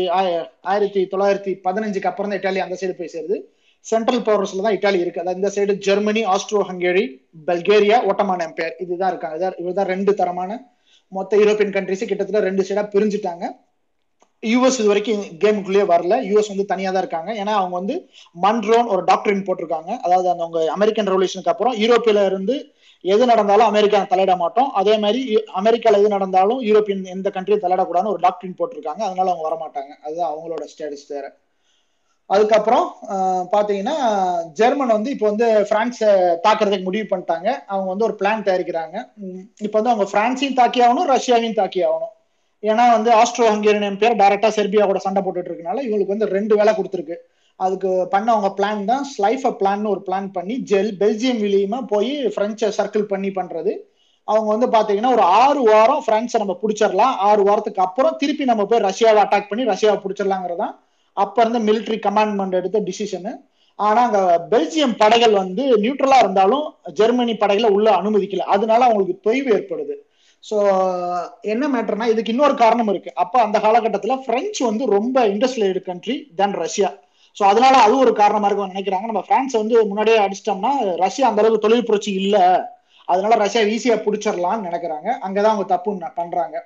ஆயிரத்தி 0.71 1.03
தொள்ளாயிரத்தி 1.13 1.53
பதினஞ்சுக்கு 1.67 2.09
அப்புறம் 2.11 2.31
தான் 2.31 2.41
இட்டாலி 2.41 2.61
அந்த 2.65 2.77
சைடு 2.81 2.95
போய் 2.99 3.13
சேருது. 3.15 3.37
சென்ட்ரல் 3.87 4.25
பவர்ஸ்ல 4.27 4.65
தான் 4.67 4.77
இட்டாலி 4.77 4.99
இருக்கு. 5.03 5.23
அதாவது 5.23 5.41
இந்த 5.41 5.51
side 5.55 5.75
Germany 5.87 6.23
Austro 6.33 6.61
Hungary 6.71 7.05
Bulgaria 7.49 7.99
Ottoman 8.11 8.45
empire 8.49 8.77
இதுதான் 8.85 9.13
இருக்காங்க. 9.13 9.37
இதான் 9.41 9.59
இவர்தான் 9.63 9.91
ரெண்டு 9.95 10.15
தரமான 10.21 10.51
மொத்த 11.19 11.39
யூரோப்பியன் 11.43 11.75
கண்ட்ரிஸ் 11.77 12.09
கிட்டத்தட்ட 12.11 12.43
ரெண்டு 12.49 12.67
சைடா 12.69 12.85
பிரிஞ்சுட்டாங்க. 12.95 13.45
யூஎஸ் 14.43 14.79
இது 14.81 14.91
வரைக்கும் 14.91 15.23
கேமுக்குள்ளேயே 15.43 15.87
வரல. 15.93 16.15
யூஎஸ் 16.29 16.51
வந்து 16.53 16.65
தனியாக 16.73 16.93
தான் 16.95 17.03
இருக்காங்க. 17.05 17.31
ஏன்னா 17.41 17.55
அவங்க 17.61 17.75
வந்து 17.81 17.97
மன்ரோன் 18.45 18.91
ஒரு 18.95 19.03
டாக்டரின் 19.11 19.47
போட்டிருக்காங்க. 19.49 19.91
அதாவது 20.05 20.29
அந்த 20.33 20.45
அவங்க 20.45 20.61
அமெரிக்கன் 20.77 21.11
ரெவல்யூஷனுக்கு 21.13 21.53
அப்புறம் 21.55 21.75
யூரோப்பியில 21.83 22.25
இருந்து 22.31 22.57
எது 23.05 23.25
நடந்தாலும் 23.31 23.69
அமெரிக்கா 23.71 23.99
தலையிட 24.13 24.35
மாட்டோம். 24.43 24.71
அதே 24.81 24.95
மாதிரி 25.03 25.21
அமெரிக்கால 25.61 26.01
எது 26.01 26.15
நடந்தாலும் 26.15 26.59
யூரோப்பியன் 26.69 27.05
எந்த 27.17 27.29
கண்ட்ரியும் 27.37 27.63
தலையிடக்கூடாதுன்னு 27.65 28.15
ஒரு 28.15 28.25
டாக்டரின் 28.27 28.59
போட்டிருக்காங்க. 28.59 29.03
அதனால 29.09 29.31
அவங்க 29.31 29.47
வரமாட்டாங்க. 29.49 29.93
அதுதான் 30.07 30.31
அவங்களோட 30.33 30.65
ஸ்டேட்டஸ் 30.73 31.07
வேற. 31.15 31.27
அதுக்கப்புறம் 32.31 32.87
பார்த்தீங்கன்னா 33.53 33.95
ஜெர்மன் 34.59 34.95
வந்து 34.97 35.13
இப்போ 35.15 35.27
வந்து 35.31 35.47
பிரான்ஸை 35.71 36.11
தாக்குறதுக்கு 36.47 36.89
முடிவு 36.89 37.07
பண்ணிட்டாங்க. 37.13 37.49
அவங்க 37.73 37.89
வந்து 37.93 38.07
ஒரு 38.09 38.17
பிளான் 38.21 38.47
தயாரிக்கிறாங்க. 38.49 38.97
இப்போ 39.67 39.77
வந்து 39.79 39.93
அவங்க 39.93 40.07
பிரான்ஸையும் 40.15 40.59
தாக்கி 40.61 40.83
ஆகணும் 40.87 41.11
ரஷ்யாவையும் 41.15 41.59
தாக்கி 41.61 41.83
ஆகணும். 41.89 42.15
ஏன்னா 42.63 42.85
வந்து 42.91 43.11
ஆஸ்ட்ரோ 43.11 43.45
ஹங்கேரியன் 43.53 44.01
பேர் 44.01 44.17
டைரக்டா 44.17 44.49
செர்பியா 44.57 44.87
கூட 44.87 44.99
சண்டை 45.05 45.21
போட்டுட்டு 45.23 45.51
இருக்கனால 45.51 45.83
இவங்களுக்கு 45.87 46.15
வந்து 46.15 46.29
ரெண்டு 46.37 46.55
வேலை 46.57 46.73
கொடுத்துருக்கு. 46.75 47.17
அதுக்கு 47.61 47.91
பண்ண 48.11 48.29
அவங்க 48.33 48.51
பிளான் 48.59 48.83
தான் 48.85 49.05
ஸ்லைஃப் 49.05 49.47
பிளான் 49.61 49.87
ஒரு 49.93 50.01
பிளான் 50.07 50.29
பண்ணி 50.33 50.55
ஜெல் 50.71 50.93
பெல்ஜியம் 51.01 51.41
விலியமா 51.45 51.79
போய் 51.87 52.13
பிரெஞ்சை 52.37 52.69
சர்க்கிள் 52.79 53.11
பண்ணி 53.13 53.31
பண்றது. 53.39 53.73
அவங்க 54.29 54.49
வந்து 54.55 54.67
பாத்தீங்கன்னா 54.77 55.13
ஒரு 55.13 55.25
ஆறு 55.43 55.61
வாரம் 55.63 56.03
பிரான்ஸை 56.07 56.39
நம்ம 56.39 56.55
பிடிச்சிடலாம் 56.63 57.15
ஆறு 57.29 57.43
வாரத்துக்கு 57.43 57.83
அப்புறம் 57.83 58.17
திருப்பி 58.19 58.45
நம்ம 58.45 58.65
போய் 58.65 58.85
ரஷ்யாவை 58.89 59.21
அட்டாக் 59.25 59.49
பண்ணி 59.49 59.65
ரஷ்யாவை 59.65 59.99
பிடிச்சிடலாங்கிறதான் 60.05 60.75
அப்ப 61.17 61.43
இருந்த 61.43 61.61
மிலிட்ரி 61.69 61.99
கமாண்ட்மெண்ட் 62.07 62.59
எடுத்த 62.61 62.81
டிசிஷனு 62.81 63.33
ஆனா 63.79 64.01
அங்க 64.03 64.21
பெல்ஜியம் 64.51 64.95
படைகள் 64.99 65.33
வந்து 65.33 65.63
நியூட்ரலா 65.83 66.19
இருந்தாலும் 66.19 66.65
ஜெர்மனி 66.93 67.35
படைகளை 67.37 67.71
உள்ள 67.71 67.89
அனுமதிக்கல. 68.01 68.47
அதனால 68.55 68.85
அவங்களுக்கு 68.85 69.17
தொய்வு 69.27 69.49
ஏற்படுது. 69.57 69.95
ஸோ 70.45 70.57
என்ன 71.53 71.65
மேட்டர்னா 71.69 72.07
இதுக்கு 72.07 72.33
இன்னொரு 72.33 72.55
காரணம் 72.55 72.89
இருக்கு. 72.89 73.11
அப்போ 73.15 73.39
அந்த 73.41 73.59
காலகட்டத்தில் 73.61 74.23
பிரெஞ்சு 74.27 74.63
வந்து 74.67 74.85
ரொம்ப 74.87 75.27
industrial 75.27 75.83
country 75.83 76.17
then 76.37 76.57
Russia 76.63 76.91
so 77.37 77.43
அதனால 77.45 77.75
அது 77.79 77.95
ஒரு 77.99 78.13
காரணமா 78.13 78.47
இருக்கும் 78.49 78.73
நினைக்கிறாங்க. 78.75 79.07
நம்ம 79.07 79.21
பிரான்ஸ் 79.21 79.55
வந்து 79.57 79.75
முன்னாடியே 79.85 80.19
அடிச்சிட்டோம்னா 80.19 80.73
ரஷ்யா 80.97 81.29
அந்த 81.29 81.43
அளவுக்கு 81.43 81.65
தொழில் 81.67 81.87
புரட்சி 81.87 82.13
இல்லை. 82.23 82.45
அதனால 83.09 83.37
ரஷ்யா 83.37 83.63
ஈஸியா 83.75 83.97
பிடிச்சிடலாம்னு 84.07 84.67
நினைக்கிறாங்க. 84.69 85.09
அங்கதான் 85.27 85.53
அவங்க 85.53 85.69
தப்பு 85.75 85.93
பண்றாங்க. 86.21 86.57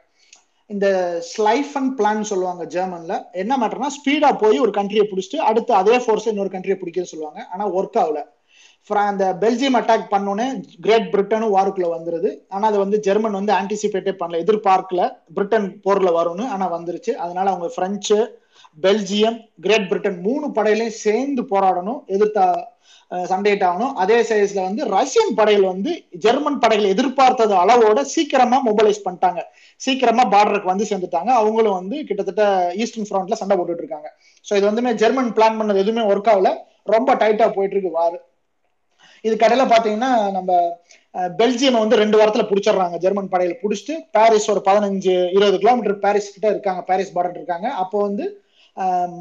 இந்த 0.70 0.86
ஸ்லைஃபன் 1.32 1.90
பிளான் 1.98 2.28
சொல்லுவாங்க 2.30 2.62
ஜெர்மன்ல 2.64 3.14
என்ன 3.32 3.56
மேட்டர்னா 3.58 3.90
ஸ்பீடா 3.96 4.30
போய் 4.38 4.58
ஒரு 4.58 4.72
கண்ட்ரியை 4.72 5.04
பிடிச்சிட்டு 5.10 5.40
அடுத்து 5.48 5.72
அதே 5.74 5.98
ஃபோர்ஸ் 5.98 6.28
இன்னொரு 6.28 6.52
கண்ட்ரியை 6.54 6.76
பிடிக்கன்னு 6.80 7.12
சொல்லுவாங்க. 7.12 7.40
ஆனா 7.52 7.64
ஒர்க் 7.68 7.98
ஆகல. 8.02 8.20
அந்த 9.10 9.24
பெல்ஜியம் 9.42 9.76
அட்டாக் 9.78 10.10
பண்ணோன்னே 10.14 10.46
கிரேட் 10.84 11.06
பிரிட்டனும் 11.12 11.54
வாருக்குள்ள 11.56 11.88
வந்துருது. 11.96 12.30
ஆனா 12.54 12.64
அது 12.70 12.78
வந்து 12.84 12.98
ஜெர்மன் 13.06 13.38
வந்து 13.38 13.52
ஆன்டிசிபேட்டே 13.60 14.12
பண்ணல. 14.20 14.40
எதிர்பார்க்கல 14.44 15.02
பிரிட்டன் 15.36 15.68
போர்ல 15.86 16.10
வரும்னு 16.18 16.46
ஆனா 16.54 16.66
வந்துருச்சு. 16.76 17.14
அதனால 17.24 17.46
அவங்க 17.52 17.68
பிரெஞ்சு 17.78 18.18
பெல்ஜியம் 18.84 19.38
கிரேட் 19.64 19.88
பிரிட்டன் 19.90 20.20
மூணு 20.26 20.46
படையிலையும் 20.56 21.00
சேர்ந்து 21.06 21.42
போராடணும் 21.52 22.00
எதிர்த்தா 22.16 22.46
சண்டையிட்டு 23.30 23.66
ஆகணும். 23.68 23.94
அதே 24.02 24.18
சைஸ்ல 24.28 24.60
வந்து 24.66 24.82
ரஷ்யன் 24.94 25.34
படைகள் 25.38 25.66
வந்து 25.72 25.90
ஜெர்மன் 26.24 26.60
படைகள் 26.62 26.92
எதிர்பார்த்தது 26.94 27.54
அளவோட 27.62 28.02
சீக்கிரமா 28.14 28.58
மொபைலைஸ் 28.68 29.04
பண்ணிட்டாங்க. 29.06 29.40
சீக்கிரமா 29.80 30.24
பார்டருக்கு 30.34 30.72
வந்து 30.72 30.88
சேர்ந்துட்டாங்க. 30.90 31.30
அவங்களும் 31.40 31.78
வந்து 31.80 31.96
கிட்டத்தட்ட 32.08 32.44
ஈஸ்டர்ன் 32.82 33.08
ஃப்ரண்ட்ல 33.10 33.38
சண்டை 33.40 33.56
போட்டுட்டு 33.56 33.84
இருக்காங்க. 33.84 34.10
ஸோ 34.46 34.52
இது 34.58 34.68
வந்துமே 34.70 34.92
ஜெர்மன் 35.02 35.32
பிளான் 35.38 35.58
பண்ணது 35.60 35.82
எதுவுமே 35.84 36.04
ஒர்க் 36.12 36.30
ஆகல. 36.34 36.52
ரொம்ப 36.94 37.10
டைட்டா 37.22 37.48
போயிட்டு 37.56 37.76
இருக்கு 37.76 37.98
வாரு. 38.00 38.18
இது 39.26 39.34
கடையில 39.42 39.64
பாத்தீங்கன்னா 39.72 40.10
நம்ம 40.36 40.52
பெல்ஜியம் 41.40 41.82
வந்து 41.82 42.00
ரெண்டு 42.00 42.16
வாரத்துல 42.20 42.44
பிடிச்சிடுறாங்க. 42.48 42.96
ஜெர்மன் 43.04 43.30
படையில 43.32 43.54
பிடிச்சிட்டு 43.62 43.94
பாரிஸ் 44.16 44.48
ஒரு 44.52 44.60
பதினஞ்சு 44.68 45.14
இருபது 45.36 45.58
கிலோமீட்டர் 45.62 45.98
பாரிஸ் 46.04 46.32
கிட்ட 46.34 46.48
இருக்காங்க. 46.54 46.80
பாரிஸ் 46.90 47.14
பார்டர் 47.16 47.38
இருக்காங்க. 47.40 47.68
அப்போ 47.82 47.98
வந்து 48.06 48.24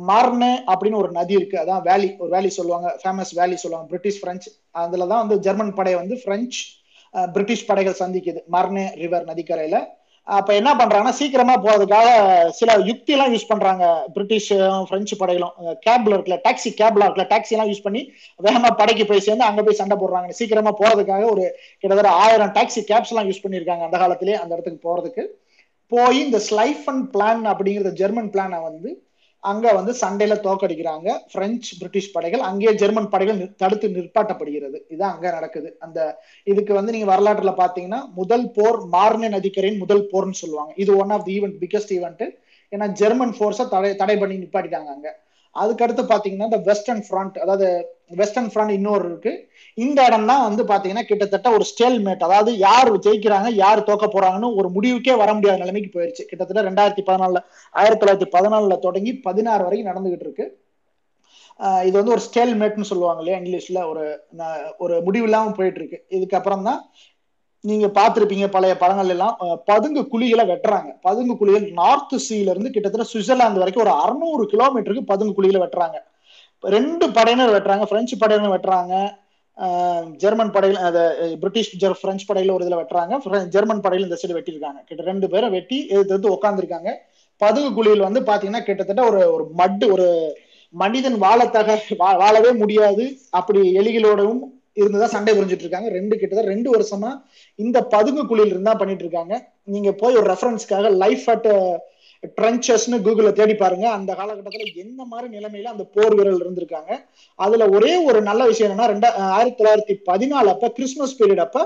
மார்னு 0.10 0.52
அப்படின்னு 0.74 1.00
ஒரு 1.02 1.10
நதி 1.18 1.34
இருக்கு. 1.39 1.58
அதான் 1.63 1.84
வேலி. 1.89 2.08
ஒரு 2.22 2.30
வேலி 2.36 2.50
சொல்லுவாங்க. 2.60 2.88
ஃபேமஸ் 3.02 3.34
வேலி 3.39 3.58
சொல்லுவாங்க. 3.63 3.88
British 3.92 4.22
French. 4.24 4.50
அதுல 4.84 5.08
தான் 5.12 5.24
வந்து 5.26 5.38
ஜெர்மன் 5.48 5.76
படை 5.80 5.94
வந்து 6.02 6.16
பிரெஞ்சு 6.26 6.62
பிரிட்டிஷ் 7.36 7.68
படைகள் 7.70 8.02
சந்திக்குது. 8.04 8.39
Marne 8.56 8.86
river 9.04 9.30
நதிக்கரையில. 9.32 9.80
அப்ப 10.27 10.49
என்ன 10.59 10.71
பண்றாங்கன்னா 10.79 11.13
சீக்கிரமா 11.17 11.55
போறதுக்காக 11.63 12.09
சில 12.59 12.75
யுக்தி 12.89 13.13
எல்லாம் 13.15 13.31
யூஸ் 13.33 13.49
பண்றாங்க 13.49 13.83
பிரிட்டிஷ் 14.15 14.47
பிரெஞ்சு 14.89 15.15
படைகளும். 15.21 15.55
கேப்ல 15.86 16.15
இருக்குல்ல 16.15 16.38
டாக்ஸி 16.45 16.71
கேப்ல 16.81 17.05
இருக்குல்ல 17.05 17.25
டாக்ஸி 17.33 17.53
எல்லாம் 17.55 17.69
யூஸ் 17.71 17.83
பண்ணி 17.88 18.01
வேகமா 18.39 18.69
படைக்கு 18.81 19.05
போய் 19.09 19.25
சேர்ந்து 19.27 19.47
அங்க 19.49 19.63
போய் 19.63 19.79
சண்டை 19.81 19.97
போடுறாங்க. 20.03 20.29
சீக்கிரமா 20.39 20.73
போறதுக்காக 20.81 21.25
ஒரு 21.33 21.45
கிட்டத்தட்ட 21.81 22.12
ஆயிரம் 22.23 22.53
டாக்ஸி 22.59 22.83
கேப்ஸ் 22.91 23.12
எல்லாம் 23.13 23.29
யூஸ் 23.29 23.43
பண்ணிருக்காங்க 23.45 23.86
அந்த 23.89 23.99
காலத்திலேயே 24.03 24.38
அந்த 24.43 24.55
இடத்துக்கு 24.55 24.88
போறதுக்கு. 24.88 25.25
போய் 25.91 26.17
இந்த 26.25 26.38
ஸ்லைஃபன் 26.49 27.03
பிளான் 27.13 27.43
அப்படிங்கிற 27.53 27.89
ஜெர்மன் 28.01 28.31
பிளானை 28.36 28.59
வந்து 28.69 28.89
அங்க 29.43 29.65
வந்து 29.73 29.93
சண்டையில 30.01 30.36
தோக்கடிக்கிறாங்க 30.45 31.10
பிரெஞ்சு 31.34 31.71
பிரிட்டிஷ் 31.79 32.12
படைகள் 32.12 32.43
அங்கேயே 32.49 32.71
ஜெர்மன் 32.82 33.10
படைகள் 33.10 33.39
தடுத்து 33.62 33.88
நிற்பாட்டப்படுகிறது. 33.89 34.77
இதுதான் 34.89 35.13
அங்க 35.15 35.27
நடக்குது. 35.32 35.69
அந்த 35.79 35.99
இதுக்கு 36.51 36.73
வந்து 36.73 36.93
நீங்க 36.95 37.10
வரலாற்றுல 37.15 37.53
பாத்தீங்கன்னா 37.62 38.01
முதல் 38.13 38.45
போர் 38.51 38.79
மார்னே 38.95 39.29
நதிக்கரையின் 39.36 39.82
முதல் 39.84 40.06
போர்னு 40.12 40.41
சொல்லுவாங்க. 40.43 40.73
இது 40.75 40.91
one 40.97 41.13
of 41.17 41.25
the 41.25 41.36
event 41.39 41.60
biggest 41.63 41.93
event 41.97 42.23
ஏன்னா 42.71 42.88
ஜெர்மன் 43.01 43.36
போர்ஸை 43.39 43.65
தடை 43.69 43.91
தடை 43.95 44.17
பண்ணி 44.17 44.38
நிப்பாட்டிட்டாங்க 44.43 44.91
அங்க. 44.95 45.10
அதுக்கடுத்து 45.56 46.03
பாத்தீங்கன்னா 46.12 46.49
இந்த 46.49 46.62
வெஸ்டர்ன் 46.69 47.03
ஃப்ரண்ட் 47.08 47.36
அதாவது 47.43 47.67
வெஸ்டர்ன் 48.15 48.49
ஃப்ரண்ட் 48.54 48.69
இன்னொரு 48.69 49.06
இருக்கு. 49.06 49.49
இந்த 49.73 50.06
இடம் 50.06 50.26
தான் 50.26 50.56
வந்து 50.56 50.63
பாத்தீங்கன்னா 50.63 51.02
கிட்டத்தட்ட 51.02 51.52
ஒரு 51.52 51.63
ஸ்டேல் 51.63 52.06
மேட் 52.06 52.23
அதாவது 52.23 52.58
யார் 52.58 52.97
ஜெயிக்கிறாங்க 52.99 53.52
யார் 53.52 53.84
தோக்க 53.84 54.08
போறாங்கன்னு 54.08 54.56
ஒரு 54.56 54.69
முடிவுக்கே 54.69 55.17
வர 55.17 55.34
முடியாத 55.34 55.60
நிலைமைக்கு 55.60 55.99
போயிருச்சு. 55.99 56.21
கிட்டத்தட்ட 56.21 56.71
ரெண்டாயிரத்தி 56.71 57.02
பதினாலுல 57.06 57.43
ஆயிரத்தி 57.71 58.06
தொள்ளாயிரத்தி 58.06 58.34
பதினாலுல 58.34 58.80
தொடங்கி 58.80 59.13
பதினாறு 59.13 59.63
வரைக்கும் 59.63 59.93
நடந்துகிட்டு 59.93 60.19
இருக்கு. 60.19 60.62
இது 61.60 61.91
வந்து 61.91 62.12
ஒரு 62.12 62.19
ஸ்டேல் 62.19 62.60
மேட்னு 62.60 62.82
சொல்லுவாங்க 62.82 63.23
இல்லையா 63.23 63.39
இங்கிலீஷ்ல 63.39 63.89
ஒரு 63.89 64.19
ந- 64.38 64.71
ஒரு 64.78 65.02
முடிவு 65.02 65.23
இல்லாம 65.23 65.52
போயிட்டு 65.52 65.80
இருக்கு. 65.80 66.15
இதுக்கப்புறம் 66.17 66.63
தான் 66.63 66.89
நீங்க 67.62 67.88
பார்த்திருப்பீங்க 67.88 68.47
பழைய 68.47 68.78
படங்கள் 68.78 69.10
எல்லாம். 69.10 69.38
பதுங்கு 69.65 70.02
குழிகளை 70.02 70.45
வெட்டுறாங்க. 70.47 70.97
பதுங்கு 71.02 71.38
குழிகள் 71.38 71.71
நார்த் 71.71 72.26
சீல 72.30 72.49
இருந்து 72.49 72.69
கிட்டத்தட்ட 72.69 73.08
சுவிட்சர்லாந்து 73.13 73.58
வரைக்கும் 73.58 73.84
ஒரு 73.84 73.93
அறுநூறு 73.93 74.43
கிலோமீட்டருக்கு 74.45 75.06
பதுங்கு 75.06 75.41
குழிகளை 75.41 75.62
வெட்டுறாங்க. 75.62 75.95
ரெண்டு 76.63 77.06
படையினர் 77.15 77.54
வெட்டுறாங்க 77.54 77.86
பிரெஞ்சு 77.89 78.15
படையினர் 78.17 78.54
வெட்டுறாங்க 78.54 78.93
ஜெர்மன் 80.21 80.54
படையில 80.54 80.84
அதை 80.86 81.02
பிரிட்டிஷ் 81.41 81.71
ஜெர் 81.82 81.99
பிரெஞ்சு 81.99 82.26
படையில 82.30 82.54
ஒரு 82.54 82.63
இதில் 82.65 82.80
வெட்டுறாங்க 82.80 83.13
ஜெர்மன் 83.54 83.84
படையில 83.84 84.08
இந்த 84.08 84.17
சைடு 84.21 84.38
வெட்டியிருக்காங்க 84.38 84.80
கிட்ட 84.84 85.04
ரெண்டு 85.10 85.28
பேரை 85.30 85.49
வெட்டி 85.56 85.78
எதிர்த்து 85.95 86.36
உட்காந்துருக்காங்க 86.36 86.91
பதுகு 87.41 87.69
குழியில் 87.76 88.08
வந்து 88.08 88.21
பாத்தீங்கன்னா 88.28 88.63
கிட்டத்தட்ட 88.65 89.04
ஒரு 89.10 89.21
ஒரு 89.32 89.45
மட்டு 89.56 89.86
ஒரு 89.93 90.08
மனிதன் 90.73 91.17
வாழத்தக 91.23 91.69
வா- 91.99 92.17
வாழவே 92.19 92.52
முடியாது. 92.60 93.04
அப்படி 93.32 93.60
எலிகளோடவும் 93.80 94.41
இருந்துதான் 94.78 95.12
சண்டை 95.12 95.34
புரிஞ்சிட்டு 95.34 95.65
இருக்காங்க 95.65 95.89
ரெண்டு 95.91 96.15
கிட்டத்தட்ட 96.15 96.52
ரெண்டு 96.52 96.69
வருஷமா 96.73 97.12
இந்த 97.60 97.80
பதுங்கு 97.91 98.23
குழியில் 98.26 98.54
இருந்தா 98.54 98.73
பண்ணிட்டு 98.73 99.06
இருக்காங்க 99.06 99.34
நீங்க 99.67 99.91
போய் 99.93 100.17
ஒரு 100.19 100.28
ரெஃபரன்ஸ்க்காக 100.32 100.89
லைஃப் 100.97 101.26
அட் 101.30 101.49
ட்ரென்ச்சஸ்னு 102.38 102.97
கூகுள்ல 103.05 103.31
தேடி 103.39 103.55
பாருங்க. 103.62 103.86
அந்த 103.97 104.12
காலகட்டத்தில் 104.19 104.81
என்ன 104.83 105.05
மாதிரி 105.12 105.27
நிலைமையில 105.38 105.71
அந்த 105.75 105.86
போர் 105.95 106.15
வீரர்கள் 106.17 106.43
இருந்திருக்காங்க. 106.45 106.91
அதுல 107.45 107.67
ஒரே 107.77 107.93
ஒரு 108.09 108.19
நல்ல 108.29 108.41
விஷயம் 108.51 108.69
என்னன்னா 108.69 108.89
ரெண்டா 108.93 109.09
ஆயிரத்தி 109.38 109.57
தொள்ளாயிரத்தி 109.62 109.95
பதினாலு 110.09 110.51
அப்ப 110.55 110.69
கிறிஸ்துமஸ் 110.77 111.17
பீரியட் 111.21 111.45
அப்ப 111.45 111.65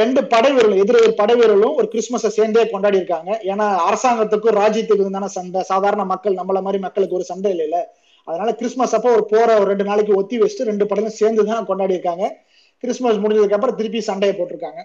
ரெண்டு 0.00 0.20
படை 0.32 0.50
வீரர்கள் 0.56 0.82
எதிரெதிர் 0.82 1.20
படை 1.20 1.34
வீரர்களும் 1.38 1.76
ஒரு 1.80 1.86
கிறிஸ்துமஸை 1.92 2.30
சேர்ந்தே 2.36 2.62
கொண்டாடி 2.72 3.00
இருக்காங்க. 3.00 3.30
ஏன்னா 3.52 3.66
அரசாங்கத்துக்கும் 3.88 4.56
ராஜ்யத்துக்கும் 4.60 5.16
தானே 5.16 5.28
சண்டை. 5.36 5.62
சாதாரண 5.70 6.04
மக்கள் 6.12 6.38
நம்மள 6.40 6.60
மாதிரி 6.66 6.80
மக்களுக்கு 6.86 7.18
ஒரு 7.18 7.26
சண்டை 7.30 7.50
இல்லைல்ல. 7.54 7.80
அதனால 8.28 8.52
கிறிஸ்துமஸ் 8.60 8.94
அப்போ 8.98 9.10
ஒரு 9.16 9.24
போற 9.32 9.48
ஒரு 9.60 9.68
ரெண்டு 9.72 9.84
நாளைக்கு 9.88 10.12
ஒத்தி 10.20 10.36
வச்சுட்டு 10.42 10.68
ரெண்டு 10.70 10.84
படமும் 10.90 11.18
சேர்ந்து 11.20 11.42
தான் 11.50 11.68
கொண்டாடி 11.70 11.96
இருக்காங்க. 11.96 12.24
கிறிஸ்துமஸ் 12.82 13.20
முடிஞ்சதுக்கு 13.24 13.56
அப்புறம் 13.56 13.78
திருப்பி 13.80 14.00
சண்டையை 14.08 14.32
போட்டிருக்காங்க. 14.38 14.80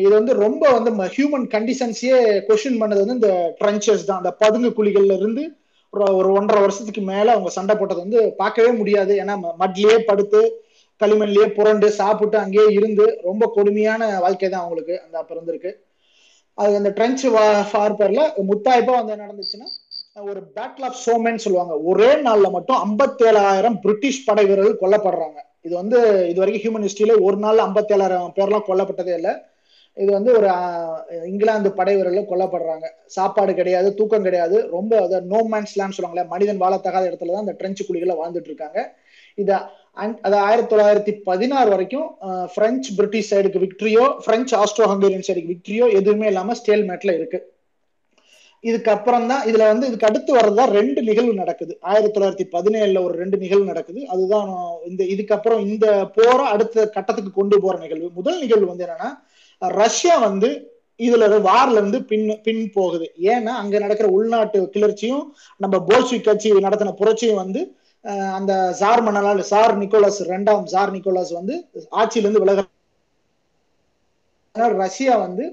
இது 0.00 0.12
வந்து 0.18 0.32
ரொம்ப 0.44 0.62
வந்து 0.76 0.90
ஹியூமன் 1.16 1.46
கண்டிஷன்ஸையே 1.54 2.18
கொஸ்டின் 2.48 2.80
பண்ணது 2.82 3.02
வந்து 3.04 3.18
இந்த 3.20 3.32
ட்ரன்ச்சஸ் 3.60 4.06
தான். 4.08 4.20
அந்த 4.22 4.32
பதுங்கு 4.42 4.70
குழிகள்ல 4.78 5.16
இருந்து 5.20 5.44
ஒரு 6.18 6.30
ஒன்றரை 6.38 6.60
வருஷத்துக்கு 6.64 7.02
மேல 7.10 7.26
அவங்க 7.34 7.50
சண்டை 7.56 7.74
போட்டது 7.76 8.04
வந்து 8.04 8.20
பார்க்கவே 8.40 8.70
முடியாது. 8.80 9.12
ஏன்னா 9.22 9.34
மட்லயே 9.62 9.96
படுத்து 10.10 10.40
களிமண்லயே 11.00 11.46
புரண்டு 11.56 11.88
சாப்பிட்டு 12.00 12.36
அங்கேயே 12.42 12.68
இருந்து 12.78 13.06
ரொம்ப 13.28 13.50
கொடுமையான 13.56 14.02
வாழ்க்கை 14.24 14.48
தான் 14.48 14.62
அவங்களுக்கு 14.64 14.94
அந்த 15.04 15.16
பிறந்திருக்கு 15.30 15.70
இருந்திருக்கு. 15.70 15.72
அது 16.58 16.78
அந்த 16.80 16.90
ட்ரென்ச் 16.98 17.24
ஃபார்பர்ல 17.70 18.22
முத்தாய்ப்பா 18.50 18.94
வந்து 19.00 19.22
நடந்துச்சுன்னா 19.24 19.68
ஒரு 20.30 20.40
பேட்டில் 20.56 20.86
ஆஃப் 20.88 21.00
சோமேன்னு 21.06 21.42
சொல்லுவாங்க. 21.44 21.74
ஒரே 21.90 22.10
நாள்ல 22.26 22.46
மட்டும் 22.54 22.78
57000 22.84 23.76
பிரிட்டிஷ் 23.82 24.24
படை 24.28 24.44
வீரர்கள் 24.50 24.80
கொல்லப்படுறாங்க. 24.82 25.38
இது 25.66 25.74
வந்து 25.82 25.98
இது 26.30 26.38
வரைக்கும் 26.42 26.64
ஹியூமன் 26.64 26.86
ஹிஸ்டரியில 26.86 27.16
ஒரு 27.28 27.38
நாள் 27.44 27.60
57000 27.66 28.32
பேர்லாம் 28.38 28.66
கொல்லப்பட்டதே 28.68 29.14
இல்லை. 29.20 29.34
இது 30.02 30.10
வந்து 30.16 30.30
ஒரு 30.38 30.48
இங்கிலாந்து 31.30 31.70
படை 31.78 31.92
வீரர்கள் 31.96 32.30
கொல்லப்படுறாங்க. 32.30 32.86
சாப்பாடு 33.16 33.52
கிடையாது 33.58 33.88
தூக்கம் 33.98 34.26
கிடையாது. 34.26 34.56
ரொம்ப 34.76 34.92
அதை 35.04 35.18
நோ 35.32 35.40
மேன்ஸ் 35.52 35.74
லேண்ட் 35.78 35.96
சொல்லுவாங்களே 35.96 36.24
மனிதன் 36.34 36.62
வாழத்தகாத 36.64 37.04
இடத்துல 37.10 37.34
தான் 37.34 37.44
அந்த 37.44 37.56
ட்ரெஞ்சு 37.60 37.84
குழிகளை 37.88 38.16
வாழ்ந்துட்டு 38.20 38.50
இருக்காங்க. 38.52 38.80
இதை 39.42 39.56
அது 40.26 40.36
ஆயிரத்தி 40.46 40.70
தொள்ளாயிரத்தி 40.70 41.12
பதினாறு 41.28 41.68
வரைக்கும் 41.74 42.08
பிரெஞ்சு 42.54 42.90
பிரிட்டிஷ் 42.96 43.30
சைடுக்கு 43.32 43.62
விக்ட்ரியோ 43.64 44.06
பிரெஞ்சு 44.26 44.54
ஆஸ்ட்ரோ 44.62 44.86
ஹங்கேரியன் 44.92 45.26
சைடுக்கு 45.28 45.52
விக்ட்ரியோ 45.54 45.86
எதுவுமே 46.00 46.26
இல்லாம 46.32 46.56
ஸ்டேல் 46.60 46.84
மேட்ல 46.90 47.12
இருக்கு. 47.18 47.38
இதுக்கப்புறம் 48.64 49.26
தான் 49.30 49.42
இதுல 49.48 49.64
வந்து 49.70 49.88
இதுக்கு 49.88 50.08
அடுத்து 50.08 50.30
வர்றதா 50.36 50.64
ரெண்டு 50.76 51.00
நிகழ்வு 51.08 51.34
நடக்குது. 51.40 51.72
ஆயிரத்தி 51.90 52.12
தொள்ளாயிரத்தி 52.14 52.46
பதினேழுல 52.54 53.02
ஒரு 53.06 53.14
ரெண்டு 53.22 53.36
நிகழ்வு 53.42 53.66
நடக்குது. 53.72 54.00
அதுதான் 54.12 54.50
இந்த 54.90 55.02
இதுக்கப்புறம் 55.14 55.62
இந்த 55.68 55.86
போற 56.16 56.38
அடுத்த 56.54 56.86
கட்டத்துக்கு 56.96 57.32
கொண்டு 57.40 57.58
போற 57.64 57.76
நிகழ்வு. 57.84 58.08
முதல் 58.18 58.38
நிகழ்வு 58.44 58.70
வந்து 58.72 58.86
என்னன்னா 58.86 59.10
ரஷ்யா 59.62 60.14
வந்து 60.28 60.50
இதுல 61.00 61.24
வார்ல 61.48 61.80
இருந்து 61.80 61.98
பின் 62.10 62.28
பின் 62.44 62.62
போகுது. 62.76 63.06
ஏன்னா 63.32 63.52
அங்க 63.62 63.78
நடக்கிற 63.84 64.06
உள்நாட்டு 64.18 64.58
கிளர்ச்சியும் 64.74 65.24
நம்ம 65.62 65.78
போல்ஸ்விக் 65.88 66.28
கட்சி 66.28 66.52
நடத்தின 66.66 66.94
புரட்சியும் 67.00 67.42
வந்து 67.42 67.62
அந்த 68.38 68.52
சார் 68.80 69.02
மன்னலால் 69.06 69.42
சார் 69.52 69.74
நிக்கோலஸ் 69.82 70.20
ரெண்டாம் 70.32 70.66
சார் 70.74 70.92
நிக்கோலஸ் 70.96 71.32
வந்து 71.38 71.54
ஆட்சியிலிருந்து 72.00 72.42
விலக 72.44 72.64
ரஷ்யா 74.82 75.14
வந்து 75.26 75.44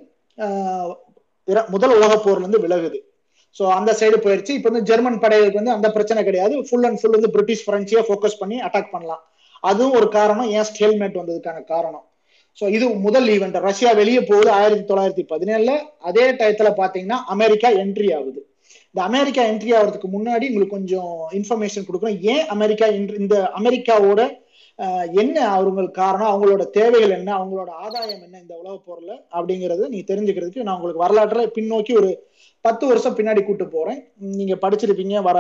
முதல் 1.75 1.95
உலக 1.97 2.13
போர்ல 2.25 2.43
இருந்து 2.43 2.63
விலகுது. 2.65 2.99
ஸோ 3.57 3.63
அந்த 3.77 3.91
சைடு 3.99 4.17
போயிடுச்சு 4.25 4.53
இப்போ 4.57 4.69
வந்து 4.69 4.87
ஜெர்மன் 4.89 5.19
படைகளுக்கு 5.23 5.59
வந்து 5.61 5.75
அந்த 5.75 5.87
பிரச்சனை 5.95 6.21
கிடையாது. 6.27 6.53
ஃபுல் 6.67 6.85
அண்ட் 6.87 6.99
ஃபுல் 6.99 7.15
வந்து 7.17 7.33
பிரிட்டிஷ் 7.35 7.65
பிரெஞ்சியை 7.67 8.01
ஃபோக்கஸ் 8.07 8.39
பண்ணி 8.41 8.57
அட்டாக் 8.67 8.93
பண்ணலாம். 8.93 9.23
அதுவும் 9.69 9.97
ஒரு 9.99 10.07
காரணம். 10.17 10.49
ஏன் 10.57 10.67
ஸ்டேல்மேட் 10.69 11.19
வந்ததுக்கான 11.21 11.59
காரணம்? 11.73 12.05
ஸோ 12.59 12.65
இது 12.75 12.85
முதல் 13.05 13.27
ஈவெண்ட் 13.35 13.57
ரஷ்யா 13.67 13.91
வெளியே 13.99 14.21
போகுது 14.29 14.49
ஆயிரத்தி 14.59 14.85
தொள்ளாயிரத்தி 14.89 15.23
பதினேழுல. 15.33 15.73
அதே 16.09 16.25
டயத்துல 16.39 16.71
பாத்தீங்கன்னா 16.81 17.19
அமெரிக்கா 17.35 17.69
என்ட்ரி 17.83 18.09
ஆகுது. 18.17 18.41
இந்த 18.91 19.01
அமெரிக்கா 19.09 19.43
என்ட்ரி 19.51 19.71
ஆகிறதுக்கு 19.77 20.09
முன்னாடி 20.15 20.45
உங்களுக்கு 20.51 20.77
கொஞ்சம் 20.77 21.13
இன்ஃபர்மேஷன் 21.39 21.85
கொடுக்குறோம் 21.87 22.19
ஏன் 22.33 22.45
அமெரிக்கா 22.55 22.87
இந்த 23.21 23.35
அமெரிக்காவோட 23.59 24.21
என்ன 25.21 25.37
அவங்களுக்கு 25.55 25.95
காரணம்? 26.03 26.29
அவங்களோட 26.31 26.63
தேவைகள் 26.77 27.15
என்ன? 27.17 27.29
அவங்களோட 27.39 27.69
ஆதாயம் 27.83 28.23
என்ன 28.25 28.39
இந்த 28.43 28.53
உலக 28.61 28.75
போர்ல? 28.87 29.11
அப்படிங்கறது 29.37 29.83
நீங்க 29.91 30.05
தெரிஞ்சுக்கிறதுக்கு 30.11 30.65
நான் 30.67 30.77
உங்களுக்கு 30.77 31.03
வரலாற்றுல 31.05 31.43
பின்னோக்கி 31.57 31.93
ஒரு 31.99 32.09
பத்து 32.65 32.83
வருஷம் 32.89 33.17
பின்னாடி 33.17 33.41
கூட்டு 33.43 33.65
போறேன். 33.67 33.99
நீங்க 34.39 34.55
படிச்சிருப்பீங்க. 34.63 35.15
வர 35.27 35.37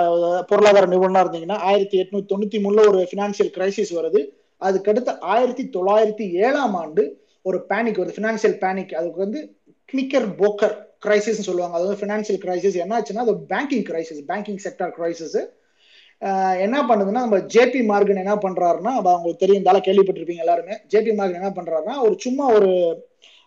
பொருளாதார 0.49 0.89
நிபுணனா 0.93 1.23
இருந்தீங்கன்னா 1.25 1.57
ஆயிரத்தி 1.69 1.97
எட்நூத்தி 2.03 2.31
தொண்ணூத்தி 2.33 2.59
மூணுல 2.65 2.85
ஒரு 2.91 3.01
பினான்சியல் 3.13 3.51
கிரைசிஸ் 3.57 3.93
வருது. 3.99 4.21
அதுக்கடுத்து 4.61 5.19
ஆயிரத்தி 5.19 5.69
தொள்ளாயிரத்தி 5.75 6.31
ஏழாம் 6.31 6.75
ஆண்டு 6.75 7.21
ஒரு 7.41 7.65
பேனிக் 7.69 7.99
வருது. 7.99 8.15
ஃபினான்சியல் 8.17 8.57
பேனிக் 8.63 8.93
அதுக்கு 8.93 9.19
வந்து 9.19 9.57
கிளிக்கர் 9.93 10.27
போக்கர் 10.41 10.75
கிரைசிஸ் 11.05 11.47
சொல்லுவாங்க. 11.47 11.77
அது 11.77 11.87
வந்து 11.87 12.05
பினான்சியல் 12.05 12.41
கிரைசிஸ் 12.43 12.75
என்ன 12.75 12.99
ஆச்சுன்னா 12.99 13.25
அது 13.25 13.33
banking 13.33 13.85
crisis 13.89 14.23
banking 14.27 14.61
sector 14.65 14.93
crisis 14.97 15.41
என்ன 16.59 16.77
பண்ணுதுன்னா 16.81 17.23
நம்ம 17.25 17.37
ஜேபி 17.37 17.79
மார்கன் 17.89 18.21
என்ன 18.21 18.35
பண்றாருன்னா 18.35 18.91
அவங்களுக்கு 18.99 19.41
தெரியும் 19.45 19.61
இந்த 19.65 19.79
கேள்விப்பட்டிருப்பீங்க 19.79 20.43
எல்லாருமே. 20.45 20.75
ஜேபி 20.89 21.13
மார்கன் 21.15 21.41
என்ன 21.41 21.53
பண்றாருன்னா 21.55 21.95
ஒரு 22.01 22.15
சும்மா 22.19 22.45
ஒரு 22.53 22.69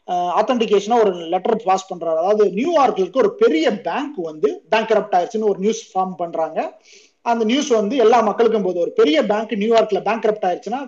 ஆத்தன்டிகேஷனா 0.09 0.99
ஒரு 1.05 1.13
லெட்டர் 1.13 1.63
பாஸ் 1.65 1.95
பண்றாரு. 1.95 2.17
அதாவது 2.17 2.45
நியூயார்க்ல 2.51 2.99
இருக்க 2.99 3.19
ஒரு 3.19 3.35
பெரிய 3.35 3.81
பேங்க் 3.81 4.17
வந்து 4.17 4.65
பேங்க் 4.69 4.93
ஆயிடுச்சுன்னு 4.93 5.49
ஒரு 5.49 5.59
நியூஸ் 5.59 5.99
ஃபார்ம் 5.99 6.15
பண்றாங்க. 6.17 6.79
அந்த 7.27 7.45
நியூஸ் 7.45 7.71
வந்து 7.73 7.97
எல்லா 7.97 8.19
மக்களுக்கும் 8.21 8.67
போது 8.67 8.79
ஒரு 8.81 8.93
பெரிய 8.93 9.19
பேங்க் 9.31 9.53
நியூயார்க்ல 9.63 10.01
பேங்க் 10.09 10.27
ஆயிடுச்சுன்னா 10.49 10.81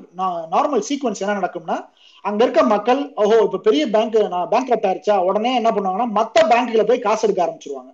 நார்மல் 0.54 0.84
சீக்வன்ஸ் 0.88 1.22
என்ன 1.24 1.36
நடக்கும்னா 1.40 1.76
அங்க 2.24 2.40
இருக்க 2.44 2.62
மக்கள் 2.74 3.00
ஓஹோ 3.22 3.36
இப்ப 3.46 3.60
பெரிய 3.68 3.82
பேங்க் 3.94 4.18
நான் 4.34 4.48
பேங்க் 4.48 4.72
ஆயிடுச்சா 4.80 5.16
உடனே 5.28 5.52
என்ன 5.54 5.70
பண்ணுவாங்கன்னா 5.70 6.08
மத்த 6.18 6.46
பேங்க்ல 6.52 6.84
போய் 6.86 7.06
காசு 7.06 7.24
எடுக்க 7.26 7.42
ஆரம்பிச்சிருவாங்க. 7.46 7.90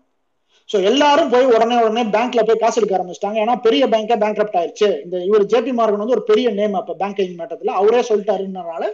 சோ 0.71 0.77
எல்லாரும் 0.91 1.31
போய் 1.31 1.47
உடனே 1.55 1.77
உடனே 1.85 2.03
பேங்க்ல 2.15 2.43
போய் 2.49 2.61
காசு 2.63 2.79
எடுக்க 2.81 2.95
ஆரம்பிச்சிட்டாங்க. 2.99 3.39
ஏன்னா 3.45 3.55
பெரிய 3.67 3.87
பேங்கே 3.95 4.17
பேங்க் 4.23 4.41
ஆயிடுச்சு 4.61 4.89
இந்த 5.05 5.17
இவர் 5.29 5.45
ஜேபி 5.45 5.73
மார்கன் 5.81 6.03
வந்து 6.03 6.17
ஒரு 6.19 6.25
பெரிய 6.31 6.51
நேம் 6.61 6.79
அப்ப 6.81 6.97
பேங்கிங் 7.03 7.37
மேட்டத்துல 7.41 7.75
அவரே 7.81 8.01
சொல்லிட்டாருன்றனால 8.11 8.85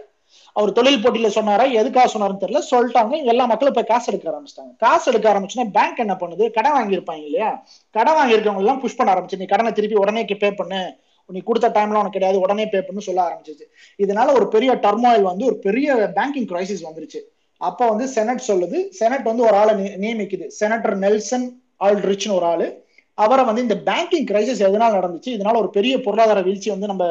அவர் 0.61 0.73
தொழில் 0.73 1.03
போட்டியில 1.03 1.27
சொன்னாரா? 1.27 1.65
எதுக்காக 1.65 2.07
சொன்னாருன்னு 2.13 2.45
தெரியல. 2.45 2.63
சொல்லிட்டாங்க. 2.71 3.25
எல்லா 3.25 3.45
மக்களும் 3.45 3.75
போய் 3.75 3.85
காசு 3.85 4.13
எடுக்க 4.13 4.31
ஆரம்பிச்சிட்டாங்க. 4.31 4.77
காசு 4.79 5.13
எடுக்க 5.13 5.33
ஆரம்பிச்சுன்னா 5.33 5.71
பேங்க் 5.73 5.97
என்ன 5.97 6.17
பண்ணுது? 6.21 6.51
கடன் 6.51 6.73
வாங்கியிருப்பாங்க 6.73 7.25
இல்லையா? 7.25 7.65
கடன் 7.91 8.15
வாங்கியிருக்கவங்க 8.15 8.57
எல்லாம் 8.57 8.81
புஷ் 8.81 8.97
பண்ண 8.97 9.15
ஆரம்பிச்சு 9.15 9.37
நீ 9.37 9.45
கடனை 9.45 9.73
திருப்பி 9.73 9.97
உடனே 9.97 10.25
பே 10.25 10.53
பண்ணு. 10.53 10.97
நீ 11.27 11.41
கொடுத்த 11.41 11.69
டைம்ல 11.69 11.95
உனக்கு 11.95 12.11
கிடையாது. 12.11 12.41
உடனே 12.41 12.67
பே 12.67 12.81
பண்ணு 12.83 13.01
சொல்ல 13.01 13.23
ஆரம்பிச்சிச்சு. 13.23 13.67
இதனால 14.03 14.35
ஒரு 14.35 14.49
பெரிய 14.49 14.75
டர்மாயில் 14.75 15.23
வந்து 15.23 15.45
ஒரு 15.45 15.57
பெரிய 15.57 15.95
பேங்கிங் 15.95 16.47
கிரைசிஸ் 16.47 16.85
வந்துருச்சு. 16.85 17.21
அப்ப 17.57 17.89
வந்து 17.89 18.07
செனட் 18.09 18.43
சொல்லுது. 18.49 18.89
செனட் 18.89 19.23
வந்து 19.23 19.43
ஒரு 19.43 19.55
ஆளை 19.55 19.75
நியமிக்குது. 19.75 20.51
செனட்டர் 20.61 20.95
நெல்சன் 20.95 21.63
ஆல் 21.77 22.01
ரிச்னு 22.01 22.33
ஒரு 22.33 22.47
ஆளு. 22.47 22.85
அவரை 23.25 23.43
வந்து 23.49 23.65
இந்த 23.67 23.77
பேங்கிங் 23.89 24.27
கிரைசிஸ் 24.31 24.65
எதனால் 24.69 24.97
நடந்துச்சு? 24.99 25.31
இதனால 25.37 25.61
ஒரு 25.63 25.71
பெரிய 25.77 25.95
பொருளாதார 26.07 26.41
வீழ்ச்சி 26.49 26.69
வந்து 26.75 26.91
நம்ம 26.93 27.05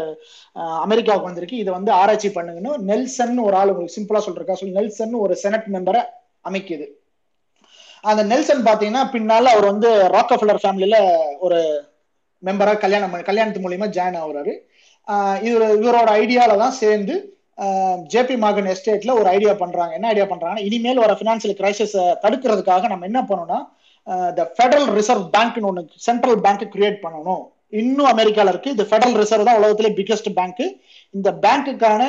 அமெரிக்காவுக்கு 0.85 1.29
வந்திருக்கு. 1.29 1.61
இதை 1.63 1.71
வந்து 1.77 1.91
ஆராய்ச்சி 2.01 2.29
பண்ணுங்கன்னு 2.37 2.71
நெல்சன் 2.91 3.43
ஒரு 3.47 3.57
ஆள் 3.61 3.71
உங்களுக்கு 3.73 3.97
சிம்பிளா 3.97 4.21
சொல்றா 4.27 4.57
சொல்லி 4.61 4.77
நெல்சன் 4.79 5.15
ஒரு 5.25 5.35
செனட் 5.43 5.69
மெம்பரை 5.75 6.01
அமைக்குது. 6.49 6.87
அந்த 8.03 8.21
நெல்சன் 8.31 8.67
பாத்தீங்கன்னா 8.67 9.03
பின்னால 9.15 9.51
அவர் 9.55 9.71
வந்து 9.71 9.89
ராக்கஃபில்லர் 10.15 10.61
ஃபேமிலியில 10.63 10.97
ஒரு 11.45 11.59
மெம்பரா 12.43 12.73
கல்யாணம் 12.83 13.27
கல்யாணத்து 13.29 13.63
மூலியமா 13.63 13.87
ஜாயின் 13.97 14.19
ஆகுறாரு. 14.21 14.53
இவர் 15.47 15.65
இவரோட 15.81 16.09
ஐடியால 16.21 16.55
தான் 16.63 16.79
சேர்ந்து 16.83 17.15
ஜேபி 18.11 18.35
மார்கன் 18.43 18.69
எஸ்டேட்ல 18.73 19.11
ஒரு 19.21 19.27
ஐடியா 19.35 19.53
பண்றாங்க. 19.61 19.93
என்ன 19.97 20.09
ஐடியா 20.11 20.27
பண்றாங்கன்னா 20.29 20.65
இனிமேல் 20.67 21.01
வர 21.03 21.13
பினான்சியல் 21.21 21.57
கிரைசிஸ் 21.59 21.95
தடுக்கிறதுக்காக 22.23 22.89
நம்ம 22.91 23.07
என்ன 23.09 23.21
பண்ணோம்னா 23.29 23.59
த 24.37 24.43
ஃபெடரல் 24.55 24.89
ரிசர்வ் 24.97 25.25
பேங்க்னு 25.35 25.69
ஒன்று 25.69 26.01
சென்ட்ரல் 26.07 26.41
பேங்க் 26.45 26.65
கிரியேட் 26.75 27.03
பண்ணணும். 27.05 27.43
இன்னும் 27.81 28.11
அமெரிக்காவில் 28.13 28.51
இருக்கு. 28.53 28.73
இந்த 28.75 28.85
ஃபெடரல் 28.89 29.17
ரிசர்வ் 29.21 29.47
தான் 29.47 29.59
உலகத்திலே 29.61 29.91
பிக்கஸ்ட் 29.99 30.29
பேங்க் 30.39 30.65
இந்த 31.13 31.29
பேங்க்குக்கான 31.45 32.03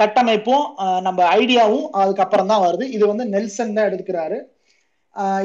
கட்டமைப்பும் 0.00 0.64
நம்ம 1.06 1.20
ஐடியாவும் 1.40 1.88
அதுக்கப்புறம் 2.02 2.50
தான் 2.52 2.64
வருது. 2.66 2.84
இது 2.96 3.04
வந்து 3.10 3.26
நெல்சன் 3.34 3.76
தான் 3.76 3.90
எடுக்கிறாரு 3.90 4.38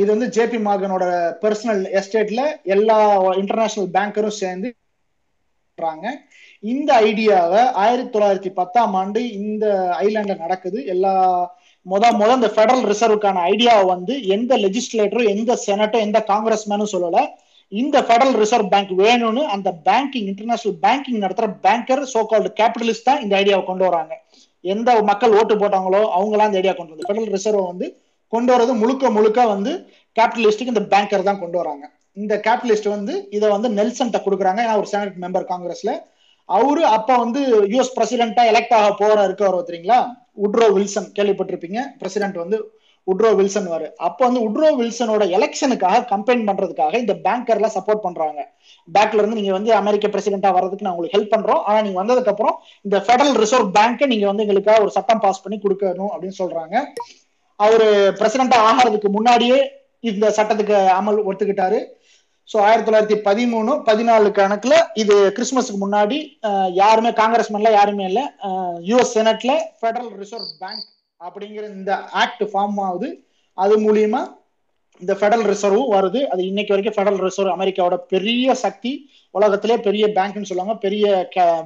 இது 0.01 0.09
வந்து 0.13 0.27
ஜேபி 0.35 0.57
மார்கனோட 0.67 1.05
பர்சனல் 1.43 1.83
எஸ்டேட்ல 1.99 2.41
எல்லா 2.75 2.97
இன்டர்நேஷனல் 3.41 3.93
பேங்கரும் 3.97 4.39
சேர்ந்து 4.43 4.69
இந்த 6.63 6.89
ஐடியாவை 7.07 7.61
ஆயிரத்தி 7.83 8.11
தொள்ளாயிரத்தி 8.13 8.51
பத்தாம் 8.59 8.93
ஆண்டு 8.99 9.21
இந்த 9.39 9.65
ஐலாண்ட்ல 10.03 10.35
நடக்குது. 10.43 10.79
எல்லா 10.93 11.13
முத 11.91 12.11
முத 12.19 12.29
இந்த 12.39 12.49
ஃபெடரல் 12.55 12.85
ரிசர்வுக்கான 12.91 13.41
ஐடியாவை 13.53 13.85
வந்து 13.93 14.13
எந்த 14.35 14.57
லெஜிஸ்லேட்டரும் 14.63 15.31
எந்த 15.33 15.57
செனட்டும் 15.65 16.05
எந்த 16.07 16.19
காங்கிரஸ்மேனும் 16.31 16.91
சொல்லல. 16.93 17.17
இந்த 17.71 17.97
ஃபெடரல் 18.07 18.37
ரிசர்வ் 18.41 18.71
பேங்க் 18.73 18.93
வேணும்னு 19.03 19.41
அந்த 19.55 19.69
பேங்கிங் 19.87 20.27
இன்டர்நேஷனல் 20.31 20.77
பேங்கிங் 20.85 21.23
நடத்துற 21.23 21.47
பேங்கர் 21.65 22.03
சோ 22.13 22.21
கால்டு 22.31 22.49
கேபிட்டலிஸ்ட் 22.59 23.07
தான் 23.09 23.21
இந்த 23.23 23.33
ஐடியாவை 23.41 23.63
கொண்டு 23.69 23.85
வராங்க. 23.89 24.13
எந்த 24.73 24.89
மக்கள் 25.09 25.35
ஓட்டு 25.39 25.55
போட்டாங்களோ 25.61 26.01
அவங்களாம் 26.17 26.49
இந்த 26.49 26.59
ஐடியா 26.61 26.75
கொண்டு 26.77 26.93
வந்து 26.93 27.07
ஃபெடரல் 27.07 27.33
ரிசர்வ் 27.37 27.69
வந்து 27.71 27.87
கொண்டு 28.33 28.51
வரது 28.53 28.73
முழுக்க 28.81 29.09
முழுக்க 29.17 29.39
வந்து 29.53 29.71
கேபிட்டலிஸ்டுக்கு 30.17 30.73
இந்த 30.75 30.85
பேங்கர் 30.93 31.27
தான் 31.29 31.41
கொண்டு 31.43 31.57
வராங்க. 31.61 31.85
இந்த 32.21 32.33
கேபிட்டலிஸ்ட் 32.45 32.89
வந்து 32.95 33.13
இதை 33.37 33.47
வந்து 33.55 33.69
நெல்சன்ட்ட 33.77 34.19
கொடுக்குறாங்க. 34.25 34.59
ஏன்னா 34.65 34.77
ஒரு 34.81 34.89
செனட் 34.93 35.21
மெம்பர் 35.23 35.49
காங்கிரஸ்ல 35.51 35.91
அவரு 36.45 36.85
அப்ப 36.85 37.17
வந்து 37.17 37.41
யூஎஸ் 37.73 37.95
பிரசிடென்டா 37.95 38.43
எலெக்ட் 38.51 38.73
ஆக 38.73 38.93
போற 38.93 39.27
இருக்கவர் 39.27 39.57
ஒருத்தரீங்களா 39.59 39.99
உட்ரோ 40.45 40.67
வில்சன் 40.73 41.11
கேள்விப்பட்டிருப்பீங்க? 41.19 41.79
பிரசிடென்ட் 41.99 42.35
வந்து 42.35 42.57
உட்ரோ 43.07 43.29
வில்சன் 43.35 43.69
வாரு. 43.71 43.87
அப்ப 44.07 44.19
வந்து 44.27 44.41
உட்ரோ 44.47 44.67
வில்சனோட 44.79 45.23
எலெக்ஷனுக்காக 45.37 46.05
கம்பெயின் 46.05 46.45
பண்றதுக்காக 46.47 46.93
இந்த 46.93 47.13
பேங்கர்ல 47.25 47.69
சப்போர்ட் 47.75 48.03
பண்றாங்க. 48.05 48.55
பேங்க்ல 48.87 49.21
இருந்து 49.21 49.39
நீங்க 49.39 49.51
வந்து 49.51 49.73
அமெரிக்க 49.73 50.07
பிரசிடென்டா 50.07 50.51
வர்றதுக்கு 50.53 50.85
நான் 50.85 50.93
உங்களுக்கு 50.95 51.17
ஹெல்ப் 51.17 51.33
பண்றோம். 51.35 51.61
ஆனா 51.63 51.81
நீங்க 51.81 52.03
வந்ததுக்கு 52.03 52.31
அப்புறம் 52.33 52.55
இந்த 52.81 52.97
ஃபெடரல் 53.07 53.37
ரிசர்வ் 53.43 53.69
பேங்கை 53.77 54.05
நீங்க 54.05 54.25
வந்து 54.25 54.43
எங்களுக்காக 54.43 54.81
ஒரு 54.81 54.91
சட்டம் 54.91 55.19
பாஸ் 55.19 55.43
பண்ணி 55.43 55.59
கொடுக்கணும் 55.63 56.11
அப்படின்னு 56.13 56.39
சொல்றாங்க. 56.43 56.75
அவரு 57.55 57.87
பிரசிடென்டா 58.19 58.59
ஆகிறதுக்கு 58.69 59.09
முன்னாடியே 59.09 59.59
இந்த 59.99 60.33
சட்டத்துக்கு 60.37 60.77
அமல் 60.99 61.19
ஒத்துக்கிட்டாரு. 61.29 61.81
ஸோ 62.49 62.57
ஆயிரத்தி 62.67 62.87
தொள்ளாயிரத்தி 62.87 63.17
பதிமூணு 63.27 63.71
பதினாலு 63.89 64.29
கணக்குல 64.39 64.75
இது 65.01 65.15
கிறிஸ்துமஸ்க்கு 65.35 65.77
முன்னாடி 65.83 66.17
யாருமே 66.81 67.11
காங்கிரஸ் 67.21 67.49
காங்கிரஸ்மேன்ல 67.49 67.71
யாருமே 67.77 68.03
இல்லை. 68.09 68.23
யூஎஸ் 68.89 69.13
செனட்ல 69.17 69.53
ஃபெடரல் 69.79 70.11
ரிசர்வ் 70.21 70.49
பேங்க் 70.61 70.85
அப்படிங்கிற 71.21 71.65
இந்த 71.77 71.91
ஆக்ட் 72.23 72.43
ஃபார்ம் 72.51 72.79
ஆகுது. 72.87 73.09
அது 73.57 73.75
மூலியமா 73.85 74.21
இந்த 75.01 75.13
ஃபெடரல் 75.19 75.47
ரிசர்வும் 75.51 75.91
வருது. 75.95 76.19
அது 76.33 76.41
இன்னைக்கு 76.49 76.73
வரைக்கும் 76.73 76.95
ஃபெடரல் 76.97 77.21
ரிசர்வ் 77.27 77.55
அமெரிக்காவோட 77.55 77.95
பெரிய 78.13 78.53
சக்தி. 78.63 78.91
உலகத்திலே 79.35 79.75
பெரிய 79.87 80.05
பேங்க்னு 80.17 80.49
சொல்லுவாங்க. 80.49 80.75
பெரிய 80.85 81.05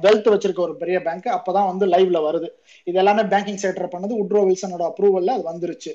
வெல்த் 0.04 0.30
வச்சிருக்க 0.32 0.60
ஒரு 0.68 0.76
பெரிய 0.82 0.98
பேங்க் 1.06 1.26
அப்பதான் 1.36 1.70
வந்து 1.72 1.86
லைவ்ல 1.94 2.20
வருது. 2.28 2.48
இது 2.86 2.98
எல்லாமே 3.02 3.24
பேங்கிங் 3.32 3.62
செக்டர் 3.64 3.94
பண்ணது. 3.94 4.14
உட்ரோ 4.22 4.42
வில்சனோட 4.48 4.84
அப்ரூவல்ல 4.90 5.34
அது 5.38 5.44
வந்துருச்சு. 5.52 5.92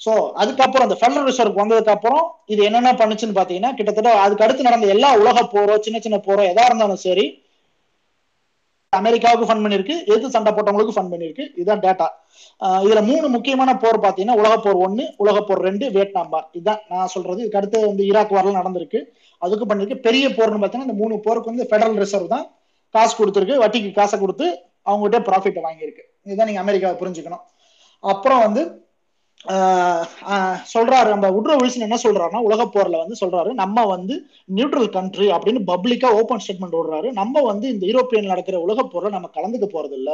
ஸோ 0.00 0.12
அதுக்கப்புறம் 0.42 0.86
அந்த 0.86 0.96
ஃபெடரல் 1.00 1.28
ரிசர்வ் 1.30 1.60
வந்ததுக்கு 1.60 1.94
அப்புறம் 1.96 2.24
இது 2.54 2.60
என்னென்ன 2.68 2.92
பண்ணுச்சுன்னு 3.00 3.38
பார்த்தீங்கன்னா 3.38 3.72
கிட்டத்தட்ட 3.78 4.12
அதுக்கு 4.24 4.44
அடுத்து 4.46 4.68
நடந்த 4.68 4.94
எல்லா 4.96 5.10
உலக 5.22 5.44
போரோ 5.54 5.76
சின்ன 5.86 6.00
சின்ன 6.06 6.18
போரோ 6.28 6.44
எதா 6.52 6.66
இருந்தாலும் 6.70 7.04
சரி 7.06 7.26
அமெரிக்காவுக்கு 8.92 9.46
ஃபண்ட் 9.48 9.64
பண்ணிருக்கு 9.64 9.94
எது 10.14 10.32
சண்டை 10.34 10.50
போட்டவங்களுக்கு 10.56 10.94
ஃபண்ட் 10.96 11.12
பண்ணிருக்கு 11.12 11.44
இதுதான் 11.58 11.82
டேட்டா 11.84 12.08
இதுல 12.86 13.00
மூணு 13.10 13.26
முக்கியமான 13.34 13.70
போர் 13.82 13.98
பார்த்தீங்கன்னா 14.02 14.36
உலக 14.40 14.54
போர் 14.64 14.80
ஒன்னு 14.86 15.04
உலக 15.22 15.38
போர் 15.48 15.62
ரெண்டு 15.68 15.84
வியட்நாம் 15.94 16.32
பார் 16.34 16.46
இதுதான் 16.56 16.80
நான் 16.92 17.12
சொல்றது. 17.14 17.40
இதுக்கு 17.42 17.58
அடுத்து 17.60 17.78
வந்து 17.90 18.04
ஈராக் 18.08 18.34
வாரில் 18.36 18.58
நடந்திருக்கு. 18.58 19.00
அதுக்கு 19.42 19.64
பண்ணிருக்கு 19.70 19.98
பெரிய 20.06 20.24
போர்னு 20.36 20.60
பார்த்தீங்கன்னா 20.60 20.88
இந்த 20.88 20.98
மூணு 21.02 21.14
போருக்கு 21.26 21.52
வந்து 21.52 21.66
ஃபெடரல் 21.70 21.96
ரிசர்வ் 22.02 22.28
தான் 22.34 22.44
காசு 22.94 23.14
கொடுத்துருக்கு. 23.20 23.56
வட்டிக்கு 23.62 23.90
காசை 24.00 24.18
கொடுத்து 24.24 24.46
அவங்ககிட்ட 24.88 25.20
ப்ராஃபிட்டை 25.28 25.62
வாங்கியிருக்கு. 25.66 26.04
இதுதான் 26.28 26.48
நீங்க 26.50 26.62
அமெரிக்காவை 26.64 26.96
புரிஞ்சுக்கணும். 27.02 27.44
அப்புறம் 28.04 28.42
வந்து 28.46 28.62
சொல்றாரு. 30.72 31.08
நம்ம 31.12 31.30
உட்ரோ 31.38 31.54
வில்சன் 31.60 31.86
என்ன 31.86 31.96
சொல்றாருன்னா 32.02 32.40
உலக 32.48 32.64
போர்ல 32.74 32.96
வந்து 33.02 33.16
சொல்றாரு 33.20 33.50
நம்ம 33.60 33.84
வந்து 33.84 34.14
நியூட்ரல் 34.56 34.88
கண்ட்ரி 34.96 35.26
அப்படின்னு 35.36 35.62
பப்ளிக்கா 35.70 36.08
ஓப்பன் 36.20 36.42
ஸ்டேட்மெண்ட் 36.44 36.76
விடுறாரு. 36.78 37.08
நம்ம 37.12 37.42
வந்து 37.42 37.66
இந்த 37.74 37.84
யூரோப்பியன் 37.86 38.32
நடக்கிற 38.32 38.58
உலக 38.66 38.86
போர்ல 38.92 39.14
நம்ம 39.16 39.30
கலந்துக்க 39.36 39.68
போறது 39.76 39.96
இல்ல 40.00 40.10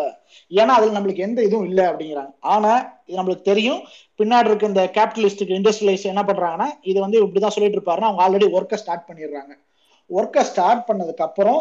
ஏன்னா 0.51 0.75
அதுல 0.79 0.97
நம்மளுக்கு 0.99 1.27
எந்த 1.29 1.43
இதுவும் 1.43 1.69
இல்லை 1.71 1.85
அப்படிங்கிறாங்க. 1.85 2.33
ஆனா 2.55 2.73
இது 3.07 3.21
நம்மளுக்கு 3.23 3.49
தெரியும். 3.53 3.81
பின்னாடி 4.21 4.49
இருக்க 4.51 4.73
இந்த 4.73 4.85
கேபிட்டலிஸ்டுக்கு 4.97 5.59
இண்டஸ்ட்ரியலைஸ் 5.59 6.11
என்ன 6.13 6.23
பண்றாங்கன்னா 6.23 6.69
இது 6.83 6.99
வந்து 7.01 7.19
இப்படிதான் 7.25 7.57
சொல்லிட்டு 7.57 7.79
இருப்பாருன்னா 7.79 8.09
அவங்க 8.11 8.23
ஆல்ரெடி 8.27 8.49
ஒர்க்கை 8.59 8.79
ஸ்டார்ட் 8.85 9.09
பண்ணிடுறாங்க. 9.09 9.53
ஒர்க்கை 10.11 10.43
ஸ்டார்ட் 10.51 10.87
பண்ணதுக்கு 10.89 11.25
அப்புறம் 11.29 11.61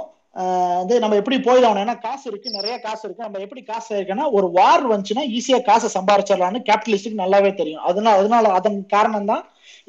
வந்து 0.79 0.95
நம்ம 1.03 1.17
எப்படி 1.19 1.37
போயிடணும் 1.45 1.83
ஏன்னா 1.83 1.95
காசு 2.07 2.25
இருக்கு 2.31 2.57
நிறைய 2.57 2.75
காசு 2.85 3.01
இருக்கு. 3.05 3.27
நம்ம 3.27 3.39
எப்படி 3.45 3.61
காசு 3.69 3.91
இருக்குன்னா 3.97 4.25
ஒரு 4.37 4.47
வார் 4.57 4.83
வந்துச்சுன்னா 4.91 5.23
ஈஸியா 5.37 5.59
காசை 5.69 5.89
சம்பாரிச்சிடலாம்னு 5.95 6.61
கேபிட்டலிஸ்டுக்கு 6.69 7.21
நல்லாவே 7.23 7.51
தெரியும். 7.61 7.83
அதனால 7.89 8.15
அதனால 8.21 8.51
அதன் 8.59 8.77
காரணம் 8.95 9.29
தான் 9.31 9.43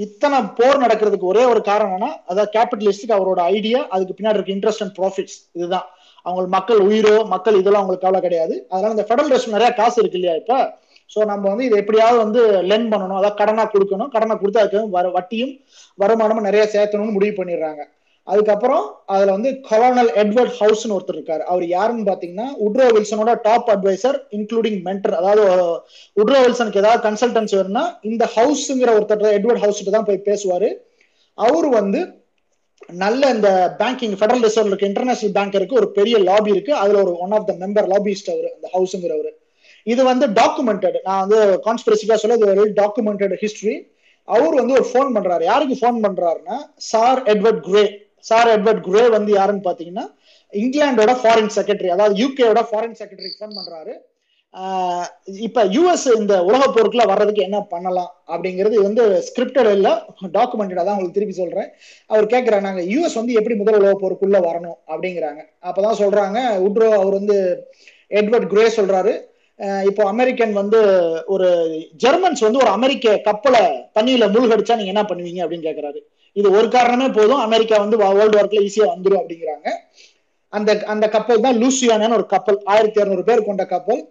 இத்தனை 0.05 0.39
போர் 0.59 0.83
நடக்கிறதுக்கு 0.85 1.31
ஒரே 1.33 1.45
ஒரு 1.53 1.61
காரணம்னா 1.71 2.11
அதாவது 2.31 2.51
கேபிட்டலிஸ்டுக்கு 2.57 3.17
அவரோட 3.19 3.41
ஐடியா 3.57 3.81
அதுக்கு 3.95 4.17
பின்னாடி 4.19 4.39
இருக்க 4.39 4.53
இன்ட்ரெஸ்ட் 4.57 4.85
அண்ட் 4.85 4.97
ப்ராஃபிட்ஸ் 5.01 5.39
இதுதான். 5.59 5.87
அவங்க 6.27 6.49
மக்கள் 6.57 6.81
உயிரோ 6.89 7.15
மக்கள் 7.35 7.61
இதெல்லாம் 7.61 7.83
அவங்களுக்கு 7.83 8.07
கவலை 8.07 8.21
கிடையாது. 8.27 8.55
அதனால 8.73 8.95
இந்த 8.97 9.07
ஃபெடரல் 9.09 9.33
ரெஸ்ட் 9.35 9.55
நிறைய 9.57 9.71
காசு 9.81 9.97
இருக்கு 10.03 10.19
இல்லையா 10.21 10.37
இப்ப? 10.41 10.55
ஸோ 11.11 11.19
நம்ம 11.31 11.45
வந்து 11.51 11.67
இதை 11.69 11.77
எப்படியாவது 11.83 12.19
வந்து 12.25 12.41
லென் 12.71 12.91
பண்ணணும். 12.93 13.19
அதாவது 13.21 13.39
கடனா 13.43 13.65
கொடுக்கணும். 13.75 14.11
கடனை 14.17 14.35
கொடுத்தா 14.41 14.63
அதுக்கு 14.65 14.97
வர 14.99 15.09
வட்டியும் 15.19 15.55
வருமானமும் 15.99 16.49
நிறைய 16.49 16.65
சேர்த்தணும்னு 16.75 17.17
முடிவு 17.19 17.35
பண்ணிடுறாங்க. 17.39 17.83
அதுக்கப்புறம் 18.29 18.87
அதுல 19.13 19.35
வந்து 19.37 19.51
கொலோனல் 19.69 20.11
எட்வர்ட் 20.23 20.55
ஹவுஸ்னு 20.61 20.95
ஒருத்தர் 20.97 21.19
இருக்காரு. 21.19 21.43
அவர் 21.51 21.65
யாருன்னு 21.75 22.05
பாத்தீங்கன்னா 22.11 22.49
உட்ரோ 22.67 22.87
வில்சனோட 22.97 23.33
டாப் 23.47 23.69
அட்வைசர் 23.75 24.19
இன்க்ளூடிங் 24.39 24.79
மென்டர் 24.89 25.17
அதாவது 25.21 25.43
உட்ரோ 26.23 26.39
வில்சனுக்கு 26.45 26.83
ஏதாவது 26.83 27.03
கன்சல்டன்ஸ் 27.09 27.55
வேணும்னா 27.59 27.85
இந்த 28.11 28.25
ஹவுஸ்ங்கிற 28.37 28.93
ஒருத்தர் 28.99 29.27
எட்வர்ட் 29.39 29.63
ஹவுஸ் 29.65 29.83
தான் 29.97 30.09
போய் 30.11 30.27
பேசுவாரு. 30.31 30.71
அவர் 31.39 31.69
வந்து 31.79 32.01
நல்ல 33.03 33.31
இந்த 33.35 33.49
பேங்கிங் 33.79 34.17
ஃபெடரல் 34.19 34.45
ரிசர்வ் 34.47 34.69
இருக்கு 34.71 34.89
இன்டர்நேஷனல் 34.91 35.35
பேங்க் 35.39 35.57
இருக்கு 35.59 35.79
ஒரு 35.81 35.89
பெரிய 35.99 36.19
லாபி 36.29 36.51
இருக்கு. 36.51 36.73
அதுல 36.83 37.01
ஒரு 37.05 37.13
one 37.25 37.35
of 37.39 37.47
the 37.51 37.55
member 37.63 37.89
lobbyist 37.93 38.31
அவர் 38.35 38.49
அந்த 38.57 38.69
ஹவுஸ்ங்கிறவர் 38.75 39.31
இது 39.87 40.03
வந்து 40.05 40.27
டாக்குமெண்டட் 40.41 40.97
நான் 41.05 41.23
வந்து 41.25 41.39
கான்ஸ்பிரசிக்கா 41.67 42.19
சொல்ல 42.23 42.39
இது 42.41 42.49
ஒரு 42.55 42.65
டாக்குமெண்டட் 42.81 43.35
ஹிஸ்டரி 43.43 43.77
அவர் 44.29 44.59
வந்து 44.61 44.77
ஒரு 44.79 44.87
ஃபோன் 44.91 45.11
பண்றாரு. 45.17 45.45
யாருக்கு 45.51 45.77
ஃபோன் 45.81 46.01
பண்றாருன்னா 46.07 46.57
sir 46.91 47.21
Edward 47.33 47.63
Grey 47.69 47.85
sir 48.29 48.53
Edward 48.57 48.87
Grey 48.89 49.05
வந்து 49.17 49.33
யாருன்னு 49.39 49.67
பாத்தீங்கன்னா 49.69 50.07
இங்கிலாண்டோட 50.53 51.13
ஃபாரின் 51.23 51.55
செக்ரட்டரி 51.57 51.91
அதாவது 51.95 52.15
யூகேயோட 52.23 52.61
ஃபாரின் 52.69 52.99
செக்ரட்டரி 53.01 53.33
ஃபோன் 53.39 53.57
பண்றாரு. 53.59 53.95
இப்ப 55.47 55.65
யூஎஸ் 55.75 56.05
இந்த 56.19 56.35
உலக 56.49 56.63
போருக்குள்ள 56.75 57.05
வர்றதுக்கு 57.11 57.43
என்ன 57.47 57.59
பண்ணலாம் 57.73 58.13
அப்படிங்கிறது 58.33 58.77
வந்து 58.87 59.03
ஸ்கிரிப்டட் 59.27 59.71
இல்ல 59.75 59.89
டாக்குமெண்டடா 60.37 60.85
தான் 60.85 60.95
உங்களுக்கு 60.95 61.17
திருப்பி 61.19 61.37
சொல்றேன். 61.41 61.69
அவர் 62.11 62.33
கேட்கிறாங்க 62.35 62.67
நாங்க 62.69 62.85
யூஎஸ் 62.93 63.19
வந்து 63.21 63.37
எப்படி 63.41 63.57
முதல் 63.63 63.79
உலக 63.81 63.95
போருக்குள்ள 64.03 64.39
வரணும் 64.49 64.79
அப்படிங்கிறாங்க. 64.93 65.41
அப்பதான் 65.69 66.01
சொல்றாங்க 66.03 66.39
உட்ரோ 66.69 66.89
அவர் 67.01 67.19
வந்து 67.21 67.37
எட்வர்ட் 68.21 68.51
குரே 68.55 68.69
சொல்றாரு. 68.79 69.13
இப்போ 69.89 70.03
அமெரிக்கன் 70.13 70.53
வந்து 70.53 70.81
ஒரு 71.35 71.49
ஜெர்மன்ஸ் 72.03 72.45
வந்து 72.47 72.61
ஒரு 72.65 72.71
அமெரிக்க 72.77 73.17
கப்பலை 73.29 73.63
தண்ணியில 73.97 74.27
மூழ்கடிச்சா 74.35 74.77
நீங்க 74.79 74.93
என்ன 74.95 75.05
பண்ணுவீங்க 75.11 75.41
அப்படின்னு 75.45 75.69
கேக்குறாரு. 75.69 76.01
இது 76.37 76.49
ஒரு 76.59 76.69
காரணமே 76.77 77.09
போதும். 77.17 77.43
அமெரிக்கா 77.47 77.77
வந்து 77.85 77.97
வேர்ல்டு 78.03 78.39
வார்க்ல 78.39 78.63
ஈஸியா 78.67 78.87
வந்துடும் 78.93 79.21
அப்படிங்கிறாங்க. 79.23 79.69
அந்த 80.53 80.71
அந்த 80.93 81.07
கப்பல் 81.15 81.45
தான் 81.47 81.59
லூசியானு 81.63 82.17
ஒரு 82.19 82.27
கப்பல். 82.35 82.59
ஆயிரத்தி 82.73 83.01
இருநூறு 83.01 83.25
பேர் 83.31 83.49
கொண்ட 83.49 83.65
கப்பல். 83.75 84.03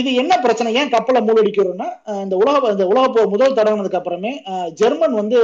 இது 0.00 0.10
என்ன 0.20 0.32
பிரச்சனை? 0.44 0.70
ஏன் 0.80 0.92
கப்பலை 0.94 1.20
மூழ்கடிக்கிறோம்னா 1.24 1.88
இந்த 2.24 2.36
உலக 2.42 2.70
இந்த 2.74 2.84
உலக 2.92 3.06
போர் 3.14 3.32
முதல் 3.34 3.56
தொடங்கினதுக்கு 3.58 3.98
அப்புறமே 3.98 4.32
ஜெர்மன் 4.80 5.16
வந்து 5.20 5.40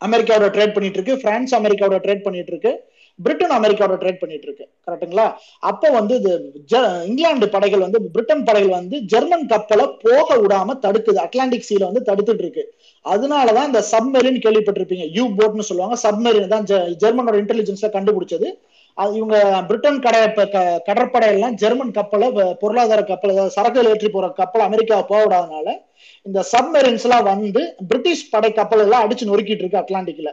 அமெரிக்காவோட 0.00 0.48
ட்ரேட் 0.56 0.74
பண்ணிட்டு 0.74 0.98
இருக்கு. 0.98 1.16
பிரான்ஸ் 1.24 1.54
அமெரிக்காவோட 1.58 1.98
ட்ரேட் 2.04 2.24
பண்ணிட்டு 2.26 2.52
இருக்கு. 2.54 2.72
பிரிட்டன் 3.18 3.54
அமெரிக்காவோட 3.56 3.96
ட்ரேட் 4.00 4.20
பண்ணிட்டு 4.22 4.46
இருக்கு 4.48 4.64
கரெக்டுங்களா 4.86 5.26
அப்ப 5.70 5.90
வந்து 5.98 6.14
இது 6.20 6.32
இங்கிலாந்து 7.08 7.46
படைகள் 7.54 7.84
வந்து 7.84 7.98
பிரிட்டன் 8.14 8.44
படைகள் 8.48 8.76
வந்து 8.78 8.96
ஜெர்மன் 9.12 9.46
கப்பலை 9.52 9.86
போக 10.04 10.28
விடாம 10.42 10.76
தடுக்குது. 10.84 11.18
அட்லாண்டிக் 11.26 11.68
சீல 11.68 11.88
வந்து 11.90 12.02
தடுத்துட்டு 12.08 12.44
இருக்கு 12.44 12.64
அதனாலதான் 13.04 13.68
இந்த 13.70 13.82
சப்மெரின் 13.92 14.40
கேள்விப்பட்டிருப்பீங்க. 14.44 15.06
யூ 15.16 15.24
போட்னு 15.38 15.68
சொல்லுவாங்க. 15.70 15.98
சப்மெரின் 16.06 16.54
தான் 16.54 16.66
ஜெர்மனோட 17.02 17.36
இன்டெலிஜென்ஸ்ல 17.42 17.90
கண்டுபிடிச்சது. 17.96 18.48
இவங்க 18.98 19.36
பிரிட்டன் 19.68 20.00
கடை 20.04 20.20
கடற்படையெல்லாம் 20.88 21.56
ஜெர்மன் 21.62 21.96
கப்பலை 21.98 22.28
பொருளாதார 22.62 23.00
கப்பல் 23.10 23.34
சரக்கு 23.56 23.88
ஏற்றி 23.90 24.08
போற 24.14 24.28
கப்பல் 24.40 24.66
அமெரிக்கா 24.68 24.96
போக 25.10 25.20
விடாதனால 25.24 25.68
இந்த 26.26 26.40
சப்மெரின்ஸ் 26.52 27.04
எல்லாம் 27.08 27.28
வந்து 27.32 27.62
பிரிட்டிஷ் 27.90 28.30
படை 28.34 28.50
கப்பல் 28.60 28.84
எல்லாம் 28.86 29.04
அடிச்சு 29.06 29.30
நொறுக்கிட்டு 29.30 29.64
இருக்கு 29.64 29.82
அட்லாண்டிக்ல. 29.82 30.30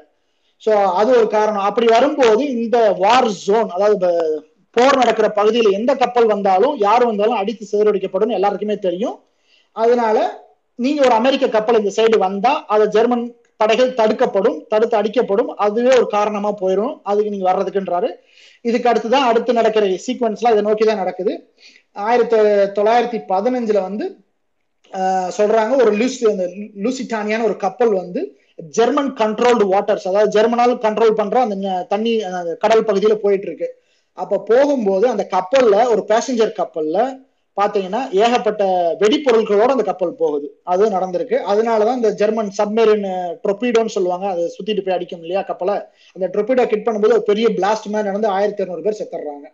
ஸோ 0.63 0.71
அது 0.99 1.09
ஒரு 1.19 1.27
காரணம். 1.35 1.67
அப்படி 1.69 1.87
வரும்போது 1.95 2.43
இந்த 2.57 2.77
வார் 3.03 3.29
ஜோன் 3.45 3.69
அதாவது 3.75 4.09
போர் 4.75 4.99
நடக்கிற 5.01 5.27
பகுதியில் 5.39 5.75
எந்த 5.77 5.91
கப்பல் 6.01 6.31
வந்தாலும் 6.33 6.75
யார் 6.85 7.03
வந்தாலும் 7.09 7.39
அடித்து 7.41 7.65
சிதறடிக்கப்படும் 7.71 8.35
எல்லாருக்குமே 8.37 8.77
தெரியும். 8.87 9.17
அதனால 9.75 10.17
நீங்க 10.79 10.99
ஒரு 11.07 11.15
அமெரிக்க 11.21 11.45
கப்பல் 11.55 11.79
இந்த 11.81 11.91
சைடு 11.97 12.17
வந்தா 12.27 12.51
அதை 12.73 12.85
ஜெர்மன் 12.95 13.25
படைகள் 13.61 13.97
தடுக்கப்படும் 13.99 14.57
தடுத்து 14.71 14.95
அடிக்கப்படும். 14.99 15.49
அதுவே 15.65 15.91
ஒரு 15.99 16.07
காரணமா 16.15 16.51
போயிடும் 16.61 16.93
அதுக்கு 17.09 17.33
நீங்க 17.33 17.47
வர்றதுக்குன்றாரு. 17.49 18.09
இதுக்கு 18.65 18.89
அடுத்துதான் 18.91 19.27
அடுத்து 19.29 19.59
நடக்கிற 19.59 19.85
சீக்வன்ஸ்லாம் 20.05 20.55
இதை 20.55 20.63
நோக்கி 20.67 20.85
தான் 20.89 21.01
நடக்குது. 21.03 21.33
ஆயிரத்தி 22.07 22.37
தொள்ளாயிரத்தி 22.77 23.19
பதினஞ்சுல 23.33 23.81
வந்து 23.89 24.05
சொல்றாங்க 25.37 25.73
ஒரு 25.83 25.91
லூசி 25.99 26.25
அந்த 26.31 26.45
லூசிட்டானியான 26.83 27.45
ஒரு 27.49 27.55
கப்பல் 27.65 27.93
வந்து 28.01 28.21
ஜெர்மன் 28.69 29.13
கண்ட்ரோல்டு 29.13 29.65
வாட்டர்ஸ் 29.71 30.07
அதாவது 30.07 30.33
ஜெர்மனால் 30.35 30.73
கண்ட்ரோல் 30.85 31.11
பண்ற 31.11 31.39
அந்த 31.41 31.85
தண்ணி 31.89 32.19
கடல் 32.59 32.83
பகுதியில 32.83 33.15
போயிட்டு 33.15 33.47
இருக்கு 33.47 33.69
அப்ப 34.13 34.39
போகும்போது 34.39 35.07
அந்த 35.07 35.27
கப்பல்ல 35.31 35.87
ஒரு 35.89 36.05
பேசஞ்சர் 36.07 36.57
கப்பல்ல 36.61 36.97
பாத்தீங்கன்னா 37.57 38.13
ஏகப்பட்ட 38.13 38.63
வெடிப்பொருட்களோட 38.99 39.65
அந்த 39.65 39.83
கப்பல் 39.83 40.13
போகுது. 40.13 40.59
அது 40.63 40.89
நடந்திருக்கு. 40.89 41.37
அதனாலதான் 41.51 41.95
இந்த 41.95 42.11
ஜெர்மன் 42.11 42.49
சப்மெரின் 42.57 43.05
ட்ரொபீடோன்னு 43.43 43.85
சொல்லுவாங்க. 43.85 44.27
அதை 44.27 44.55
சுத்திட்டு 44.57 44.85
போய் 44.85 44.95
அடிக்கும் 44.95 45.19
இல்லையா 45.19 45.41
கப்பலை. 45.41 45.75
அந்த 46.13 46.27
ட்ரொபீடோ 46.27 46.67
கிட் 46.67 46.85
பண்ணும்போது 46.87 47.11
ஒரு 47.11 47.23
பெரிய 47.23 47.49
பிளாஸ்ட் 47.49 47.85
மாதிரி 47.85 48.09
நடந்து 48.09 48.27
ஆயிரத்தி 48.27 48.63
இருநூறு 48.63 48.81
பேர் 48.81 48.99
செத்துறாங்க 49.01 49.47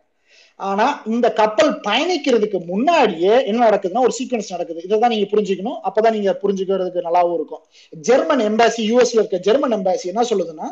ஆனா 0.56 1.02
இந்த 1.06 1.34
கப்பல் 1.34 1.72
பயணிக்கிறதுக்கு 1.88 2.60
முன்னாடியே 2.66 3.46
என்ன 3.46 3.70
நடக்குதுன்னா 3.70 4.06
ஒரு 4.08 4.16
சீக்வன்ஸ் 4.20 4.50
நடக்குது. 4.50 4.84
இதை 4.84 5.00
தான் 5.00 5.10
நீங்க 5.10 5.28
புரிஞ்சுக்கணும். 5.34 5.80
அப்பதான் 5.88 6.16
நீங்க 6.18 6.40
புரிஞ்சுக்கிறதுக்கு 6.44 7.06
நல்லாவும் 7.08 7.38
இருக்கும். 7.40 7.64
ஜெர்மன் 7.92 8.44
எம்பாசி 8.50 8.84
யூஎஸ்ல 8.90 9.20
இருக்க 9.22 9.38
ஜெர்மன் 9.38 9.72
எம்பாசி 9.72 10.04
என்ன 10.04 10.22
சொல்லுதுன்னா 10.22 10.70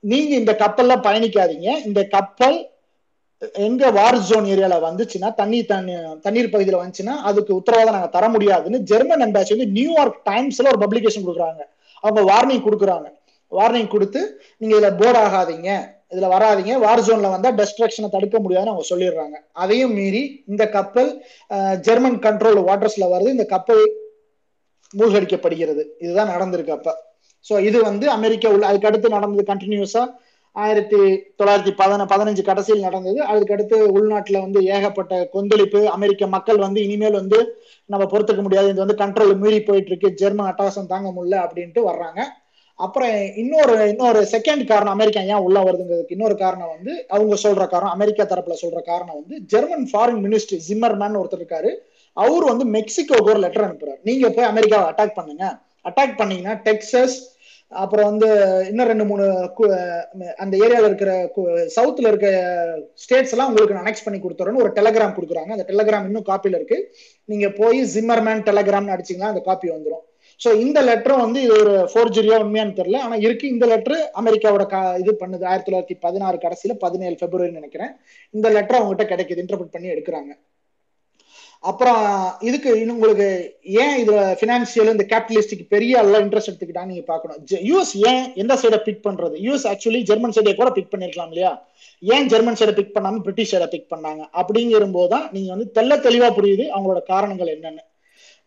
நீங்க 0.00 0.32
இந்த 0.34 0.52
கப்பல்ல 0.58 0.96
பயணிக்காதீங்க. 1.08 1.68
இந்த 1.86 2.00
கப்பல் 2.04 2.58
எங்க 3.52 3.90
வார் 3.90 4.18
ஜோன் 4.18 4.46
ஏரியால 4.52 4.76
வந்துச்சுன்னா 4.86 5.34
தண்ணி 5.34 5.58
தண்ணி 5.64 5.94
தண்ணீர் 6.20 6.52
பகுதியில 6.52 6.78
வந்துச்சுன்னா 6.82 7.14
அதுக்கு 7.30 7.52
உத்தரவாதம் 7.54 7.96
நாங்க 7.96 8.10
தர 8.14 8.28
முடியாதுன்னு 8.28 8.78
ஜெர்மன் 8.78 9.24
எம்பாசி 9.26 9.52
வந்து 9.54 9.66
நியூயார்க் 9.66 10.20
டைம்ஸ்ல 10.30 10.70
ஒரு 10.72 10.80
பப்ளிகேஷன் 10.84 11.26
கொடுக்குறாங்க. 11.26 11.62
அவங்க 12.02 12.22
வார்னிங் 12.32 12.64
கொடுக்குறாங்க. 12.66 13.08
வார்னிங் 13.52 13.92
கொடுத்து 13.94 14.20
நீங்க 14.58 14.74
இதுல 14.76 14.88
போர் 15.02 15.18
ஆகாதீங்க. 15.24 15.70
இதுல 16.12 16.26
வராதீங்க. 16.34 16.74
வார் 16.78 17.02
ஜோன்ல 17.06 17.30
வந்தா 17.34 17.50
டெஸ்ட்ரக்ஷனை 17.60 18.08
தடுக்க 18.10 18.36
முடியாதுன்னு 18.40 18.72
அவங்க 18.72 18.88
சொல்லிடுறாங்க. 18.92 19.36
அதையும் 19.52 19.94
மீறி 19.94 20.22
இந்த 20.46 20.64
கப்பல் 20.68 21.10
ஜெர்மன் 21.80 22.18
கண்ட்ரோல் 22.26 22.60
வாட்டர்ஸ்ல 22.68 23.06
வருது. 23.14 23.34
இந்த 23.36 23.46
கப்பல் 23.54 23.82
மூழ்கடிக்கப்படுகிறது. 24.94 25.82
இதுதான் 26.04 26.32
நடந்திருக்கு 26.34 26.76
அப்ப. 26.78 26.90
சோ 27.46 27.54
இது 27.68 27.78
வந்து 27.82 28.06
அமெரிக்கா 28.10 28.48
உள்ள 28.50 28.64
அதுக்கடுத்து 28.72 29.08
நடந்தது 29.08 29.44
கண்டினியூஸா 29.52 30.04
ஆயிரத்தி 30.56 30.98
தொள்ளாயிரத்தி 31.38 31.72
பதின 31.80 32.04
பதினஞ்சு 32.12 32.42
கடைசியில் 32.42 32.84
நடந்தது. 32.86 33.18
அதுக்கடுத்து 33.32 33.76
உள்நாட்டில் 33.96 33.96
உள்நாட்டுல 33.96 34.40
வந்து 34.40 34.60
ஏகப்பட்ட 34.74 35.14
கொந்தளிப்பு 35.32 35.80
அமெரிக்க 35.96 36.26
மக்கள் 36.26 36.56
வந்து 36.56 36.80
இனிமேல் 36.82 37.18
வந்து 37.20 37.38
நம்ம 37.90 38.04
பொறுத்துக்க 38.12 38.42
முடியாது. 38.42 38.68
இது 38.68 38.84
வந்து 38.84 39.00
கண்ட்ரோல் 39.02 39.34
மீறி 39.42 39.60
போயிட்டு 39.62 39.90
இருக்கு. 39.92 40.10
ஜெர்மன் 40.20 40.48
அட்டகாசம் 40.52 40.90
தாங்க 40.92 41.08
முடியல 41.16 41.36
அப்படின்ட்டு 41.44 41.82
வர்றாங்க. 41.90 42.20
அப்புறம் 42.84 43.14
இன்னொரு 43.42 43.74
இன்னொரு 43.90 44.20
செகண்ட் 44.32 44.64
காரணம் 44.70 44.94
அமெரிக்கா 44.96 45.20
ஏன் 45.32 45.44
உள்ள 45.46 45.58
வருதுங்கிறதுக்கு 45.66 46.16
இன்னொரு 46.16 46.36
காரணம் 46.42 46.72
வந்து 46.74 46.92
அவங்க 47.14 47.36
சொல்ற 47.44 47.64
காரணம் 47.68 47.94
அமெரிக்கா 47.96 48.24
தரப்புல 48.32 48.56
சொல்ற 48.62 48.80
காரணம் 48.90 49.18
வந்து 49.20 49.36
ஜெர்மன் 49.52 49.86
ஃபாரின் 49.92 50.20
மினிஸ்டர் 50.24 50.60
ஜிம்மர்மேன் 50.66 51.20
ஒருத்தர் 51.20 51.40
இருக்காரு. 51.42 51.70
அவர் 52.16 52.44
வந்து 52.50 52.64
மெக்சிகோக்கு 52.76 53.32
ஒரு 53.34 53.40
லெட்டர் 53.44 53.66
அனுப்புறாரு. 53.66 54.00
நீங்க 54.08 54.28
போய் 54.36 54.50
அமெரிக்காவை 54.50 54.86
அட்டாக் 54.90 55.16
பண்ணுங்க. 55.18 55.46
அட்டாக் 55.88 56.14
பண்ணீங்கன்னா 56.20 56.54
டெக்சஸ் 56.68 57.16
அப்புறம் 57.72 58.08
வந்து 58.10 58.28
இன்னும் 58.70 58.88
ரெண்டு 58.90 59.04
மூணு 59.10 59.24
அந்த 60.42 60.54
ஏரியாவில் 60.64 60.88
இருக்கிற 60.90 61.12
சவுத்தில் 61.76 62.08
இருக்க 62.10 62.28
ஸ்டேட்ஸ் 63.04 63.32
எல்லாம் 63.34 63.48
உங்களுக்கு 63.50 63.80
அனெக்ஸ் 63.82 64.04
பண்ணி 64.04 64.18
கொடுத்துறேன்னு 64.20 64.62
ஒரு 64.64 64.72
டெலகிராம் 64.78 65.16
கொடுக்குறாங்க. 65.16 65.50
அந்த 65.56 65.66
டெலகிராம் 65.70 66.06
இன்னும் 66.10 66.28
காப்பியில் 66.30 66.58
இருக்கு. 66.58 66.78
நீங்க 67.32 67.48
போய் 67.60 67.80
ஜிம்மர்மேன் 67.94 68.44
டெலகிராம்னு 68.50 68.94
அடிச்சீங்கன்னா 68.96 69.32
அந்த 69.32 69.42
காப்பி 69.48 69.70
வந்துடும் 69.74 70.04
ஸோ 70.44 70.60
இந்த 70.60 70.82
லெட்டரும் 70.82 71.18
வந்து 71.18 71.42
இது 71.42 71.52
ஒரு 71.52 71.90
ஃபோர்ஜரியா 71.94 72.40
உண்மையான்னு 72.40 72.76
தெரியல. 72.76 72.96
ஆனால் 72.96 73.20
இருக்கு 73.20 73.48
இந்த 73.48 73.66
லெட்டர் 73.66 74.10
அமெரிக்காவோட 74.24 74.72
கா- 74.72 74.98
இது 74.98 75.16
பண்ணுது. 75.20 75.44
ஆயிரத்தி 75.44 75.72
தொள்ளாயிரத்தி 75.72 75.98
பதினாறு 76.00 76.38
கடைசியில் 76.38 76.78
பதினேழு 76.78 77.14
பிப்ரவரி 77.14 77.52
நினைக்கிறேன். 77.52 77.90
இந்த 78.30 78.50
லெட்டர் 78.50 78.82
அவங்ககிட்ட 78.82 78.98
கிடைக்குது. 78.98 79.42
இன்டர்பிரட் 79.46 79.70
பண்ணி 79.70 79.88
எடுக்கிறாங்க. 79.88 80.38
அப்புறம் 81.60 82.32
இதுக்கு 82.40 82.80
இன்னும் 82.80 82.94
உங்களுக்கு 82.94 83.56
ஏன் 83.62 84.08
இதுல 84.08 84.12
ஃபினான்சியல் 84.12 84.90
இந்த 84.90 85.06
கேபிட்டலிஸ்டிக் 85.08 85.66
பெரிய 85.68 85.98
எல்லாம் 85.98 86.22
இன்ட்ரெஸ்ட் 86.22 86.46
எடுத்துக்கிட்டா 86.46 86.84
நீங்க 86.84 87.02
பார்க்கணும். 87.02 87.46
யூஎஸ் 87.50 88.06
ஏன் 88.06 88.32
எந்த 88.34 88.54
சைடை 88.54 88.76
பிக் 88.76 89.06
பண்றது? 89.06 89.34
யூஎஸ் 89.42 89.74
ஆக்சுவலி 89.74 90.00
ஜெர்மன் 90.00 90.30
சைடை 90.30 90.54
கூட 90.54 90.70
பிக் 90.70 90.94
பண்ணிருக்கலாம் 90.94 91.26
இல்லையா? 91.26 91.68
ஏன் 92.00 92.26
ஜெர்மன் 92.26 92.54
சைடை 92.54 92.72
பிக் 92.72 92.96
பண்ணாம 92.96 93.18
பிரிட்டிஷ் 93.18 93.54
சைடை 93.54 93.66
பிக் 93.66 93.92
பண்ணாங்க? 93.96 94.24
அப்படிங்கிற 94.32 94.92
போதுதான் 94.92 95.28
நீங்க 95.32 95.54
வந்து 95.54 95.82
தெள்ள 95.82 96.08
தெளிவா 96.08 96.26
புரியுது 96.26 96.66
அவங்களோட 96.76 97.02
காரணங்கள் 97.02 97.58
என்னன்னு. 97.58 97.78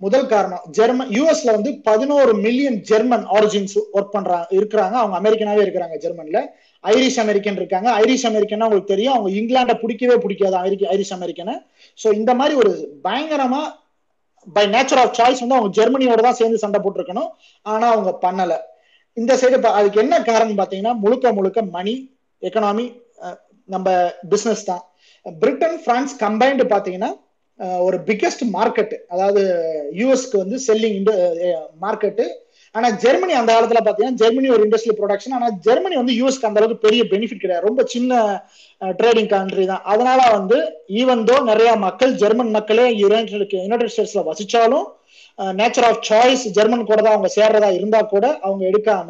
முதல் 0.02 0.28
காரணம் 0.34 0.64
ஜெர்மன் 0.78 1.10
யூஎஸ்ல 1.16 1.54
வந்து 1.56 1.72
பதினோரு 1.88 2.32
மில்லியன் 2.46 2.78
ஜெர்மன் 2.90 3.26
ஆரிஜின்ஸ் 3.38 3.76
ஒர்க் 3.98 4.14
பண்றாங்க 4.16 4.46
இருக்கிறாங்க. 4.58 4.96
அவங்க 5.02 5.16
அமெரிக்கனாவே 5.22 5.62
இருக்கிறாங்க 5.66 5.96
ஜெர்மன்ல. 6.04 6.42
ஐரிஷ் 6.84 7.20
அமெரிக்கன் 7.24 7.58
இருக்காங்க. 7.60 7.90
ஐரிஷ் 8.04 8.26
அமெரிக்கன் 8.30 8.66
உங்களுக்கு 8.68 8.94
தெரியும். 8.94 9.16
அவங்க 9.16 9.30
இங்கிலாண்டை 9.40 9.76
பிடிக்கவே 9.84 10.16
பிடிக்காது 10.26 10.58
அமெரிக்க 10.62 10.94
ஐரிஷ் 10.96 11.14
அமெரிக்கனை 11.18 11.56
ஸோ 12.04 12.08
இந்த 12.20 12.34
மாதிரி 12.42 12.56
ஒரு 12.62 12.72
பயங்கரமா 13.08 13.62
பை 14.56 14.66
நேச்சர் 14.76 15.02
ஆஃப் 15.04 15.16
சாய்ஸ் 15.20 15.42
வந்து 15.44 15.58
அவங்க 15.58 15.72
ஜெர்மனியோட 15.80 16.22
தான் 16.28 16.40
சேர்ந்து 16.42 16.64
சண்டை 16.64 16.80
போட்டிருக்கணும். 16.84 17.30
ஆனா 17.66 17.86
அவங்க 17.96 18.12
பண்ணல. 18.26 18.54
இந்த 19.18 19.34
சைடு 19.42 19.58
அதுக்கு 19.80 20.02
என்ன 20.04 20.16
காரணம் 20.30 20.60
பாத்தீங்கன்னா 20.62 20.94
முழுக்க 21.04 21.34
முழுக்க 21.38 21.62
மணி 21.78 21.96
எக்கனாமி 22.42 22.86
நம்ம 23.70 23.88
பிசினஸ் 24.32 24.64
தான். 24.70 24.84
பிரிட்டன் 25.26 25.78
பிரான்ஸ் 25.86 26.14
கம்பைன்டு 26.24 26.66
பாத்தீங்கன்னா 26.74 27.10
ஒரு 27.60 27.98
பிக்கெஸ்ட் 28.08 28.44
மார்க்கெட் 28.58 28.94
அதாவது 29.08 29.42
யூஎஸ்க்கு 29.96 30.38
வந்து 30.38 30.58
செல்லிங் 30.68 31.00
மார்க்கெட்டு 31.86 32.26
ஆனா 32.76 32.88
ஜெர்மனி 33.04 33.34
அந்த 33.34 33.52
காலத்துல 33.54 33.80
பாத்தீங்கன்னா 33.86 34.20
ஜெர்மனி 34.22 34.50
ஒரு 34.50 34.64
இண்டஸ்ட்ரியல் 34.66 34.98
ப்ரொடக்ஷன் 35.00 35.36
ஆனா 35.38 35.48
ஜெர்மனி 35.68 35.96
வந்து 35.96 36.14
யூஎஸ்க்கு 36.20 36.48
அந்த 36.50 36.60
அளவுக்கு 36.60 36.86
பெரிய 36.88 37.02
பெனிஃபிட் 37.14 37.42
கிடையாது. 37.44 37.68
ரொம்ப 37.68 37.84
சின்ன 37.94 38.12
ட்ரேடிங் 39.00 39.30
கண்ட்ரி 39.34 39.66
தான். 39.66 39.84
அதனால 39.84 40.20
வந்து 40.38 40.58
ஈவன் 41.02 41.24
தோ 41.30 41.36
நிறைய 41.44 41.72
மக்கள் 41.86 42.14
ஜெர்மன் 42.14 42.52
மக்களே 42.58 42.86
யுனைடெட் 43.02 43.56
யுனைடெட் 43.64 43.94
ஸ்டேட்ஸ்ல 43.96 44.24
வசிச்சாலும் 44.30 44.88
நேச்சர் 45.60 45.88
ஆஃப் 45.90 46.02
சாய்ஸ் 46.10 46.46
ஜெர்மன் 46.58 46.90
கூட 46.90 47.00
தான் 47.02 47.16
அவங்க 47.16 47.32
சேர்றதா 47.38 47.70
இருந்தா 47.80 48.02
கூட 48.14 48.26
அவங்க 48.46 48.64
எடுக்காம 48.72 49.10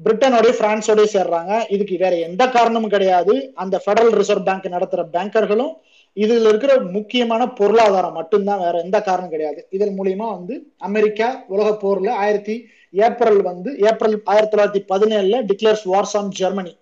பிரிட்டனோடய 0.00 0.54
பிரான்ஸோடய 0.60 1.06
சேர்றாங்க. 1.12 1.52
இதுக்கு 1.74 1.94
வேற 2.02 2.14
எந்த 2.28 2.42
காரணமும் 2.56 2.94
கிடையாது. 2.94 3.34
அந்த 3.54 3.76
ஃபெடரல் 3.84 4.14
ரிசர்வ் 4.20 4.46
பேங்க் 4.48 4.74
நடத்துற 4.74 5.02
பேங்கர்களும் 5.14 5.72
இதுல 6.16 6.48
இருக்கிற 6.48 6.80
முக்கியமான 6.80 7.42
பொருளாதாரம் 7.48 8.12
மட்டும்தான் 8.12 8.60
வேற 8.60 8.78
எந்த 8.80 8.98
காரணம் 9.00 9.30
கிடையாது. 9.30 9.66
இதன் 9.70 9.96
மூலியமா 9.98 10.26
வந்து 10.36 10.54
அமெரிக்கா 10.78 11.44
உலக 11.46 11.68
போர்ல 11.82 12.10
ஆயிரத்தி 12.24 12.56
ஏப்ரல் 12.94 13.42
வந்து 13.42 13.70
ஏப்ரல் 13.78 14.16
ஆயிரத்தி 14.24 14.56
தொள்ளாயிரத்தி 14.56 14.82
பதினேழுல 14.92 15.38
டிக்ளேர்ஸ் 15.50 15.84
வார்ஸ் 15.92 16.16
ஆன் 16.16 16.30
ஜெர்மனி 16.30 16.74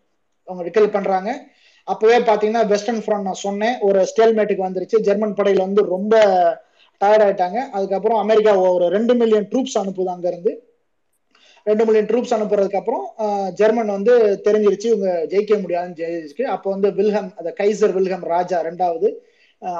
அவங்க 0.48 0.62
டிக்ளேர் 0.68 0.96
பண்றாங்க. 0.96 1.30
அப்பவே 1.88 2.18
பாத்தீங்கன்னா 2.18 2.66
வெஸ்டர்ன் 2.66 3.02
ஃப்ரண்ட் 3.04 3.26
நான் 3.28 3.42
சொன்னேன் 3.46 3.74
ஒரு 3.80 4.00
ஸ்டேல்மேட்டுக்கு 4.10 4.66
வந்துருச்சு. 4.68 5.00
ஜெர்மன் 5.00 5.34
படையில 5.34 5.64
வந்து 5.68 5.82
ரொம்ப 5.94 6.14
டயர்ட் 7.00 7.24
ஆயிட்டாங்க. 7.26 7.58
அதுக்கப்புறம் 7.76 8.18
அமெரிக்கா 8.18 8.52
ஒரு 8.76 8.88
ரெண்டு 8.88 9.14
மில்லியன் 9.14 9.48
ட்ரூப்ஸ் 9.52 9.78
அனுப்புது 9.82 10.10
அங்க 10.16 10.28
இருந்து 10.28 10.52
ரெண்டு 11.66 11.84
மில்லியன் 11.86 12.08
ட்ரூப்ஸ் 12.08 12.34
அனுப்புறதுக்கு 12.36 12.80
அப்புறம் 12.80 13.04
ஜெர்மன் 13.60 13.94
வந்து 13.96 14.14
தெரிஞ்சிருச்சு 14.46 14.88
இவங்க 14.92 15.10
ஜெயிக்க 15.32 15.60
முடியாதுன்னு 15.62 15.98
ஜெயிச்சு 16.00 16.44
அப்போ 16.54 16.68
வந்து 16.74 16.88
வில்ஹம் 16.98 17.30
அந்த 17.40 17.50
கைசர் 17.60 17.94
வில்ஹம் 17.96 18.26
ராஜா 18.34 18.58
ரெண்டாவது 18.68 19.08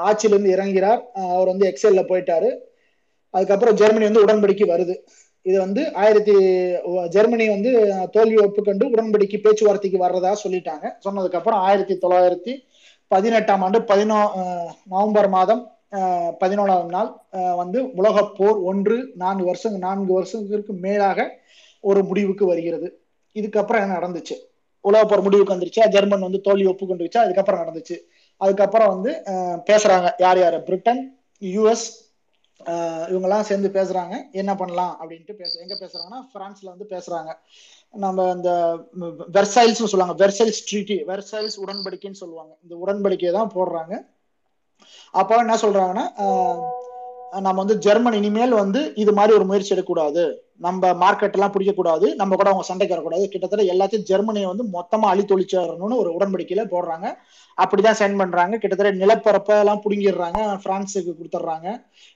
ஆட்சியிலிருந்து 0.07 0.53
இறங்கிறார் 0.55 1.01
அவர் 1.33 1.51
வந்து 1.51 1.67
எக்ஸல்ல 1.71 2.03
போயிட்டாரு. 2.11 2.49
அதுக்கப்புறம் 3.33 3.77
ஜெர்மனி 3.81 4.05
வந்து 4.07 4.23
உடன்படிக்கை 4.25 4.67
வருது. 4.73 4.95
இது 5.45 5.57
வந்து 5.65 5.81
ஆயிரத்தி 6.03 6.35
ஜெர்மனி 7.15 7.45
வந்து 7.55 7.71
தோல்வி 8.15 8.37
ஒப்புக்கொண்டு 8.45 8.85
உடன்படிக்கை 8.93 9.39
பேச்சுவார்த்தைக்கு 9.41 9.99
வர்றதா 10.05 10.31
சொல்லிட்டாங்க. 10.43 10.85
சொன்னதுக்கு 11.05 11.39
அப்புறம் 11.39 11.63
ஆயிரத்தி 11.67 11.95
தொள்ளாயிரத்தி 12.03 12.53
பதினெட்டாம் 13.11 13.63
ஆண்டு 13.65 13.79
பதினோ 13.91 14.19
நவம்பர் 14.93 15.29
மாதம் 15.37 15.63
பதினோராம் 16.41 16.93
நாள் 16.95 17.11
வந்து 17.61 17.79
உலக 17.99 18.23
போர் 18.37 18.57
ஒன்று 18.69 18.97
நான்கு 19.23 19.43
வருஷம் 19.49 19.75
நான்கு 19.85 20.11
வருஷங்களுக்கு 20.17 20.73
மேலாக 20.85 21.27
ஒரு 21.89 22.01
முடிவுக்கு 22.09 22.45
வருகிறது. 22.51 22.87
இதுக்கப்புறம் 23.35 23.83
என்ன 23.85 23.97
நடந்துச்சு? 23.99 24.35
உலக 24.85 25.03
போர் 25.09 25.25
முடிவுக்கு 25.25 25.55
வந்துருச்சு. 25.55 25.83
ஜெர்மன் 25.95 26.25
வந்து 26.27 26.39
தோல்வி 26.47 26.65
ஒப்புக்கொண்டு 26.71 27.05
வச்சா 27.05 27.21
அதுக்கப்புறம் 27.25 27.61
நடந்துச்சு. 27.61 27.97
அதுக்கப்புறம் 28.41 28.91
வந்து 28.93 29.11
பேசுறாங்க. 29.69 30.07
யார் 30.25 30.39
யார்? 30.43 30.57
பிரிட்டன் 30.69 31.03
யூஎஸ் 31.55 31.85
இவங்கெல்லாம் 33.11 33.47
சேர்ந்து 33.47 33.69
பேசுறாங்க. 33.77 34.15
என்ன 34.41 34.51
பண்ணலாம் 34.59 34.93
அப்படின்ட்டு 34.99 35.33
பேச 35.39 35.59
எங்க 35.63 35.75
பேசுறாங்கன்னா 35.81 36.19
பிரான்ஸ்ல 36.33 36.67
வந்து 36.73 36.87
பேசுறாங்க. 36.93 37.31
நம்ம 38.03 38.27
இந்த 38.37 38.51
வெர்சைல்ஸ் 39.37 39.81
சொல்லுவாங்க. 39.91 40.15
வெர்சைல்ஸ் 40.23 40.61
ட்ரீட்டி 40.69 40.97
வெர்சைல்ஸ் 41.11 41.57
உடன்படிக்கைன்னு 41.63 42.21
சொல்லுவாங்க. 42.23 42.53
இந்த 42.63 42.75
உடன்படிக்கையை 42.83 43.33
தான் 43.39 43.53
போடுறாங்க. 43.55 43.93
அப்போ 45.19 45.35
என்ன 45.43 45.57
சொல்றாங்கன்னா 45.61 46.05
நம்ம 47.41 47.57
வந்து 47.61 47.77
ஜெர்மன் 47.77 48.13
இனிமேல் 48.13 48.53
வந்து 48.53 48.93
இது 48.95 49.13
மாதிரி 49.13 49.35
ஒரு 49.35 49.45
முயற்சி 49.45 49.73
எடுக்கக்கூடாது. 49.73 50.43
நம்ம 50.57 50.91
மார்க்கெட் 50.93 51.31
எல்லாம் 51.31 51.53
பிடிக்கக்கூடாது. 51.55 52.15
நம்ம 52.15 52.35
கூட 52.35 52.49
அவங்க 52.49 52.65
சண்டைக்கு 52.67 52.95
வரக்கூடாது. 52.95 53.29
கிட்டத்தட்ட 53.29 53.63
எல்லாத்தையும் 53.73 54.05
ஜெர்மனியை 54.09 54.47
வந்து 54.47 54.65
மொத்தமா 54.77 55.07
அழித்தொழிச்சிடணும்னு 55.13 55.97
ஒரு 55.97 56.09
உடன்படிக்கையில 56.17 56.63
போடுறாங்க. 56.73 57.07
அப்படிதான் 57.57 57.99
சென்ட் 58.01 58.17
பண்றாங்க. 58.17 58.57
கிட்டத்தட்ட 58.57 58.91
நிலப்பரப்ப 58.91 59.59
எல்லாம் 59.59 59.83
புடுங்கிடுறாங்க. 59.85 60.39
பிரான்ஸுக்கு 60.65 61.11
கொடுத்துட்றாங்க. 61.19 61.67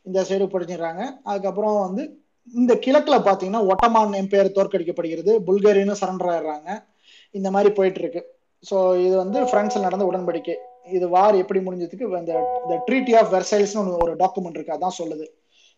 இந்த 0.04 0.26
சைடு 0.30 0.48
படிச்சிடுறாங்க 0.56 1.02
அதுக்கப்புறம் 1.24 1.80
வந்து 1.80 2.26
இந்த 2.48 2.74
கிழக்குல 2.74 3.16
பாத்தீங்கன்னா 3.30 3.66
ஒட்டமான் 3.72 4.14
எம்பையர் 4.14 4.56
தோற்கடிக்கப்படுகிறது. 4.58 5.32
புல்கேரியனும் 5.48 6.02
சரண்டர் 6.02 6.32
ஆயிடுறாங்க. 6.34 6.70
இந்த 7.32 7.52
மாதிரி 7.52 7.74
போயிட்டு 7.74 8.00
இருக்கு. 8.00 8.22
ஸோ 8.72 9.06
இது 9.06 9.16
வந்து 9.18 9.40
பிரான்ஸ்ல 9.42 9.80
நடந்த 9.80 10.06
உடன்படிக்கை. 10.12 10.56
இது 10.98 11.06
வார் 11.16 11.36
எப்படி 11.42 11.60
முடிஞ்சதுக்கு 11.66 12.08
இந்த 12.22 12.34
இந்த 12.64 12.76
ட்ரீட்டி 12.88 13.14
ஆஃப் 13.20 13.32
வெர்சைல்ஸ்னு 13.36 14.00
ஒரு 14.06 14.14
டாக்குமெண்ட் 14.24 14.58
இருக்கு 14.58 14.78
அதான் 14.78 15.00
சொல்லுது. 15.02 15.28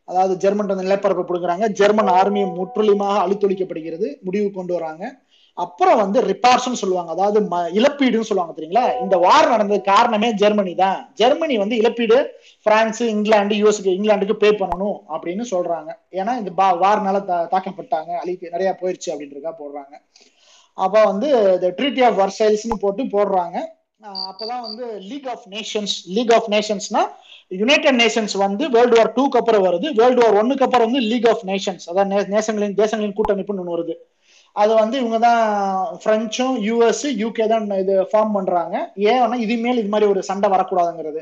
அதாவது 0.07 0.34
ஜெர்மன் 0.43 0.72
வந்து 0.72 0.88
நிலப்பரப்பு 0.88 1.24
பிடுங்குறாங்க 1.28 1.66
ஜெர்மன் 1.80 2.14
ஆர்மி 2.20 2.41
முற்றிலுமாக 2.59 3.18
அழித்தொழிக்கப்படுகிறது 3.26 4.07
முடிவு 4.28 4.47
கொண்டு 4.55 4.74
வராங்க. 4.78 5.03
அப்புறம் 5.57 5.99
வந்து 6.01 6.20
ரிப்பார்ஷன் 6.30 6.80
சொல்லுவாங்க 6.82 7.12
அதாவது 7.16 7.39
இழப்பீடுன்னு 7.80 8.28
சொல்லுவாங்க 8.30 8.53
தெரியுங்களா? 8.57 8.86
இந்த 9.03 9.16
வார் 9.26 9.49
நடந்தது 9.53 9.82
காரணமே 9.89 10.30
ஜெர்மனி 10.41 10.74
தான். 10.84 10.99
ஜெர்மனி 11.20 11.55
வந்து 11.64 11.76
இழப்பீடு 11.82 12.18
பிரான்ஸ் 12.68 13.01
இங்கிலாந்து 13.14 13.55
யூஎஸ்க்கு 13.62 13.95
இங்கிலாந்துக்கு 13.97 14.38
பே 14.43 14.51
பண்ணணும் 14.62 14.97
அப்படின்னு 15.16 15.45
சொல்றாங்க. 15.53 15.91
ஏன்னா 16.20 16.36
இந்த 16.41 16.53
பா 16.59 16.68
வார்னால 16.84 17.20
தாக்கப்பட்டாங்க 17.53 18.12
அழி 18.22 18.34
நிறைய 18.55 18.72
போயிடுச்சு 18.82 19.12
அப்படின்றதுக்காக 19.14 19.55
போடுறாங்க. 19.62 19.93
அப்ப 20.78 20.95
வந்து 21.12 21.30
இந்த 21.57 21.70
ட்ரீட்டி 21.78 22.03
ஆஃப் 22.07 22.20
வர்சைல்ஸ்னு 22.22 22.78
போட்டு 22.86 23.03
போடுறாங்க. 23.16 23.57
அப்பதான் 24.30 24.64
வந்து 24.68 24.86
league 25.10 25.28
of 25.34 25.43
nations 25.49 25.95
league 26.16 26.34
of 26.38 26.47
நேஷன்ஸ்னா 26.54 27.02
United 27.62 27.97
Nations 28.02 28.36
வந்து 28.38 28.64
வேர்ல்டு 28.70 28.97
வார் 28.97 29.14
டூக்கு 29.18 29.39
அப்புறம் 29.41 29.66
வருது. 29.66 29.88
வேர்ல்டு 29.99 30.22
வார் 30.24 30.38
ஒன்னுக்கு 30.41 30.66
அப்புறம் 30.68 30.88
வந்து 30.89 31.02
லீக் 31.12 31.28
ஆஃப் 31.30 31.43
நேஷன்ஸ் 31.52 31.86
அதாவது 31.91 32.34
நேசங்களின் 32.36 32.78
தேசங்களின் 32.82 33.18
கூட்டமைப்புன்னு 33.20 33.64
ஒன்று 33.64 33.76
வருது. 33.76 33.95
அது 34.56 34.72
வந்து 34.74 34.95
இவங்க 34.99 35.18
தான் 35.28 35.41
பிரெஞ்சும் 36.06 36.56
யூஎஸ் 36.68 37.06
யூகே 37.24 37.45
தான் 37.47 37.68
இது 37.84 37.93
ஃபார்ம் 38.12 38.34
பண்றாங்க. 38.38 38.76
ஏன்னா 39.12 39.38
இதுமேல் 39.45 39.82
இது 39.82 39.91
மாதிரி 39.93 40.10
ஒரு 40.14 40.24
சண்டை 40.30 40.49
வரக்கூடாதுங்கிறது. 40.49 41.22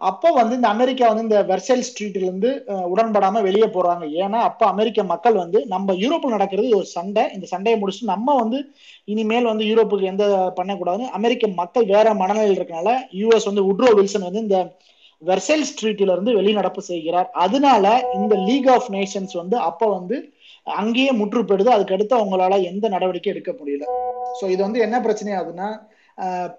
அப்போ 0.00 0.28
வந்து 0.38 0.54
இந்த 0.58 0.68
அமெரிக்கா 0.74 1.04
வந்து 1.10 1.24
இந்த 1.26 1.38
வெர்சைல் 1.48 1.84
ஸ்ட்ரீட்ல 1.86 2.24
இருந்து 2.26 2.50
உடன்படாம 2.92 3.40
வெளியே 3.46 3.68
போறாங்க. 3.76 4.04
ஏன்னா 4.24 4.40
அப்ப 4.48 4.62
அமெரிக்க 4.72 5.04
மக்கள் 5.12 5.36
வந்து 5.42 5.60
நம்ம 5.72 5.94
யூரோப்பில் 6.02 6.34
நடக்கிறது 6.36 6.68
ஒரு 6.80 6.88
சண்டை. 6.96 7.24
இந்த 7.36 7.46
சண்டையை 7.52 7.76
முடிச்சுட்டு 7.80 8.12
நம்ம 8.14 8.36
வந்து 8.42 8.58
இனிமேல் 9.12 9.50
வந்து 9.52 9.64
யூரோப்புக்கு 9.70 10.10
எந்த 10.12 10.24
பண்ணக்கூடாதுன்னு 10.58 11.14
அமெரிக்க 11.18 11.48
மக்கள் 11.60 11.90
வேற 11.94 12.06
மனநிலையில் 12.20 12.58
இருக்கனால 12.58 12.92
யூஎஸ் 13.20 13.48
வந்து 13.50 13.64
உட்ரோ 13.70 13.90
வில்சன் 14.00 14.28
வந்து 14.28 14.44
இந்த 14.46 14.60
வெர்சைல் 15.22 15.68
ஸ்ட்ரீட்ல 15.70 16.14
இருந்து 16.14 16.32
வெளிநடப்பு 16.38 16.82
செய்கிறார். 16.90 17.28
அதனால 17.44 17.84
இந்த 18.18 18.34
லீக் 18.48 18.70
ஆஃப் 18.76 18.90
நேஷன்ஸ் 18.96 19.34
வந்து 19.42 19.56
அப்ப 19.68 19.88
வந்து 19.96 20.16
அங்கேயே 20.80 21.12
முற்றுப்பெடுது 21.20 21.70
அதுக்கடுத்து 21.74 22.14
அவங்களால 22.16 22.56
எந்த 22.70 22.84
நடவடிக்கை 22.94 23.30
எடுக்க 23.32 23.50
முடியல. 23.60 23.84
ஸோ 24.40 24.44
இது 24.54 24.60
வந்து 24.66 24.80
என்ன 24.86 24.96
பிரச்சனை 25.00 25.32
ஆகுதுன்னா 25.38 25.68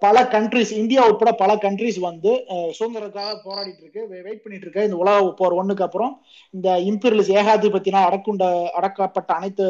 பல 0.03 0.17
கண்ட்ரிஸ் 0.33 0.71
இந்தியா 0.81 1.01
உட்பட 1.09 1.31
பல 1.41 1.51
கண்ட்ரிஸ் 1.63 1.99
வந்து 2.09 2.31
சுதந்திரத்துக்காக 2.77 3.33
போராடிட்டு 3.47 3.81
இருக்கு. 3.83 4.01
வெயிட் 4.25 4.43
பண்ணிட்டு 4.43 4.65
இருக்கு. 4.67 4.85
இந்த 4.87 4.97
உலக 5.03 5.31
போர் 5.39 5.57
ஒண்ணுக்கு 5.61 5.87
அப்புறம் 5.87 6.13
இந்த 6.53 6.69
இம்பீரியலிஸ் 6.91 7.33
ஏகாதிபத்தினால் 7.39 8.07
அடக்குண்ட 8.09 8.45
அடக்கப்பட்ட 8.79 9.31
அனைத்து 9.39 9.65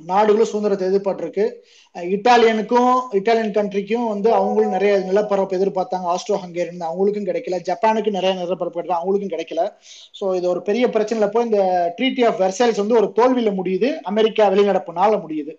நாடுகளும் 0.00 0.48
சுதந்திரத்தை 0.50 0.86
எதிர்பார்த்திருக்கு. 0.90 1.44
இட்டாலியனுக்கும் 1.96 2.88
இட்டாலியன் 3.18 3.52
கண்ட்ரிக்கும் 3.58 4.06
வந்து 4.12 4.28
அவங்களும் 4.38 4.74
நிறைய 4.76 4.92
நிலப்பரப்பு 5.08 5.56
எதிர்பார்த்தாங்க. 5.58 6.06
ஆஸ்ட்ரோ 6.14 6.38
ஹங்கேரியன் 6.44 6.86
அவங்களுக்கும் 6.88 7.28
கிடைக்கல. 7.28 7.58
ஜப்பானுக்கு 7.68 8.16
நிறைய 8.18 8.32
நிலப்பரப்பு 8.40 8.78
கிடைக்கல. 8.78 9.00
அவங்களுக்கும் 9.00 9.34
கிடைக்கல. 9.34 9.64
ஸோ 10.20 10.34
இது 10.38 10.48
ஒரு 10.54 10.62
பெரிய 10.68 10.86
பிரச்சனைல 10.96 11.28
போய் 11.34 11.48
இந்த 11.50 11.60
ட்ரீட்டி 11.98 12.24
ஆஃப் 12.30 12.40
வெர்சைல்ஸ் 12.44 12.82
வந்து 12.84 12.98
ஒரு 13.00 13.10
தோல்வியில 13.20 13.52
முடியுது. 13.60 13.90
அமெரிக்கா 14.12 14.46
வெளிநடப்புனால 14.54 15.12
முடியுது. 15.26 15.54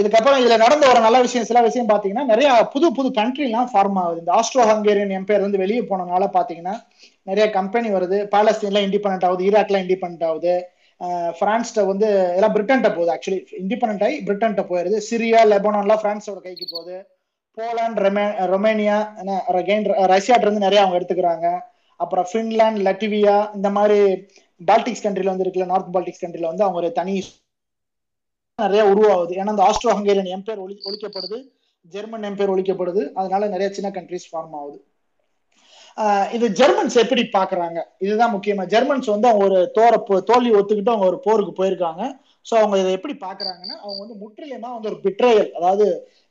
இதுக்கப்புறம் 0.00 0.40
இதுல 0.40 0.56
நடந்த 0.62 0.84
ஒரு 0.92 1.00
நல்ல 1.04 1.18
விஷயம் 1.26 1.46
சில 1.50 1.60
விஷயம் 1.66 1.88
பாத்தீங்கன்னா 1.88 2.24
நிறைய 2.32 2.48
புது 2.72 2.88
புது 2.96 3.08
கண்ட்ரி 3.18 3.44
எல்லாம் 3.48 3.70
ஃபார்ம் 3.72 3.98
ஆகுது. 4.00 4.20
இந்த 4.22 4.32
ஆஸ்ட்ரோ 4.38 4.64
ஹங்கேரியன் 4.70 5.14
எம்பையர் 5.18 5.44
வந்து 5.46 5.62
வெளியே 5.62 5.82
போனனால 5.90 6.26
பாத்தீங்கன்னா 6.36 6.74
நிறைய 7.28 7.46
கம்பெனி 7.50 7.88
வருது. 7.96 8.18
பாலஸ்தீன்ல 8.34 8.82
இண்டிபெண்ட் 8.86 9.24
ஆகுது. 9.28 9.46
ஈராக்ல 9.48 9.80
இண்டிபெண்ட் 9.84 10.24
ஆகுது. 10.30 10.54
பிரான்ஸ்ட 11.40 11.84
வந்து 11.90 12.08
எல்லாம் 12.36 12.54
பிரிட்டன்ட்ட 12.56 12.88
போகுது 12.96 13.12
ஆக்சுவலி 13.14 13.40
இண்டிபெண்ட் 13.62 14.04
ஆகி 14.06 14.16
பிரிட்டன்ட்ட 14.28 14.62
போயிருது. 14.70 14.98
சிரியா 15.10 15.42
லெபனான்லாம் 15.52 16.02
பிரான்ஸோட 16.04 16.38
கைக்கு 16.46 16.66
போகுது. 16.74 16.96
போலாண்ட் 17.58 17.98
ரெமே 18.06 18.24
ரொமேனியா 18.52 18.98
ரஷ்யாட்ட 20.12 20.44
இருந்து 20.46 20.66
நிறைய 20.66 20.82
அவங்க 20.82 20.98
எடுத்துக்கிறாங்க. 21.00 21.46
அப்புறம் 22.00 22.26
பின்லாந்து 22.32 22.84
லட்டிவியா 22.88 23.36
இந்த 23.56 23.68
மாதிரி 23.76 23.98
பால்டிக்ஸ் 24.68 25.04
கண்ட்ரில 25.04 25.32
வந்து 25.32 25.44
இருக்குல்ல 25.44 25.72
நார்த் 25.72 25.94
பால்டிக்ஸ் 25.96 26.22
கண்ட்ரில 26.24 26.50
வந்து 26.50 26.64
அவங்க 26.64 26.80
ஒரு 26.82 26.90
தனி 26.98 27.14
நிறைய 28.64 28.82
உருவாகுது. 28.92 29.32
ஏன்னா 29.40 29.54
இந்த 29.54 29.66
ஆஸ்ட்ரோ 29.68 29.94
ஹங்கேரியன் 29.96 30.30
எம்பையர் 30.36 30.62
ஒழி 30.66 30.76
ஒழிக்கப்படுது. 30.90 31.38
ஜெர்மன் 31.94 32.28
எம்பையர் 32.30 32.54
ஒழிக்கப்படுது. 32.54 33.02
அதனால 33.20 33.48
நிறைய 33.54 33.68
சின்ன 33.78 33.90
கண்ட்ரிஸ் 33.98 34.30
ஃபார்ம் 34.30 34.56
ஆகுது. 34.60 34.78
இது 36.36 36.46
ஜெர்மன்ஸ் 36.58 36.96
எப்படி 37.02 37.22
பாக்குறாங்க 37.36 37.78
இதுதான் 38.04 38.32
முக்கியமா. 38.34 38.64
ஜெர்மன்ஸ் 38.74 39.08
வந்து 39.14 39.28
அவங்க 39.30 39.44
ஒரு 39.48 39.58
தோற 39.76 39.94
தோல்வி 40.28 40.52
ஒத்துக்கிட்டு 40.58 40.92
அவங்க 40.92 41.06
ஒரு 41.12 41.18
போருக்கு 41.26 41.52
போயிருக்காங்க. 41.58 42.02
ஸோ 42.46 42.54
அவங்க 42.60 42.76
இதை 42.82 42.90
எப்படி 42.96 43.14
பாக்குறாங்கன்னா 43.24 43.76
அவங்க 43.84 43.98
வந்து 44.02 44.16
முற்றிலுமா 44.22 44.68
வந்து 44.74 44.90
ஒரு 44.90 44.98
பிட்ரேயல் 45.06 45.50
அதாவது 45.58 45.86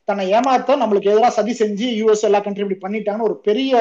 தன்னை 0.08 0.24
ஏமாத்த 0.36 0.76
நம்மளுக்கு 0.80 1.10
எதிராக 1.12 1.32
சதி 1.36 1.52
செஞ்சு 1.60 1.88
யூஎஸ் 1.98 2.24
எல்லா 2.28 2.38
கண்ட்ரி 2.44 2.64
இப்படி 2.64 2.80
பண்ணிட்டாங்கன்னு 2.84 3.28
ஒரு 3.28 3.36
பெரிய 3.48 3.72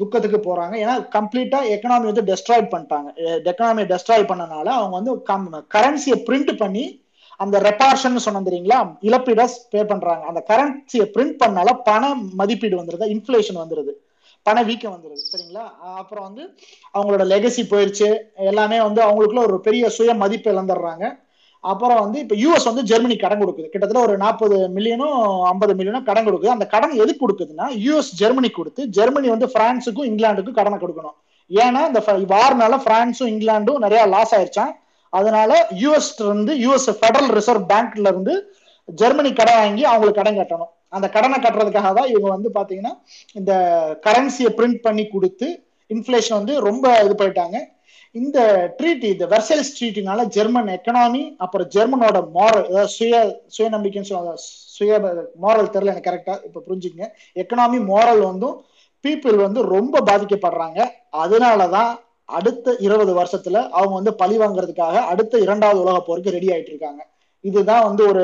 துக்கத்துக்கு 0.00 0.38
போறாங்க. 0.48 0.74
ஏன்னா 0.84 0.94
கம்ப்ளீட்டா 1.16 1.60
எக்கனாமி 1.74 2.10
வந்து 2.10 2.24
டெஸ்ட்ராய்ட் 2.30 2.72
பண்ணிட்டாங்க. 2.72 3.08
எக்கனாமியை 3.50 3.88
டெஸ்ட்ராய் 3.92 4.30
பண்ணனால 4.30 4.66
அவங்க 4.78 4.94
வந்து 5.00 5.14
கரன்சியை 5.76 6.18
பிரிண்ட் 6.28 6.52
பண்ணி 6.62 6.84
அந்த 7.36 7.60
ரெப்பார்ஷன் 7.60 8.16
சொன்னோம் 8.24 8.48
தெரியுங்களா? 8.48 8.78
இழப்பீட 9.00 9.48
பே 9.70 9.84
பண்றாங்க. 9.84 10.26
அந்த 10.26 10.44
கரன்சியை 10.48 11.06
பிரிண்ட் 11.16 11.36
பண்ணால 11.44 11.80
பண 11.84 12.14
மதிப்பீடு 12.14 12.76
வந்துருது. 12.80 13.06
இன்ஃபிளேஷன் 13.14 13.60
வந்துருது. 13.62 13.92
பண 14.42 14.62
வீக்கம் 14.62 14.94
வந்துருது. 14.94 15.22
சரிங்களா? 15.32 15.64
அப்புறம் 15.80 16.24
வந்து 16.24 16.54
அவங்களோட 16.94 17.24
லெகசி 17.28 17.62
போயிடுச்சு 17.70 18.18
எல்லாமே 18.34 18.80
வந்து 18.80 19.02
அவங்களுக்குள்ள 19.02 19.38
ஒரு 19.38 19.60
பெரிய 19.60 19.88
சுய 19.88 20.14
மதிப்பு 20.14 20.52
இழந்துடுறாங்க. 20.52 21.24
அப்புறம் 21.60 22.00
வந்து 22.00 22.18
இப்ப 22.18 22.34
யூஎஸ் 22.34 22.64
வந்து 22.64 22.82
ஜெர்மனி 22.82 23.16
கடன் 23.16 23.40
கொடுக்குது. 23.40 23.68
கிட்டத்தட்ட 23.68 24.08
ஒரு 24.08 24.16
நாற்பது 24.16 24.68
மில்லியனும் 24.68 25.42
ஐம்பது 25.42 25.74
மில்லியனும் 25.74 26.02
கடன் 26.02 26.26
கொடுக்குது. 26.26 26.46
அந்த 26.46 26.66
கடன் 26.66 26.90
எதுக்கு 26.90 27.28
கொடுக்குதுன்னா 27.28 27.66
யூஎஸ் 27.86 28.12
ஜெர்மனி 28.14 28.48
கொடுத்து 28.48 28.86
ஜெர்மனி 28.86 29.28
வந்து 29.28 29.46
பிரான்ஸுக்கும் 29.46 30.10
இங்கிலாந்துக்கும் 30.10 30.58
கடனை 30.58 30.78
கொடுக்கணும். 30.78 31.16
ஏன்னா 31.48 31.86
இந்த 31.86 32.02
வார்னால 32.34 32.80
பிரான்ஸும் 32.88 33.30
இங்கிலாண்டும் 33.34 33.78
நிறைய 33.78 34.06
லாஸ் 34.06 34.34
ஆயிருச்சான் 34.34 34.72
அதனால 35.18 35.52
யூஎஸ் 35.82 36.10
இருந்து 36.24 36.54
யூஎஸ் 36.64 36.88
ஃபெடரல் 36.98 37.30
ரிசர்வ் 37.38 37.64
பேங்க்ல 37.72 38.10
இருந்து 38.12 38.34
ஜெர்மனி 38.88 39.30
கடன் 39.38 39.60
வாங்கி 39.60 39.84
அவங்களுக்கு 39.90 40.20
கடன் 40.20 40.40
கட்டணும். 40.40 40.72
அந்த 40.96 41.06
கடனை 41.14 41.38
கட்டுறதுக்காக 41.44 41.92
தான் 41.98 42.10
இவங்க 42.12 42.28
வந்து 42.34 42.50
பாத்தீங்கன்னா 42.58 42.92
இந்த 43.38 43.52
கரன்சியை 44.06 44.50
பிரிண்ட் 44.58 44.84
பண்ணி 44.84 45.04
கொடுத்து 45.14 45.48
இன்ஃபிளேஷன் 45.90 46.38
வந்து 46.40 46.54
ரொம்ப 46.68 46.84
இது 47.06 47.14
பண்ணிட்டாங்க. 47.20 47.56
இந்த 48.14 48.38
ட்ரீட்டி 48.78 49.08
இந்த 49.14 49.26
வெர்சல்ஸ் 49.32 49.72
ட்ரீட்டினால 49.78 50.20
ஜெர்மன் 50.36 50.68
எக்கனாமி 50.76 51.22
அப்புறம் 51.44 51.68
ஜெர்மனோட 51.74 52.18
மாரல் 52.36 52.68
அதாவது 52.70 52.92
சுய 52.98 53.16
சுயநம்பிக்கைன்னு 53.56 54.10
சுய 54.76 54.98
மாரல் 55.44 55.72
தெரியல 55.74 55.92
எனக்கு 55.94 56.08
கரெக்டா 56.10 56.34
இப்ப 56.48 56.62
புரிஞ்சுக்கங்க. 56.66 57.08
எக்கனாமி 57.42 57.78
மாரல் 57.92 58.22
வந்தும் 58.30 58.56
பீப்புள் 59.04 59.36
வந்து 59.46 59.60
ரொம்ப 59.74 60.00
பாதிக்கப்படுறாங்க. 60.08 60.80
அதனாலதான் 61.24 61.92
அடுத்த 62.28 62.76
இருபது 62.86 63.12
வருஷத்துல 63.18 63.56
அவங்க 63.78 63.94
வந்து 63.98 64.12
பழி 64.22 64.36
வாங்குறதுக்காக 64.38 65.02
அடுத்த 65.12 65.38
இரண்டாவது 65.46 65.80
உலக 65.84 65.98
போருக்கு 66.06 66.34
ரெடி 66.36 66.48
ஆயிட்டு 66.54 66.72
இருக்காங்க. 66.72 67.02
இதுதான் 67.44 67.84
வந்து 67.88 68.02
ஒரு 68.10 68.22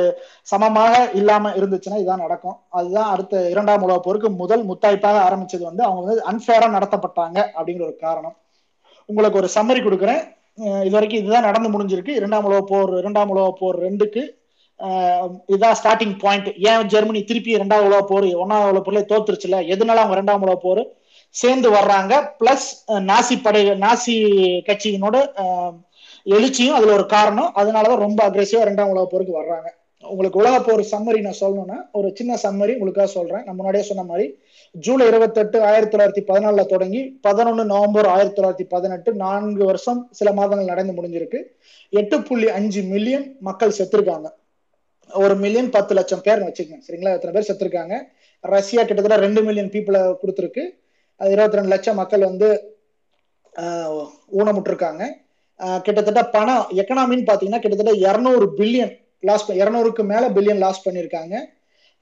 சமமாக 0.52 0.94
இல்லாம 1.20 1.50
இருந்துச்சுன்னா 1.58 1.98
இதுதான் 2.00 2.24
நடக்கும். 2.26 2.56
அதுதான் 2.78 3.10
அடுத்த 3.14 3.42
இரண்டாம் 3.54 3.84
உலக 3.86 3.98
போருக்கு 4.06 4.30
முதல் 4.42 4.64
முத்தாய்ப்பாக 4.70 5.18
ஆரம்பிச்சது 5.26 5.64
வந்து 5.70 5.84
அவங்க 5.88 6.02
வந்து 6.02 6.24
அன்பேரா 6.30 6.68
நடத்தப்பட்டாங்க 6.76 7.38
அப்படிங்கிற 7.56 7.84
ஒரு 7.90 7.96
காரணம். 8.06 8.36
உங்களுக்கு 9.08 9.40
ஒரு 9.42 9.48
சம்மரி 9.56 9.80
கொடுக்குறேன். 9.86 10.22
இது 10.86 10.94
வரைக்கும் 10.96 11.20
இதுதான் 11.22 11.48
நடந்து 11.48 11.68
முடிஞ்சிருக்கு. 11.74 12.18
இரண்டாம் 12.20 12.46
உலக 12.48 12.62
போர் 12.72 12.92
இரண்டாம் 13.02 13.30
உலக 13.34 13.50
போர் 13.60 13.78
ரெண்டுக்கு 13.86 14.22
இதான் 15.54 15.76
ஸ்டார்டிங் 15.80 16.14
பாயிண்ட் 16.22 16.48
ஏன் 16.68 16.88
ஜெர்மனி 16.92 17.20
திருப்பி 17.28 17.50
இரண்டாவது 17.56 17.88
உலக 17.90 18.02
போர் 18.08 18.26
ஒன்னாவது 18.42 18.70
உலக 18.72 18.82
போர்ல 18.86 19.02
தோத்துருச்சுல 19.12 19.58
எதனால 19.72 20.02
அவங்க 20.02 20.16
இரண்டாம் 20.18 20.44
உலக 20.46 20.58
போர்? 20.64 20.82
சேர்ந்து 21.40 21.68
வர்றாங்க. 21.74 22.12
பிளஸ் 22.40 22.68
நாசி 23.10 23.36
படை 23.44 23.60
நாசி 23.84 24.16
கட்சியினோட 24.68 25.16
எழுச்சியும் 26.34 26.78
அதுல 26.78 26.96
ஒரு 26.98 27.06
காரணம். 27.12 27.52
அதனாலதான் 27.60 28.04
ரொம்ப 28.06 28.20
அக்ரெசிவா 28.28 28.66
ரெண்டாம் 28.68 28.92
உலக 28.94 29.06
போருக்கு 29.12 29.38
வர்றாங்க. 29.40 29.68
உங்களுக்கு 30.12 30.38
உலக 30.42 30.56
போர் 30.66 30.80
சம்மரி 30.90 31.20
நான் 31.24 31.40
சொல்லணும்னா 31.40 31.76
ஒரு 31.98 32.08
சின்ன 32.18 32.38
சம்மரி 32.44 32.72
உங்களுக்காக 32.76 33.08
சொல்றேன். 33.16 33.42
நான் 33.46 33.56
முன்னாடியே 33.58 33.84
சொன்ன 33.88 34.04
மாதிரி 34.08 34.26
ஜூலை 34.84 35.06
இருபத்தெட்டு 35.10 35.58
ஆயிரத்தி 35.68 35.92
தொள்ளாயிரத்தி 35.94 36.22
பதினாலுல 36.30 36.62
தொடங்கி 36.72 37.00
பதினொன்னு 37.26 37.64
நவம்பர் 37.72 38.08
ஆயிரத்தி 38.14 38.36
தொள்ளாயிரத்தி 38.38 38.66
பதினெட்டு 38.74 39.12
நான்கு 39.24 39.64
வருஷம் 39.70 40.00
சில 40.20 40.32
மாதங்கள் 40.38 40.70
நடந்து 40.72 40.96
முடிஞ்சிருக்கு. 40.98 41.40
எட்டு 42.00 42.18
புள்ளி 42.28 42.48
அஞ்சு 42.58 42.82
மில்லியன் 42.92 43.26
மக்கள் 43.48 43.76
செத்துருக்காங்க. 43.78 44.28
ஒரு 45.24 45.34
மில்லியன் 45.44 45.70
பத்து 45.76 45.94
லட்சம் 45.98 46.24
பேர் 46.26 46.44
வச்சுக்கோங்க. 46.46 46.84
சரிங்களா? 46.88 47.14
எத்தனை 47.16 47.34
பேர் 47.36 47.48
செத்துருக்காங்க? 47.50 47.96
ரஷ்யா 48.54 48.82
கிட்டத்தட்ட 48.84 49.24
ரெண்டு 49.26 49.42
மில்லியன் 49.42 49.72
பீப்புளை 49.74 50.02
கொடுத்துருக்கு. 50.22 50.64
இருபத்தி 51.20 51.58
ரெண்டு 51.58 51.72
லட்சம் 51.74 52.00
மக்கள் 52.00 52.28
வந்து 52.30 52.48
ஊனமுட்டிருக்காங்க 54.40 55.02
கிட்டத்தட்ட 55.86 56.22
பணம் 56.36 56.68
எக்கனாமின்னு 56.82 57.26
பார்த்தீங்கன்னா 57.28 57.62
கிட்டத்தட்ட 57.62 57.94
இரநூறு 58.06 58.46
பில்லியன் 58.58 58.94
லாஸ் 59.28 59.50
இரநூறுக்கு 59.62 60.02
மேலே 60.12 60.28
பில்லியன் 60.36 60.62
லாஸ் 60.64 60.84
பண்ணியிருக்காங்க 60.86 61.34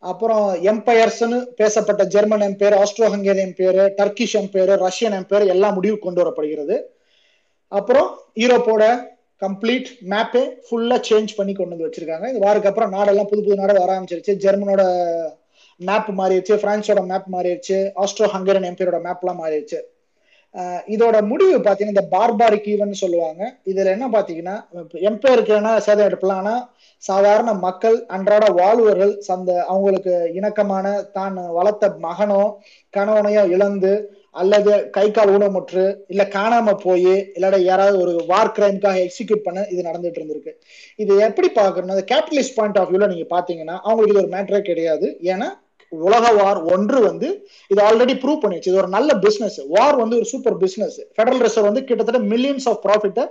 அப்புறம் 0.03 0.45
எம்பையர்ஸ்னு 0.73 1.39
பேசப்பட்ட 1.59 2.03
German 2.15 2.45
empire 2.47 2.77
Austro 2.83 3.09
Hungarian 3.15 3.49
empire 3.49 3.81
Turkish 3.99 4.37
empire 4.43 4.73
Russian 4.85 5.17
empire 5.19 5.53
எல்லாம் 5.55 5.77
முடிவு 5.79 5.97
கொண்டு 6.05 6.23
வரப்படுகிறது. 6.23 6.77
அப்புறம் 7.73 8.09
யூரோப்போட 8.43 8.85
கம்ப்ளீட் 9.45 9.91
மேப்பே 10.13 10.43
ஃபுல்லாக 10.67 11.01
சேஞ்ச் 11.09 11.37
பண்ணி 11.37 11.53
கொண்டு 11.55 11.75
வந்து 11.75 11.87
வச்சிருக்காங்க. 11.87 12.27
இது 12.33 12.41
வாருக்கு 12.47 12.71
அப்புறம் 12.71 12.95
நாடெல்லாம் 12.97 13.31
புது 13.33 13.43
புது 13.45 13.61
நாடு 13.61 13.77
வர 13.85 13.93
ஆரம்பிச்சிருச்சு. 13.97 14.35
ஜெர்மனோட 14.45 14.83
மேப் 15.81 16.11
மாறிடுச்சு 16.19 16.55
பிரான்ஸோட 16.65 17.03
மேப் 17.13 17.31
மாறிடுச்சு 17.35 17.79
ஆஸ்ட்ரோ 18.03 18.29
ஹங்கரன் 18.35 18.69
எம்பையரோட 18.71 19.01
மேப்லாம் 19.07 19.43
மாறிடுச்சு. 19.45 19.81
இதோட 20.95 21.17
முடிவு 21.31 21.57
பார்த்தீங்கன்னா 21.57 21.95
இந்த 21.95 22.07
பார்பாரிக் 22.15 22.69
ஈவன் 22.73 23.01
சொல்லுவாங்க. 23.01 23.43
இதுல 23.71 23.93
என்ன 23.97 24.07
பார்த்தீங்கன்னா 24.15 24.57
எம்பையருக்கு 25.11 25.53
என்ன 25.59 25.73
சேதம் 25.87 26.09
எடுப்பலாம் 26.09 26.49
சாதாரண 27.03 27.51
மக்கள் 27.67 27.99
அன்றாட 28.15 28.47
வாழ்வர்கள் 28.61 29.13
அந்த 29.35 29.53
அவங்களுக்கு 29.73 30.15
இணக்கமான 30.39 30.87
தான் 31.19 31.37
வளர்த்த 31.59 31.93
மகனோ 32.07 32.43
கணவனையோ 32.95 33.45
இழந்து 33.55 33.93
அல்லது 34.41 34.73
கை 34.97 35.07
கால் 35.11 35.33
ஊனமுற்று 35.37 35.85
இல்ல 36.13 36.23
காணாம 36.35 36.75
போய் 36.85 37.15
இல்லாட 37.37 37.57
யாராவது 37.71 37.97
ஒரு 38.05 38.13
வார் 38.33 38.53
கிரைம்காக 38.57 38.99
எக்ஸிக்யூட் 39.07 39.47
பண்ண 39.47 39.61
இது 39.73 39.81
நடந்துட்டு 39.89 40.21
இருந்திருக்கு. 40.21 40.53
இது 41.03 41.13
எப்படி 41.29 41.49
பாக்குறோம்னா 41.61 42.05
கேபிட்டலிஸ்ட் 42.13 42.57
பாயிண்ட் 42.59 42.79
ஆஃப் 42.83 42.91
வியூல 42.93 43.09
நீங்க 43.15 43.27
பாத்தீங்கன்னா 43.37 43.77
அவங்களுக்கு 43.87 44.15
இது 44.15 44.23
ஒரு 44.25 44.33
மேட்டரே 44.37 44.61
கிடையாது. 44.69 45.09
ஏன்னா 45.33 45.49
உலக 45.91 46.33
வார் 46.33 46.63
ஒன்று 46.63 47.01
வந்து 47.01 47.49
இது 47.69 47.85
ஆல்ரெடி 47.85 48.19
ப்ரூவ் 48.19 48.39
பண்ணிடுச்சு 48.43 48.69
இது 48.69 48.75
ஒரு 48.75 48.89
நல்ல 48.89 49.15
பிசினஸ் 49.15 49.65
வார் 49.69 49.97
வந்து 49.97 50.17
ஒரு 50.17 50.25
சூப்பர் 50.25 50.57
பிசினஸ் 50.57 51.01
ஃபெடரல் 51.01 51.39
ரிசர்வ் 51.39 51.67
வந்து 51.67 51.85
கிட்டத்தட்ட 51.85 52.37
மில்லியன்ஸ் 52.37 52.69
ஆஃப் 52.69 52.87
ப்ராஃபிட்டை 52.87 53.29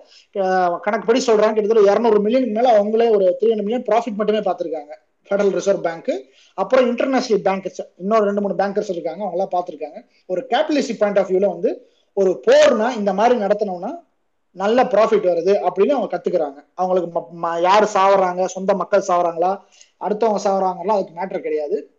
கணக்குப்படி 0.80 1.24
சொல்றாங்க. 1.28 1.54
கிட்டத்தட்ட 1.54 1.94
இரநூறு 1.94 2.20
மில்லியன் 2.20 2.52
மேல 2.52 2.84
அவங்களே 2.84 3.16
ஒரு 3.16 3.38
த்ரீ 3.40 3.44
ஹண்ட்ரட் 3.44 3.56
மில்லியன் 3.56 3.84
ப்ராஃபிட் 3.92 4.16
மட்டுமே 4.16 4.40
பார்த்துருக்காங்க. 4.40 4.96
ஃபெடரல் 5.30 5.50
ரிசர்வ் 5.50 5.82
பேங்க் 5.82 6.26
அப்புறம் 6.54 6.88
இன்டர்நேஷனல் 6.88 7.42
பேங்கர்ஸ் 7.42 7.86
இன்னொரு 7.98 8.26
ரெண்டு 8.26 8.42
மூணு 8.42 8.54
பேங்கர்ஸ் 8.54 8.90
இருக்காங்க. 8.90 9.24
அவங்க 9.24 9.48
எல்லாம் 9.52 10.04
ஒரு 10.28 10.46
கேபிட்டலிஸ்டிக் 10.50 10.98
பாயிண்ட் 10.98 11.20
ஆஃப் 11.20 11.30
வியூல 11.30 11.46
வந்து 11.46 11.90
ஒரு 12.14 12.44
போர்னா 12.48 12.98
இந்த 12.98 13.14
மாதிரி 13.14 13.40
நடத்தணும்னா 13.40 14.08
நல்ல 14.52 14.84
ப்ராஃபிட் 14.84 15.26
வருது 15.26 15.68
அப்படின்னு 15.68 15.90
அவங்க 15.90 16.18
கத்துக்கிறாங்க. 16.18 16.66
அவங்களுக்கு 16.74 17.20
ம- 17.20 17.46
ம- 17.46 17.88
சாவறாங்க? 17.94 18.46
சொந்த 18.46 18.74
மக்கள் 18.74 19.04
சாவறாங்களா? 19.08 19.58
அடுத்தவங்க 20.00 20.38
சாவறாங்களா? 20.44 20.92
அதுக்கு 20.92 21.22
மேட்டர் 21.22 21.40
கிடையாது. 21.40 21.99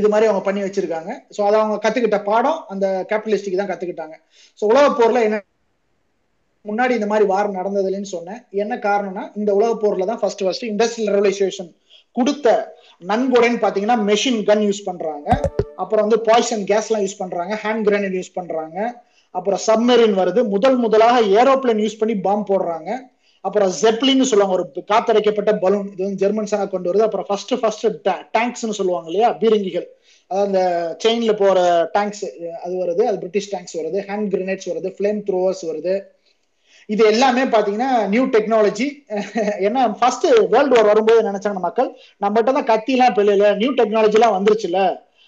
இது 0.00 0.08
மாதிரி 0.12 0.28
அவங்க 0.28 0.42
பண்ணி 0.46 0.60
வச்சிருக்காங்க. 0.64 1.10
ஸோ 1.36 1.40
அதை 1.48 1.56
அவங்க 1.62 1.76
கத்துக்கிட்ட 1.84 2.18
பாடம் 2.30 2.60
அந்த 2.72 2.86
கேபிட்டலிஸ்டுக்கு 3.10 3.60
தான் 3.60 3.70
கத்துக்கிட்டாங்க. 3.72 4.16
ஸோ 4.60 4.64
உலக 4.72 4.86
போர்ல 4.98 5.20
என்ன 5.28 5.38
முன்னாடி 6.64 6.92
இந்த 6.98 7.08
மாதிரி 7.12 7.24
வார் 7.32 7.56
நடந்ததுலன்னு 7.58 8.10
சொன்னேன். 8.16 8.40
என்ன 8.62 8.74
காரணம்னா 8.88 9.24
இந்த 9.40 9.50
உலக 9.58 9.72
போர்ல 9.82 10.06
தான் 10.10 10.20
ஃபர்ஸ்ட் 10.20 10.44
ஃபர்ஸ்ட் 10.44 10.68
இண்டஸ்ட்ரியல் 10.72 11.12
ரெவலைசேஷன் 11.16 11.70
கொடுத்த 12.16 12.48
நன்கொடைன்னு 13.10 13.62
பாத்தீங்கன்னா 13.64 13.98
மெஷின் 14.10 14.40
கன் 14.50 14.64
யூஸ் 14.66 14.86
பண்றாங்க. 14.88 15.28
அப்புறம் 15.82 16.04
வந்து 16.06 16.18
பாய்சன் 16.28 16.62
கேஸ் 16.70 16.88
எல்லாம் 16.88 17.04
யூஸ் 17.04 17.20
பண்றாங்க. 17.22 17.52
ஹேண்ட் 17.64 17.84
கிரனேட் 17.88 18.16
யூஸ் 18.18 18.36
பண்றாங்க. 18.38 18.78
அப்புறம் 19.38 19.60
சப்மெரின் 19.68 20.14
வருது. 20.20 20.40
முதல் 20.54 20.78
முதலாக 20.84 21.16
ஏரோப்ளேன் 21.40 21.82
யூஸ் 21.84 22.00
பண்ணி 22.00 22.14
பாம்பு 22.26 22.46
போடுறாங்க. 22.50 22.90
அப்புறம் 23.44 23.70
ஜெப்லின்னு 23.82 24.28
சொல்லுவாங்க 24.30 24.56
ஒரு 24.58 24.64
காத்தடைக்கப்பட்ட 24.92 25.52
பலூன். 25.64 25.88
இது 25.94 26.04
வந்து 26.04 26.22
ஜெர்மன்ஸாக 26.22 26.68
கொண்டு 26.74 26.88
வருது. 26.90 27.06
அப்புறம் 27.08 27.26
ஃபர்ஸ்ட் 27.28 27.54
ஃபர்ஸ்ட் 27.62 27.86
டேங்க்ஸ்னு 28.36 28.78
சொல்லுவாங்க 28.78 29.08
இல்லையா? 29.10 29.30
பீரங்கிகள். 29.42 29.86
அதாவது 30.30 30.46
அந்த 30.48 30.60
செயின்ல 31.04 31.32
போற 31.42 31.58
டேங்க்ஸ் 31.96 32.24
அது 32.64 32.74
வருது. 32.82 33.02
அது 33.10 33.18
பிரிட்டிஷ் 33.22 33.50
டேங்க்ஸ் 33.54 33.76
வருது. 33.80 33.98
ஹேண்ட் 34.08 34.28
கிரனேட்ஸ் 34.34 34.70
வருது. 34.72 34.90
ஃபிளேம் 34.98 35.20
த்ரோவர்ஸ் 35.28 35.64
வருது. 35.70 35.94
இது 36.88 37.02
எல்லாமே 37.10 37.42
பாத்தீங்கன்னா 37.52 37.90
நியூ 38.14 38.24
டெக்னாலஜி 38.34 38.86
ஏன்னா 39.66 39.82
ஃபர்ஸ்ட் 40.00 40.26
வேர்ல்டு 40.54 40.74
வார் 40.76 40.90
வரும்போது 40.90 41.20
நினைச்சாங்க 41.28 41.60
மக்கள் 41.66 41.88
நம்மகிட்ட 42.24 42.52
தான் 42.58 42.70
கத்தி 42.72 42.92
எல்லாம் 42.96 43.20
இல்லை 43.34 43.50
நியூ 43.60 43.70
டெக்னாலஜி 43.80 44.18
எல்லாம் 44.18 44.36
வந்துருச்சுல. 44.36 44.80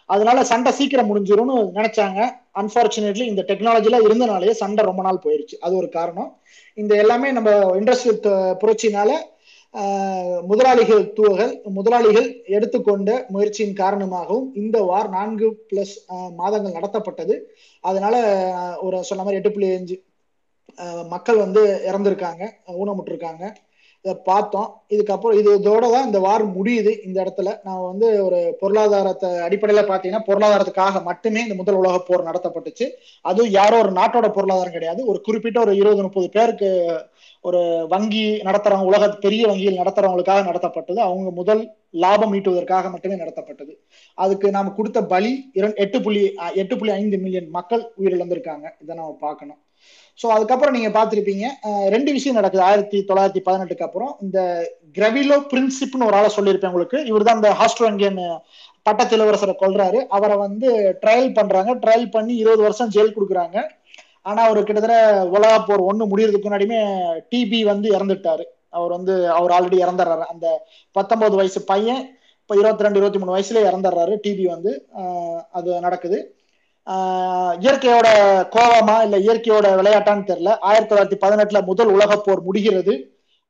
அதனால 0.08 0.38
சண்டை 0.50 0.70
சீக்கிரம் 0.78 1.08
முடிஞ்சிரும்னு 1.10 1.56
நினைச்சாங்க. 1.78 2.20
அன்பார்ச்சுனேட்லி 2.60 3.24
இந்த 3.30 3.42
டெக்னாலஜி 3.48 3.88
எல்லாம் 3.88 4.06
இருந்தனாலேயே 4.08 4.54
சண்டை 4.60 4.82
ரொம்ப 4.88 5.02
நாள் 5.06 5.24
போயிருச்சு. 5.24 5.56
அது 5.66 5.74
ஒரு 5.80 5.88
காரணம். 5.96 6.30
இந்த 6.82 6.92
எல்லாமே 7.02 7.30
நம்ம 7.38 7.50
இண்டஸ்ட்ரியல் 7.80 8.20
புரட்சினால 8.62 9.10
முதலாளிகள் 10.50 11.02
தூவகள் 11.16 11.50
முதலாளிகள் 11.78 12.28
எடுத்துக்கொண்ட 12.56 13.10
முயற்சியின் 13.34 13.78
காரணமாகவும் 13.80 14.46
இந்த 14.60 14.76
வார் 14.90 15.08
நான்கு 15.16 15.48
பிளஸ் 15.70 15.94
மாதங்கள் 16.40 16.76
நடத்தப்பட்டது. 16.78 17.34
அதனால 17.84 18.14
ஒரு 18.86 18.98
சொன்ன 19.08 19.24
மாதிரி 19.24 19.40
எட்டு 19.40 19.52
புள்ளி 19.54 19.68
அஞ்சு 19.78 19.96
மக்கள் 21.12 21.42
வந்து 21.44 21.62
இறந்திருக்காங்க 21.90 22.42
ஊனமுற்றிருக்காங்க. 22.82 23.44
இதை 24.06 24.14
பார்த்தோம். 24.28 24.68
இதுக்கப்புறம் 24.94 25.38
இது 25.38 25.50
இதோட 25.60 25.84
தான் 25.92 26.04
இந்த 26.08 26.18
வார் 26.26 26.42
முடியுது. 26.56 26.92
இந்த 27.06 27.16
இடத்துல 27.24 27.52
நான் 27.68 27.86
வந்து 27.90 28.08
ஒரு 28.26 28.38
பொருளாதாரத்தை 28.60 29.28
அடிப்படையில் 29.46 29.88
பார்த்தீங்கன்னா 29.88 30.26
பொருளாதாரத்துக்காக 30.28 31.02
மட்டுமே 31.08 31.40
இந்த 31.46 31.56
முதல் 31.60 31.78
உலக 31.80 31.96
போர் 32.08 32.28
நடத்தப்பட்டுச்சு. 32.28 32.86
அதுவும் 33.30 33.54
யாரோ 33.58 33.78
ஒரு 33.84 33.92
நாட்டோட 33.98 34.28
பொருளாதாரம் 34.36 34.76
கிடையாது. 34.76 35.00
ஒரு 35.06 35.20
குறிப்பிட்ட 35.20 35.60
ஒரு 35.60 35.74
இருபது 35.80 36.04
முப்பது 36.06 36.28
பேருக்கு 36.36 36.70
ஒரு 37.48 37.60
வங்கி 37.88 38.24
நடத்துறவங்க 38.46 38.90
உலக 38.92 39.10
பெரிய 39.24 39.42
வங்கியில் 39.50 39.80
நடத்துறவங்களுக்காக 39.82 40.46
நடத்தப்பட்டது. 40.50 41.00
அவங்க 41.08 41.30
முதல் 41.40 41.62
லாபம் 42.04 42.34
ஈட்டுவதற்காக 42.38 42.90
மட்டுமே 42.94 43.20
நடத்தப்பட்டது. 43.24 43.74
அதுக்கு 44.14 44.46
நாம 44.56 44.72
கொடுத்த 44.78 45.02
பலி 45.14 45.34
இரண்டு 45.58 45.80
எட்டு 45.84 46.00
புள்ளி 46.06 46.22
எட்டு 46.62 46.74
புள்ளி 46.78 46.94
ஐந்து 47.00 47.18
மில்லியன் 47.24 47.54
மக்கள் 47.58 47.84
உயிரிழந்திருக்காங்க. 48.00 48.66
இதை 48.82 48.92
நம்ம 48.96 49.16
பார்க்கணும். 49.26 49.60
ஸோ 50.18 50.26
அதுக்கப்புறம் 50.34 50.74
நீங்க 50.76 50.90
பார்த்திருப்பீங்க 50.96 51.46
ரெண்டு 51.94 52.10
விஷயம் 52.16 52.38
நடக்குது. 52.38 52.62
ஆயிரத்தி 52.68 52.98
தொள்ளாயிரத்தி 53.08 53.42
பதினெட்டுக்கு 53.48 53.86
அப்புறம் 53.86 54.12
இந்த 54.26 54.38
கிரவிலோ 54.98 55.36
பிரின்சிப்னு 55.50 56.08
ஒரு 56.08 56.18
ஆளை 56.20 56.30
சொல்லியிருப்பேன் 56.36 56.72
உங்களுக்கு. 56.72 57.00
இவர் 57.10 57.26
தான் 57.28 57.38
இந்த 57.40 57.50
ஹாஸ்ட்ரோங்கியன் 57.60 58.20
பட்டத்து 58.86 59.16
இளவரசரை 59.16 59.54
கொள்றாரு 59.62 60.00
அவரை 60.16 60.36
வந்து 60.46 60.68
ட்ரையல் 61.02 61.36
பண்றாங்க. 61.38 61.70
ட்ரையல் 61.84 62.12
பண்ணி 62.16 62.34
இருபது 62.42 62.62
வருஷம் 62.66 62.92
ஜெயில் 62.96 63.16
கொடுக்குறாங்க. 63.16 63.56
ஆனா 64.30 64.40
அவர் 64.46 64.66
கிட்டத்தட்ட 64.68 64.98
உலக 65.36 65.54
போர் 65.66 65.88
ஒன்று 65.88 66.10
முடியறதுக்கு 66.12 66.48
முன்னாடியுமே 66.48 66.80
டிபி 67.32 67.60
வந்து 67.72 67.88
இறந்துட்டாரு. 67.96 68.44
அவர் 68.76 68.94
வந்து 68.96 69.14
அவர் 69.38 69.54
ஆல்ரெடி 69.56 69.78
இறந்துடுறாரு. 69.84 70.24
அந்த 70.32 70.46
பத்தொன்பது 70.96 71.34
வயசு 71.40 71.60
பையன் 71.72 72.02
இப்போ 72.40 72.54
இருபத்தி 72.60 72.84
ரெண்டு 72.86 72.98
இருபத்தி 73.00 73.20
மூணு 73.20 73.34
வயசுல 73.36 73.62
இறந்துடுறாரு 73.68 74.14
டிபி 74.24 74.44
வந்து. 74.54 74.72
அது 75.58 75.68
நடக்குது. 75.86 76.18
இயற்கையோட 77.64 78.08
கோபமா 78.54 78.96
இல்ல 79.04 79.16
இயற்கையோட 79.18 79.66
விளையாட்டான்னு 79.80 80.28
தெரியல. 80.30 80.50
ஆயிரத்தி 80.68 80.90
தொள்ளாயிரத்தி 80.90 81.18
பதினெட்டுல 81.24 81.60
முதல் 81.64 81.90
உலக 81.96 82.16
போர் 82.16 82.42
முடிகிறது. 82.48 82.94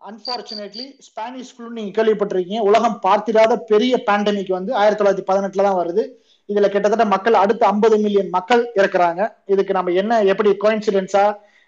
அன்பார்ச்சுனேட்லி 0.00 0.86
ஸ்பானிஷ் 1.06 1.52
ஃப்ளூ 1.54 1.68
நீங்க 1.78 1.92
கேள்விப்பட்டிருக்கீங்க. 1.98 2.60
உலகம் 2.60 2.96
பார்த்திராத 3.00 3.52
பெரிய 3.72 3.94
பேண்டமிக் 4.08 4.56
வந்து 4.58 4.72
ஆயிரத்தி 4.74 5.00
தொள்ளாயிரத்தி 5.00 5.28
பதினெட்டுல 5.30 5.66
தான் 5.68 5.80
வருது. 5.82 6.04
இதுல 6.48 6.66
கிட்டத்தட்ட 6.68 7.04
மக்கள் 7.14 7.40
அடுத்த 7.42 7.62
ஐம்பது 7.66 7.96
மில்லியன் 7.98 8.30
மக்கள் 8.36 8.62
இருக்கிறாங்க 8.80 9.22
இதுக்கு 9.46 9.72
நம்ம 9.72 9.92
என்ன 10.02 10.22
எப்படி 10.32 10.50
கோயின்சிடென்ஸா 10.64 11.24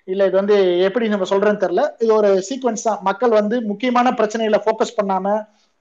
இல்ல 0.08 0.26
இது 0.28 0.36
வந்து 0.36 0.56
எப்படி 0.86 1.06
நம்ம 1.08 1.26
சொல்றேன்னு 1.30 1.62
தெரியல. 1.64 1.82
இது 1.98 2.10
ஒரு 2.14 2.30
சீக்வன்ஸ் 2.48 2.86
தான். 2.88 3.00
மக்கள் 3.08 3.32
வந்து 3.40 3.56
முக்கியமான 3.70 4.10
பிரச்சனைகளை 4.10 4.60
ஃபோக்கஸ் 4.64 4.98
பண்ணாம 4.98 5.26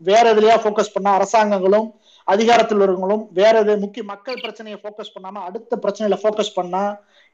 வேற 0.01 0.23
எதுலயா 0.33 0.55
ஃபோக்கஸ் 0.63 0.93
பண்ணா 0.95 1.11
அரசாங்கங்களும் 1.19 1.87
அதிகாரத்தில் 2.33 2.81
இருக்கவங்களும் 2.81 3.25
வேற 3.39 3.53
எது 3.63 3.73
முக்கிய 3.83 4.03
மக்கள் 4.11 4.39
பிரச்சனையை 4.43 4.77
ஃபோக்கஸ் 4.81 5.13
பண்ணாம 5.15 5.43
அடுத்த 5.47 5.79
பிரச்சனையில 5.83 6.15
ஃபோக்கஸ் 6.21 6.55
பண்ணா 6.59 6.83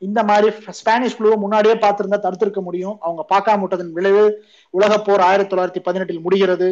இந்த 0.08 0.20
மாதிரி 0.30 0.50
ஸ்பானிஷ் 0.80 1.16
ஃப்ளூ 1.18 1.30
முன்னாடியே 1.44 1.76
பார்த்திருந்தா 1.84 2.18
தடுத்திருக்க 2.26 2.62
முடியும். 2.68 2.96
அவங்க 3.00 3.24
பார்க்காம 3.34 3.62
விட்டதன் 3.64 3.94
விளைவு 3.98 4.26
உலக 4.80 5.00
போர் 5.08 5.24
ஆயிரத்தி 5.30 5.52
தொள்ளாயிரத்தி 5.52 5.82
பதினெட்டில் 5.88 6.24
முடிகிறது. 6.26 6.70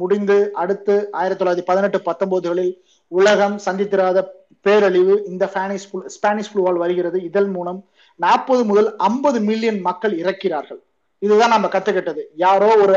முடிந்து 0.00 0.36
அடுத்து 0.62 0.94
ஆயிரத்தி 1.20 1.40
தொள்ளாயிரத்தி 1.42 1.66
பதினெட்டு 1.70 1.98
பத்தொன்பதுகளில் 2.08 2.72
உலகம் 3.12 3.56
சந்தித்திராத 3.66 4.18
பேரழிவு 4.66 5.14
இந்த 5.30 5.44
ஸ்பானிஷ் 5.52 5.88
குழு 5.90 6.10
ஸ்பானிஷ் 6.16 6.50
ஃப்ளூவால் 6.52 6.82
வருகிறது. 6.84 7.18
இதன் 7.30 7.50
மூலம் 7.56 7.80
நாற்பது 8.24 8.62
முதல் 8.70 8.90
ஐம்பது 9.08 9.38
மில்லியன் 9.48 9.80
மக்கள் 9.88 10.14
இறக்கிறார்கள். 10.22 10.80
இதுதான் 11.26 11.54
நம்ம 11.54 11.68
கத்துக்கிட்டது. 11.72 12.22
யாரோ 12.44 12.68
ஒரு 12.84 12.94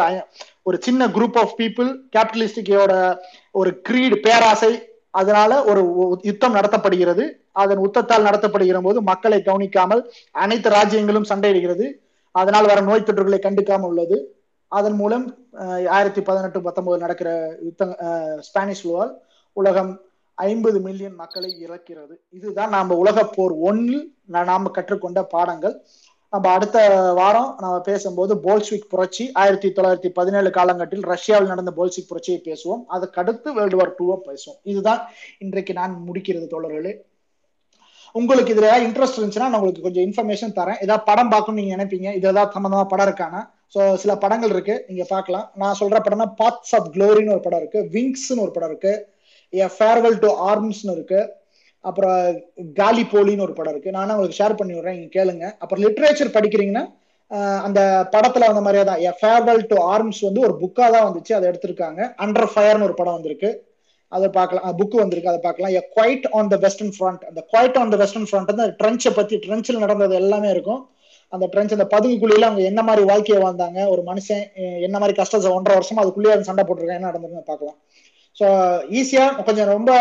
ஒரு 0.68 0.78
சின்ன 0.86 1.08
குரூப் 1.16 1.38
ஆஃப் 1.42 1.56
பீப்புள் 1.60 1.90
கேபிட்டலிஸ்டிக்கையோட 2.16 2.94
ஒரு 3.60 3.72
கிரீடு 3.88 4.18
பேராசை 4.28 4.72
அதனால 5.20 5.52
ஒரு 5.72 5.82
யுத்தம் 6.30 6.56
நடத்தப்படுகிறது. 6.58 7.26
அதன் 7.62 7.82
உத்தத்தால் 7.84 8.26
நடத்தப்படுகிற 8.28 8.80
போது 8.86 9.00
மக்களை 9.10 9.40
கவனிக்காமல் 9.42 10.02
அனைத்து 10.44 10.70
ராஜ்யங்களும் 10.78 11.30
சண்டையிடுகிறது. 11.30 11.86
அதனால் 12.36 12.70
வர 12.72 12.80
நோய் 12.88 13.06
தொற்றுகளை 13.08 13.40
கண்டுக்காமல் 13.44 13.92
உள்ளது. 13.92 14.18
அதன் 14.72 14.98
மூலம் 15.02 15.26
ஆயிரத்தி 15.96 16.22
பதினெட்டு 16.30 16.60
பத்தொன்பது 16.66 17.04
நடக்கிற 17.04 17.30
யுத்த 17.68 17.84
ஸ்பானிஷ் 18.48 18.84
லோவால் 18.88 19.14
உலகம் 19.58 19.92
ஐம்பது 20.38 20.78
மில்லியன் 20.86 21.16
மக்களை 21.22 21.52
இறக்கிறது. 21.66 22.16
இதுதான் 22.38 22.74
நாம 22.76 22.96
உலக 23.04 23.20
போர் 23.36 23.54
ஒன்னில் 23.70 24.04
நாம் 24.34 24.50
நாம 24.52 24.72
கற்றுக்கொண்ட 24.78 25.22
பாடங்கள். 25.36 25.76
நம்ம 26.36 26.48
அடுத்த 26.52 26.78
வாரம் 27.20 27.50
நம்ம 27.62 27.76
பேசும்போது 27.80 28.34
போல்ஸ்விக் 28.36 28.88
புரட்சி 28.94 29.26
ஆயிரத்தி 29.42 29.68
தொள்ளாயிரத்தி 29.68 30.10
பதினேழு 30.10 30.50
காலங்கட்டில் 30.50 31.04
ரஷ்யாவில் 31.12 31.52
நடந்த 31.54 31.72
போல்ஸ்விக் 31.78 32.08
புரட்சியை 32.08 32.40
பேசுவோம். 32.48 32.82
அதுக்கு 32.96 33.22
அடுத்து 33.22 33.54
வேர்ல்டு 33.54 33.78
வார் 33.80 33.94
டூவை 34.00 34.18
பேசுவோம். 34.30 34.58
இதுதான் 34.64 35.02
இன்றைக்கு 35.40 35.74
நான் 35.74 35.94
முடிக்கிறது 36.08 36.48
தோழர்களே. 36.54 36.94
உங்களுக்கு 38.16 38.54
இதுல 38.54 38.68
ஏதாவது 38.70 38.88
இன்ட்ரெஸ்ட் 38.88 39.20
இருந்துச்சுன்னா 39.20 39.48
நான் 39.48 39.60
உங்களுக்கு 39.60 39.86
கொஞ்சம் 39.88 40.06
இன்ஃபர்மேஷன் 40.08 40.56
தரேன். 40.60 40.82
ஏதாவது 40.82 41.06
படம் 41.06 41.30
பார்க்கணும் 41.30 41.60
நீங்க 41.62 41.76
நினைப்பீங்க. 41.76 42.10
இது 42.18 42.28
ஏதாவது 42.34 42.54
சம்பந்தமா 42.56 42.86
படம் 42.88 43.08
இருக்கானா? 43.10 43.42
ஸோ 43.74 43.94
சில 43.94 44.16
படங்கள் 44.16 44.50
இருக்கு. 44.50 44.86
நீங்க 44.88 45.06
பார்க்கலாம். 45.10 45.52
நான் 45.56 45.80
சொல்ற 45.80 46.00
படம்னா 46.06 46.30
பாத்ஸ் 46.42 46.76
ஆஃப் 46.80 46.92
க்ளோரின்னு 46.96 47.36
ஒரு 47.38 47.40
படம் 47.40 47.62
இருக்கு. 47.64 47.82
விங்ஸ்னு 47.96 48.44
ஒரு 48.46 48.52
படம் 48.52 48.70
இருக்கு. 48.70 48.94
ஏ 49.54 49.68
ஃபேர்வெல் 49.80 50.20
டு 50.20 50.32
ஆர்ம்ஸ்னு 50.52 50.96
இருக்கு. 50.98 51.22
அப்புறம் 51.90 52.18
காலி 52.80 53.04
போலின்னு 53.14 53.46
ஒரு 53.48 53.56
படம் 53.58 53.74
இருக்கு. 53.76 53.96
நானும் 53.98 54.14
உங்களுக்கு 54.16 54.40
ஷேர் 54.42 54.60
பண்ணி 54.60 54.74
விடுறேன் 54.76 55.02
கேளுங்க. 55.18 55.46
அப்புறம் 55.64 55.84
லிட்ரேச்சர் 55.86 56.36
படிக்கிறீங்கன்னா 56.38 56.86
அந்த 57.68 57.80
படத்துல 58.14 58.48
வந்த 58.50 58.62
மாதிரியே 58.66 58.86
தான். 58.90 59.02
ஃபேர்வெல் 59.22 59.64
டு 59.72 59.78
ஆர்ம்ஸ் 59.94 60.20
வந்து 60.28 60.42
ஒரு 60.48 60.54
புக்கா 60.64 60.88
தான் 60.96 61.08
வந்துச்சு 61.08 61.34
அதை 61.38 61.46
எடுத்திருக்காங்க. 61.52 62.02
அண்டர் 62.26 62.52
ஃபயர்னு 62.54 62.88
ஒரு 62.88 62.96
படம் 63.00 63.18
வந்திருக்கு. 63.18 63.50
அதை 64.12 64.28
பார்க்கலாம் 64.36 64.76
புக் 64.80 64.98
வந்திருக்கு 65.02 65.32
அதை 65.32 65.40
பார்க்கலாம். 65.46 65.74
A 65.80 65.82
quiet 65.96 66.26
on 66.38 66.52
the 66.52 66.58
western 66.66 66.94
front 66.98 67.24
அந்த 67.30 67.42
quiet 67.54 67.78
on 67.82 67.94
the 67.94 67.98
western 68.02 68.28
front 68.30 68.52
வந்து 68.54 68.68
ட்ரென்ச்சை 68.82 69.12
பத்தி 69.20 69.38
ட்ரென்ச்சில் 69.46 69.84
நடந்தது 69.86 70.16
எல்லாமே 70.24 70.50
இருக்கும். 70.56 70.82
அந்த 71.34 71.46
ட்ரென்ச் 71.54 71.76
அந்த 71.76 71.88
பதுங்குக்குள்ளியில 71.94 72.48
அவங்க 72.50 72.64
என்ன 72.72 72.82
மாதிரி 72.88 73.04
வாழ்க்கையை 73.12 73.40
வாழ்ந்தாங்க 73.44 73.80
ஒரு 73.94 74.02
மனுஷன் 74.10 74.44
என்ன 74.88 74.96
மாதிரி 75.02 75.16
கஷ்டத்தை 75.20 75.52
ஒன்றரை 75.58 75.76
வருஷமா 75.80 76.04
அதுக்குள்ளேயே 76.04 76.36
சண்டை 76.50 76.64
போட்டிருக்காங்க 76.68 77.00
என்ன 77.02 77.10
நடந்திருக்கு 77.12 77.50
பார்க்கலாம். 77.52 77.78
ஸோ 78.40 78.48
ஈஸியா 79.00 79.26
கொஞ்சம் 79.48 79.70
ரொம்ப 79.74 79.92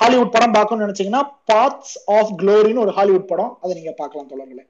ஹாலிவுட் 0.00 0.34
படம் 0.34 0.56
பார்க்கணும்னு 0.56 0.86
நினைச்சீங்கன்னா 0.86 1.22
பாத்ஸ் 1.50 1.94
ஆஃப் 2.16 2.32
க்ளோரின்னு 2.40 2.84
ஒரு 2.84 2.92
ஹாலிவுட் 2.98 3.30
படம். 3.32 3.52
அதை 3.62 3.72
நீங்க 3.78 3.92
பார்க்கலாம் 4.00 4.30
தோழர்களே. 4.32 4.64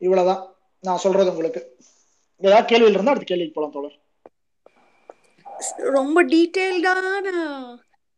இவ்வளவுதான். 0.00 0.42
நான் 0.84 1.02
சொல்றது 1.04 1.32
உங்களுக்கு. 1.32 1.62
ஏதாவது 2.42 2.68
கேள்வியில் 2.72 2.96
இருந்தா 2.96 3.12
அடுத்த 3.14 3.28
கேள்விக்கு 3.30 3.56
போலாம் 3.56 3.76
தோழர். 3.76 3.96
ரொம்ப 5.96 6.18
டீட்டெயில்டான 6.32 7.30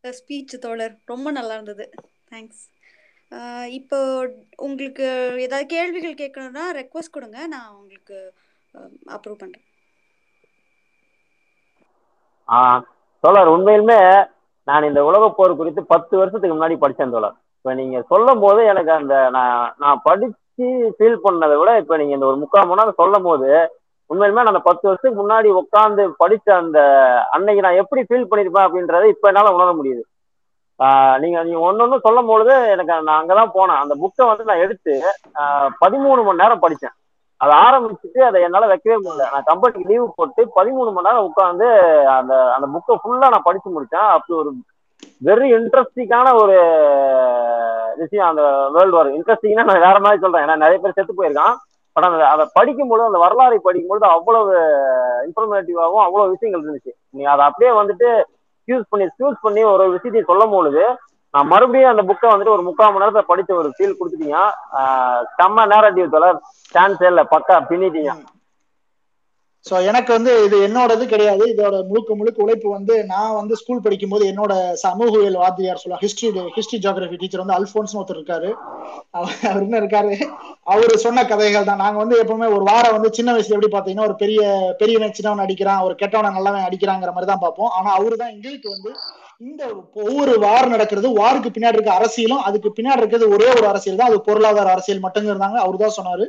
ஸ்பீச் 0.05 0.55
தோழர். 0.65 0.95
ரொம்ப 1.13 1.29
நல்லா 1.39 1.55
இருந்தது. 1.59 1.85
தேங்க்ஸ் 2.31 2.63
இப்போ 3.79 3.99
உங்களுக்கு 4.67 5.07
ஏதாவது 5.45 5.67
கேள்விகள் 5.75 6.21
கேட்கணும்னா 6.23 6.65
ரெக்வஸ்ட் 6.81 7.15
கொடுங்க. 7.17 7.39
நான் 7.55 7.77
உங்களுக்கு 7.79 8.19
அப்ரூவ் 9.17 9.41
பண்ணுறேன் 9.43 9.67
ஆ 12.49 12.59
தோழர் 13.25 13.53
உண்மையிலுமே 13.55 13.99
நான் 14.69 14.89
இந்த 14.89 15.01
உலக 15.09 15.25
போர் 15.37 15.59
குறித்து 15.61 15.83
பத்து 15.93 16.15
வருஷத்துக்கு 16.21 16.57
முன்னாடி 16.57 16.77
படித்தேன் 16.83 17.15
தோழர். 17.15 17.37
இப்போ 17.59 17.73
நீங்க 17.81 17.99
சொல்லும் 18.13 18.43
போது 18.45 18.61
எனக்கு 18.73 18.91
அந்த 19.01 19.15
நான் 19.37 19.55
நான் 19.83 20.03
படிச்சு 20.09 20.67
ஃபீல் 20.97 21.23
பண்ணதை 21.27 21.55
விட 21.61 21.71
இப்போ 21.83 21.95
நீங்க 22.01 22.13
இந்த 22.17 22.27
ஒரு 22.31 22.39
முக்கால் 22.43 22.67
மணி 22.69 22.81
நேரம் 22.81 23.01
சொல்லும் 23.03 23.27
போது 23.29 23.49
உண்மையிலுமே 24.11 24.43
நான் 24.43 24.53
அந்த 24.53 24.63
பத்து 24.67 24.85
வருஷத்துக்கு 24.87 25.21
முன்னாடி 25.21 25.49
உட்காந்து 25.61 26.03
படிச்ச 26.23 26.49
அந்த 26.63 26.79
அன்னைக்கு 27.37 27.65
நான் 27.67 27.81
எப்படி 27.83 28.03
ஃபீல் 28.09 28.29
பண்ணியிருப்பேன் 28.31 28.67
அப்படின்றத 28.67 29.09
இப்போ 29.15 29.29
என்னால் 29.31 29.57
உணர 29.59 29.71
முடியுது. 29.79 30.03
நீங்க 31.23 31.37
நீங்க 31.47 31.61
ஒன்னொன்னு 31.69 31.97
சொல்லும் 32.07 32.31
பொழுது 32.31 32.55
எனக்கு 32.75 32.93
நான் 33.09 33.19
அங்கதான் 33.21 33.55
போனேன். 33.57 33.81
அந்த 33.83 33.95
புக்கை 34.03 34.25
வந்து 34.31 34.49
நான் 34.51 34.63
எடுத்து 34.65 34.93
பதிமூணு 35.83 36.21
மணி 36.27 36.43
நேரம் 36.43 36.63
படிச்சேன். 36.65 36.95
அதை 37.37 37.55
ஆரம்பிச்சுட்டு 37.65 38.21
அதை 38.27 38.39
என்னால 38.43 38.67
வைக்கவே 38.67 38.97
முடியல. 38.97 39.25
நான் 39.33 39.49
கம்பெனிக்கு 39.51 39.89
லீவு 39.91 40.07
போட்டு 40.17 40.43
பதிமூணு 40.57 40.91
மணி 40.93 41.09
நேரம் 41.09 41.29
உட்காந்து 41.31 41.67
அந்த 42.19 42.35
அந்த 42.55 42.67
புக்கை 42.75 42.97
ஃபுல்லா 43.03 43.29
நான் 43.35 43.47
படிச்சு 43.49 43.69
முடிச்சேன். 43.75 44.09
அப்படி 44.17 44.35
ஒரு 44.39 44.53
வெரி 45.29 45.49
இன்ட்ரெஸ்டிங்கான 45.59 46.29
ஒரு 46.43 46.57
விஷயம் 47.97 48.29
அந்த 48.29 48.43
வேர்ல்டு 48.75 48.97
வார் 48.97 49.11
இன்ட்ரெஸ்டிங்னா 49.17 49.65
நான் 49.71 49.87
வேற 49.87 49.97
மாதிரி 50.05 50.23
சொல்றேன். 50.25 50.45
ஏன்னா 50.47 50.57
நிறைய 50.57 50.79
பேர் 50.83 50.97
செத்து 50.99 51.15
போயிருக்கான். 51.19 51.57
பட் 51.97 52.07
அந்த 52.09 52.29
அதை 52.29 52.45
படிக்கும்போது 52.53 53.03
அந்த 53.05 53.19
வரலாறை 53.25 53.59
படிக்கும்போது 53.67 54.07
அவ்வளவு 54.17 54.55
இன்ஃபர்மேட்டிவாகவும் 55.27 56.05
அவ்வளவு 56.07 56.33
விஷயங்கள் 56.35 56.65
இருந்துச்சு. 56.65 56.93
நீ 57.11 57.25
அதை 57.25 57.43
அப்படியே 57.49 57.73
வந்துட்டு 57.81 58.09
யூஸ் 58.69 58.87
பண்ணி 58.89 59.07
சூஸ் 59.19 59.37
பண்ணி 59.41 59.63
ஒரு 59.65 59.85
விஷயத்தையும் 59.91 60.31
சொல்லும் 60.31 60.51
பொழுது 60.51 60.85
நான் 61.35 61.51
மறுபடியும் 61.53 61.93
அந்த 61.93 62.05
புக்கை 62.11 62.29
வந்துட்டு 62.33 62.57
ஒரு 62.57 62.65
முக்கால் 62.69 62.93
மணி 62.93 63.05
நேரத்தை 63.05 63.25
படிச்ச 63.31 63.51
ஒரு 63.63 63.71
ஃபீல் 63.77 63.99
கொடுத்துட்டீங்க. 63.99 64.39
செம்ம 65.39 65.67
நேரட்டிவ் 65.73 66.15
தொடர் 66.15 66.39
சான்ஸே 66.75 67.11
இல்லை. 67.13 67.25
பக்கா 67.35 67.57
பின்னிட்டீங்க. 67.73 68.13
ஸோ 69.69 69.75
எனக்கு 69.91 70.11
வந்து 70.15 70.33
இது 70.47 70.57
என்னோடது 70.65 71.05
கிடையாது. 71.13 71.45
இதோட 71.53 71.77
முழுக்க 71.91 72.15
முழுக்க 72.21 72.39
உழைப்பு 72.45 72.69
வந்து 72.77 72.95
நான் 73.13 73.37
வந்து 73.39 73.55
ஸ்கூல் 73.61 73.83
படிக்கும்போது 73.85 74.25
என்னோட 74.33 74.53
சமூகவியல் 74.83 75.39
வாத்தியார் 75.43 75.81
சொல்லுவாங்க 75.83 76.05
ஹிஸ்டரி 76.07 76.43
ஹிஸ்டரி 76.57 76.81
ஜியாகிரபி 76.85 77.19
டீச்சர் 77.21 77.43
வந்து 77.43 77.57
அல்போன்ஸ் 77.59 77.95
ஒருத்தர் 77.99 78.19
இருக்காரு. 78.19 78.51
அவர் 79.19 79.63
என்ன 79.67 79.81
இருக்காரு? 79.83 80.13
அவரு 80.75 80.97
சொன்ன 81.07 81.25
கதைகள் 81.33 81.69
தான். 81.71 81.83
நாங்கள் 81.85 82.03
வந்து 82.03 82.19
எப்பவுமே 82.23 82.49
ஒரு 82.57 82.65
வாரம் 82.71 82.97
வந்து 82.97 83.11
சின்ன 83.19 83.33
வயசுல 83.37 83.57
எப்படி 83.59 83.73
பார்த்தீங்கன்னா 83.75 84.09
ஒரு 84.11 84.17
பெரிய 84.23 84.43
பெரியவன் 84.83 85.17
சின்னவன் 85.19 85.45
அடிக்கிறான் 85.47 85.85
ஒரு 85.87 85.97
கெட்டவனை 86.03 86.33
நல்லவன் 86.37 86.69
அடிக்கிறாங்கிற 86.69 87.13
மாதிரி 87.17 87.31
தான் 87.33 87.45
பார்ப்போம். 87.47 87.73
ஆனால் 87.79 87.97
அவரு 87.99 88.23
தான் 88.23 88.35
எங்களுக்கு 88.37 88.69
வந்து 88.77 88.93
இந்த 89.41 89.63
ஒவ்வொரு 90.03 90.33
வார் 90.43 90.67
நடக்கிறது 90.73 91.09
வாருக்கு 91.21 91.51
பின்னாடி 91.55 91.77
இருக்க 91.77 91.93
அரசியலும் 91.99 92.43
அதுக்கு 92.49 92.69
பின்னாடி 92.77 93.01
இருக்கிறது 93.01 93.27
ஒரே 93.35 93.49
ஒரு 93.57 93.67
அரசியல் 93.71 93.99
தான். 94.01 94.11
அது 94.11 94.19
பொருளாதார 94.29 94.69
அரசியல் 94.75 95.03
மட்டும் 95.05 95.31
இருந்தாங்க. 95.31 95.59
அவரு 95.65 95.79
தான் 95.83 95.97
சொன்னாரு. 95.97 96.25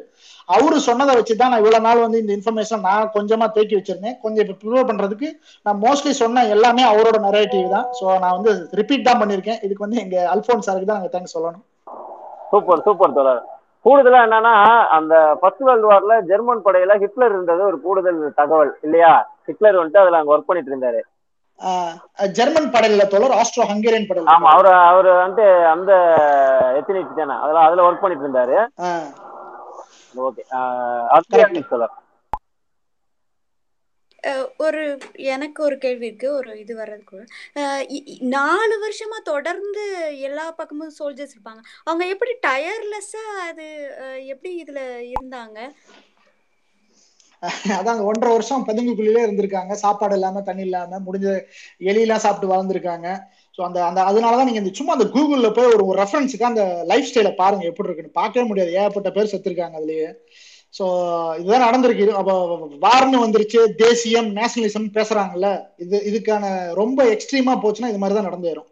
அவரு 0.49 0.77
சொன்னதை 0.87 1.13
வச்சுதான் 1.19 1.51
நான் 1.53 1.61
இவ்வளவு 1.63 1.85
நாள் 1.87 2.03
வந்து 2.05 2.21
இந்த 2.23 2.33
இன்ஃபர்மேஷன் 2.37 2.85
நான் 2.87 3.11
கொஞ்சமா 3.17 3.47
தேக்கி 3.57 3.77
வச்சிருந்தேன். 3.79 4.17
கொஞ்சம் 4.23 4.43
இப்ப 4.45 4.57
ப்ரிப்பேர் 4.61 4.89
பண்றதுக்கு 4.91 5.29
நான் 5.65 5.81
மோஸ்ட்லி 5.85 6.13
சொன்ன 6.21 6.45
எல்லாமே 6.55 6.85
அவரோட 6.91 7.19
நரேட்டிவ் 7.27 7.67
தான். 7.75 7.87
ஸோ 7.99 8.05
நான் 8.23 8.35
வந்து 8.37 8.53
ரிப்பீட் 8.81 9.07
தான் 9.09 9.21
பண்ணிருக்கேன். 9.23 9.59
இதுக்கு 9.65 9.85
வந்து 9.87 10.01
எங்க 10.05 10.17
அல்போன் 10.35 10.67
சாருக்கு 10.67 10.89
தான் 10.91 10.99
நாங்க 11.01 11.13
தேங்க்ஸ் 11.15 11.37
சொல்லணும். 11.37 11.65
சூப்பர் 12.51 12.85
சூப்பர் 12.87 13.17
தோழர். 13.17 13.43
கூடுதலா 13.85 14.21
என்னன்னா 14.27 14.53
அந்த 14.97 15.15
ஃபர்ஸ்ட் 15.39 15.65
வேர்ல்டு 15.67 15.89
வார்ல 15.89 16.13
ஜெர்மன் 16.29 16.63
படையில 16.67 16.93
ஹிட்லர் 17.03 17.33
இருந்தது 17.35 17.61
ஒரு 17.71 17.77
கூடுதல் 17.83 18.21
தகவல் 18.39 18.71
இல்லையா? 18.85 19.11
ஹிட்லர் 19.49 19.77
வந்துட்டு 19.79 20.01
அதுல 20.03 20.19
அங்க 20.19 20.33
ஒர்க் 20.35 20.49
பண்ணிட்டு 20.49 20.73
இருந்தாரு. 20.73 21.01
ஜெர்மன் 22.33 22.71
படையில 22.71 23.03
தோழர் 23.07 23.35
ஆஸ்ட்ரோ 23.39 23.65
ஹங்கேரியன் 23.69 24.07
படையில 24.07 24.33
ஆமா 24.33 24.49
அவரு 24.53 24.71
அவரு 24.85 25.11
வந்து 25.17 25.43
அந்த 25.73 25.91
எத்தனிச்சு 26.79 27.15
தானே. 27.15 27.35
அதுல 27.43 27.59
அதுல 27.59 27.85
ஒர்க் 27.87 28.01
பண்ணிட்டு 28.01 28.25
இருந்தாரு. 28.25 28.57
ஓகே. 30.21 30.43
தோழர். 31.65 31.95
ஒரு 34.57 34.81
எனக்கு 35.31 35.59
ஒரு 35.63 35.75
கேள்வி 35.77 36.05
இருக்கு. 36.05 36.27
ஒரு 36.33 36.51
இது 36.59 36.73
வர்றதுக்குள்ள 36.77 37.25
நாலு 38.33 38.75
வருஷமா 38.83 39.17
தொடர்ந்து 39.23 39.83
எல்லா 40.19 40.45
பக்கமும் 40.51 40.95
சோல்ஜர்ஸ் 40.99 41.35
இருப்பாங்க. 41.35 41.61
அவங்க 41.83 42.05
எப்படி 42.07 42.33
டயர்லெஸ்ஸா 42.47 43.25
அது 43.47 43.67
எப்படி 44.27 44.51
இதுல 44.63 44.81
இருந்தாங்க? 45.13 45.59
அதாங்க 47.77 48.03
ஒன்றரை 48.03 48.31
வருஷம் 48.33 48.65
பதுங்குக்குள்ளே 48.67 49.21
இருந்திருக்காங்க. 49.25 49.73
சாப்பாடு 49.83 50.15
இல்லாம 50.17 50.41
தண்ணி 50.41 50.63
இல்லாம 50.67 50.99
முடிஞ்ச 51.07 51.27
எலியெல்லாம் 51.89 52.23
சாப்பிட்டு 52.25 52.51
வளர்ந்துருக்காங்க 52.53 53.07
ஸோ 53.57 53.61
அந்த 53.67 53.79
அந்த 53.85 53.99
அதனாலதான் 54.03 54.47
நீங்க 54.47 54.61
இந்த 54.63 54.73
சும்மா 54.79 54.93
அந்த 54.93 55.05
கூகுள்ல 55.13 55.49
போய் 55.57 55.69
ஒரு 55.75 55.97
ரெஃபரன்ஸுக்கு 56.01 56.49
அந்த 56.49 56.63
லைஃப் 56.85 57.09
ஸ்டைலை 57.09 57.31
பாருங்க 57.35 57.65
எப்படி 57.69 57.87
இருக்குன்னு. 57.87 58.17
பார்க்கவே 58.19 58.45
முடியாது. 58.49 58.71
ஏகப்பட்ட 58.79 59.09
பேர் 59.17 59.31
செத்துருக்காங்க 59.33 59.77
அதுலயே. 59.81 60.09
ஸோ 60.73 60.85
இதுதான் 61.39 61.65
நடந்திருக்கு. 61.67 62.05
அப்போ 62.21 62.33
வார்னு 62.85 63.23
வந்துருச்சு. 63.25 63.59
தேசியம் 63.83 64.29
நேஷனலிசம் 64.39 64.87
பேசுறாங்கல்ல. 64.97 65.49
இது 65.85 65.97
இதுக்கான 66.09 66.45
ரொம்ப 66.81 66.99
எக்ஸ்ட்ரீமா 67.15 67.55
போச்சுன்னா 67.63 67.91
இது 67.93 68.01
மாதிரி 68.03 68.17
தான் 68.19 68.29
நடந்தேறும் 68.29 68.69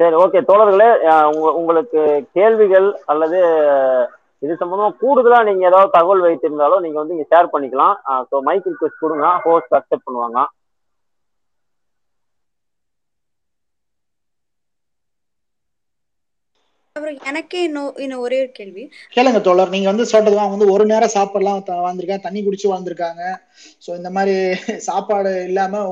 சரி 0.00 0.14
ஓகே 0.22 0.40
தோழர்களே 0.48 0.88
உங்களுக்கு 1.60 2.00
கேள்விகள் 2.36 2.88
அல்லது 3.12 3.38
இது 4.42 4.52
சம்பந்தமா 4.60 4.88
கூடுதலா 5.02 5.38
நீங்க 5.48 5.62
ஏதாவது 5.68 5.94
தகவல் 5.94 6.24
வைத்திருந்தாலும் 6.24 6.84
நீங்க 6.84 6.98
வந்து 7.00 7.16
இங்க 7.16 7.26
ஷேர் 7.32 7.52
பண்ணிக்கலாம். 7.52 7.94
ஸோ 8.30 8.42
மைக் 8.48 8.68
ரிக்வஸ்ட் 8.70 9.02
கொடுங்க. 9.04 9.28
ஹோஸ்ட் 9.44 9.76
அக்செப்ட் 9.78 10.06
பண்ணுவாங்க. 10.06 10.38
அப்புறம் 16.96 17.20
எனக்கே 17.30 17.60
இன்னும் 17.66 17.92
இன்னும் 18.04 18.22
ஒரே 18.24 18.38
ஒரு 18.42 18.50
கேள்வி. 18.58 18.82
கேளுங்க 19.14 19.38
தோழர். 19.46 19.72
நீங்க 19.74 19.88
வந்து 19.90 20.04
சொல்றது 20.10 20.40
அவங்க 20.40 20.56
வந்து 20.56 20.72
ஒரு 20.74 20.84
நேரம் 20.90 21.14
சாப்பாடுலாம் 21.14 21.60
வாழ்ந்திருக்காங்க 21.78 22.26
தண்ணி 22.26 22.40
குடிச்சு 22.42 22.72
வாழ்ந்திருக்காங்க 22.72 23.22
ஸோ 23.84 23.90
இந்த 24.00 24.10
மாதிரி 24.16 24.34
சாப்பாடு 24.88 25.32
இல்லாம 25.48 25.82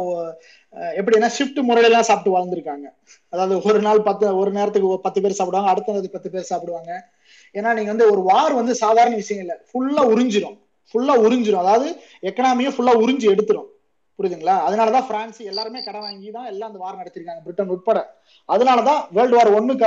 எப்படின்னா 0.77 1.29
ஷிஃப்ட் 1.39 1.61
முறையிலாம் 1.68 2.09
சாப்பிட்டு 2.09 2.33
வாழ்ந்திருக்காங்க. 2.37 2.87
அதாவது 3.29 3.62
ஒரு 3.62 3.81
நாள் 3.81 4.03
பத்து 4.03 4.37
ஒரு 4.37 4.51
நேரத்துக்கு 4.51 5.01
பத்து 5.01 5.21
பேர் 5.23 5.33
சாப்பிடுவாங்க 5.33 5.71
அடுத்த 5.71 5.93
நேரத்துக்கு 5.93 6.18
பத்து 6.18 6.31
பேர் 6.31 6.51
சாப்பிடுவாங்க. 6.53 7.11
ஏன்னா 7.55 7.73
நீங்க 7.75 7.91
வந்து 7.91 8.11
ஒரு 8.11 8.21
வார் 8.21 8.55
வந்து 8.55 8.75
சாதாரண 8.75 9.14
விஷயம் 9.14 9.43
இல்லை. 9.43 9.57
ஃபுல்லா 9.71 10.05
உறிஞ்சிரும். 10.14 10.57
ஃபுல்லா 10.91 11.16
உறிஞ்சிரும். 11.27 11.62
அதாவது 11.64 11.89
எக்கனாமியும் 12.23 12.77
ஃபுல்லா 12.77 12.95
உறிஞ்சி 13.05 13.27
எடுத்துரும். 13.35 13.68
புரியுதுங்களா? 14.18 14.55
அதனாலதான் 14.68 15.07
பிரான்ஸ் 15.07 15.39
எல்லாருமே 15.41 15.83
கடன் 15.83 16.01
வாங்கி 16.01 16.31
தான் 16.31 16.45
எல்லாம் 16.45 16.68
அந்த 16.68 16.81
வார் 16.85 16.99
நடத்திருக்காங்க. 16.99 17.43
பிரிட்டன் 17.43 17.68
உட்பட. 17.68 18.21
அதனாலதான் 18.49 19.01
வேர்ல்டு 19.11 19.37
வார் 19.37 19.55
ஒன்னுக்கு 19.55 19.85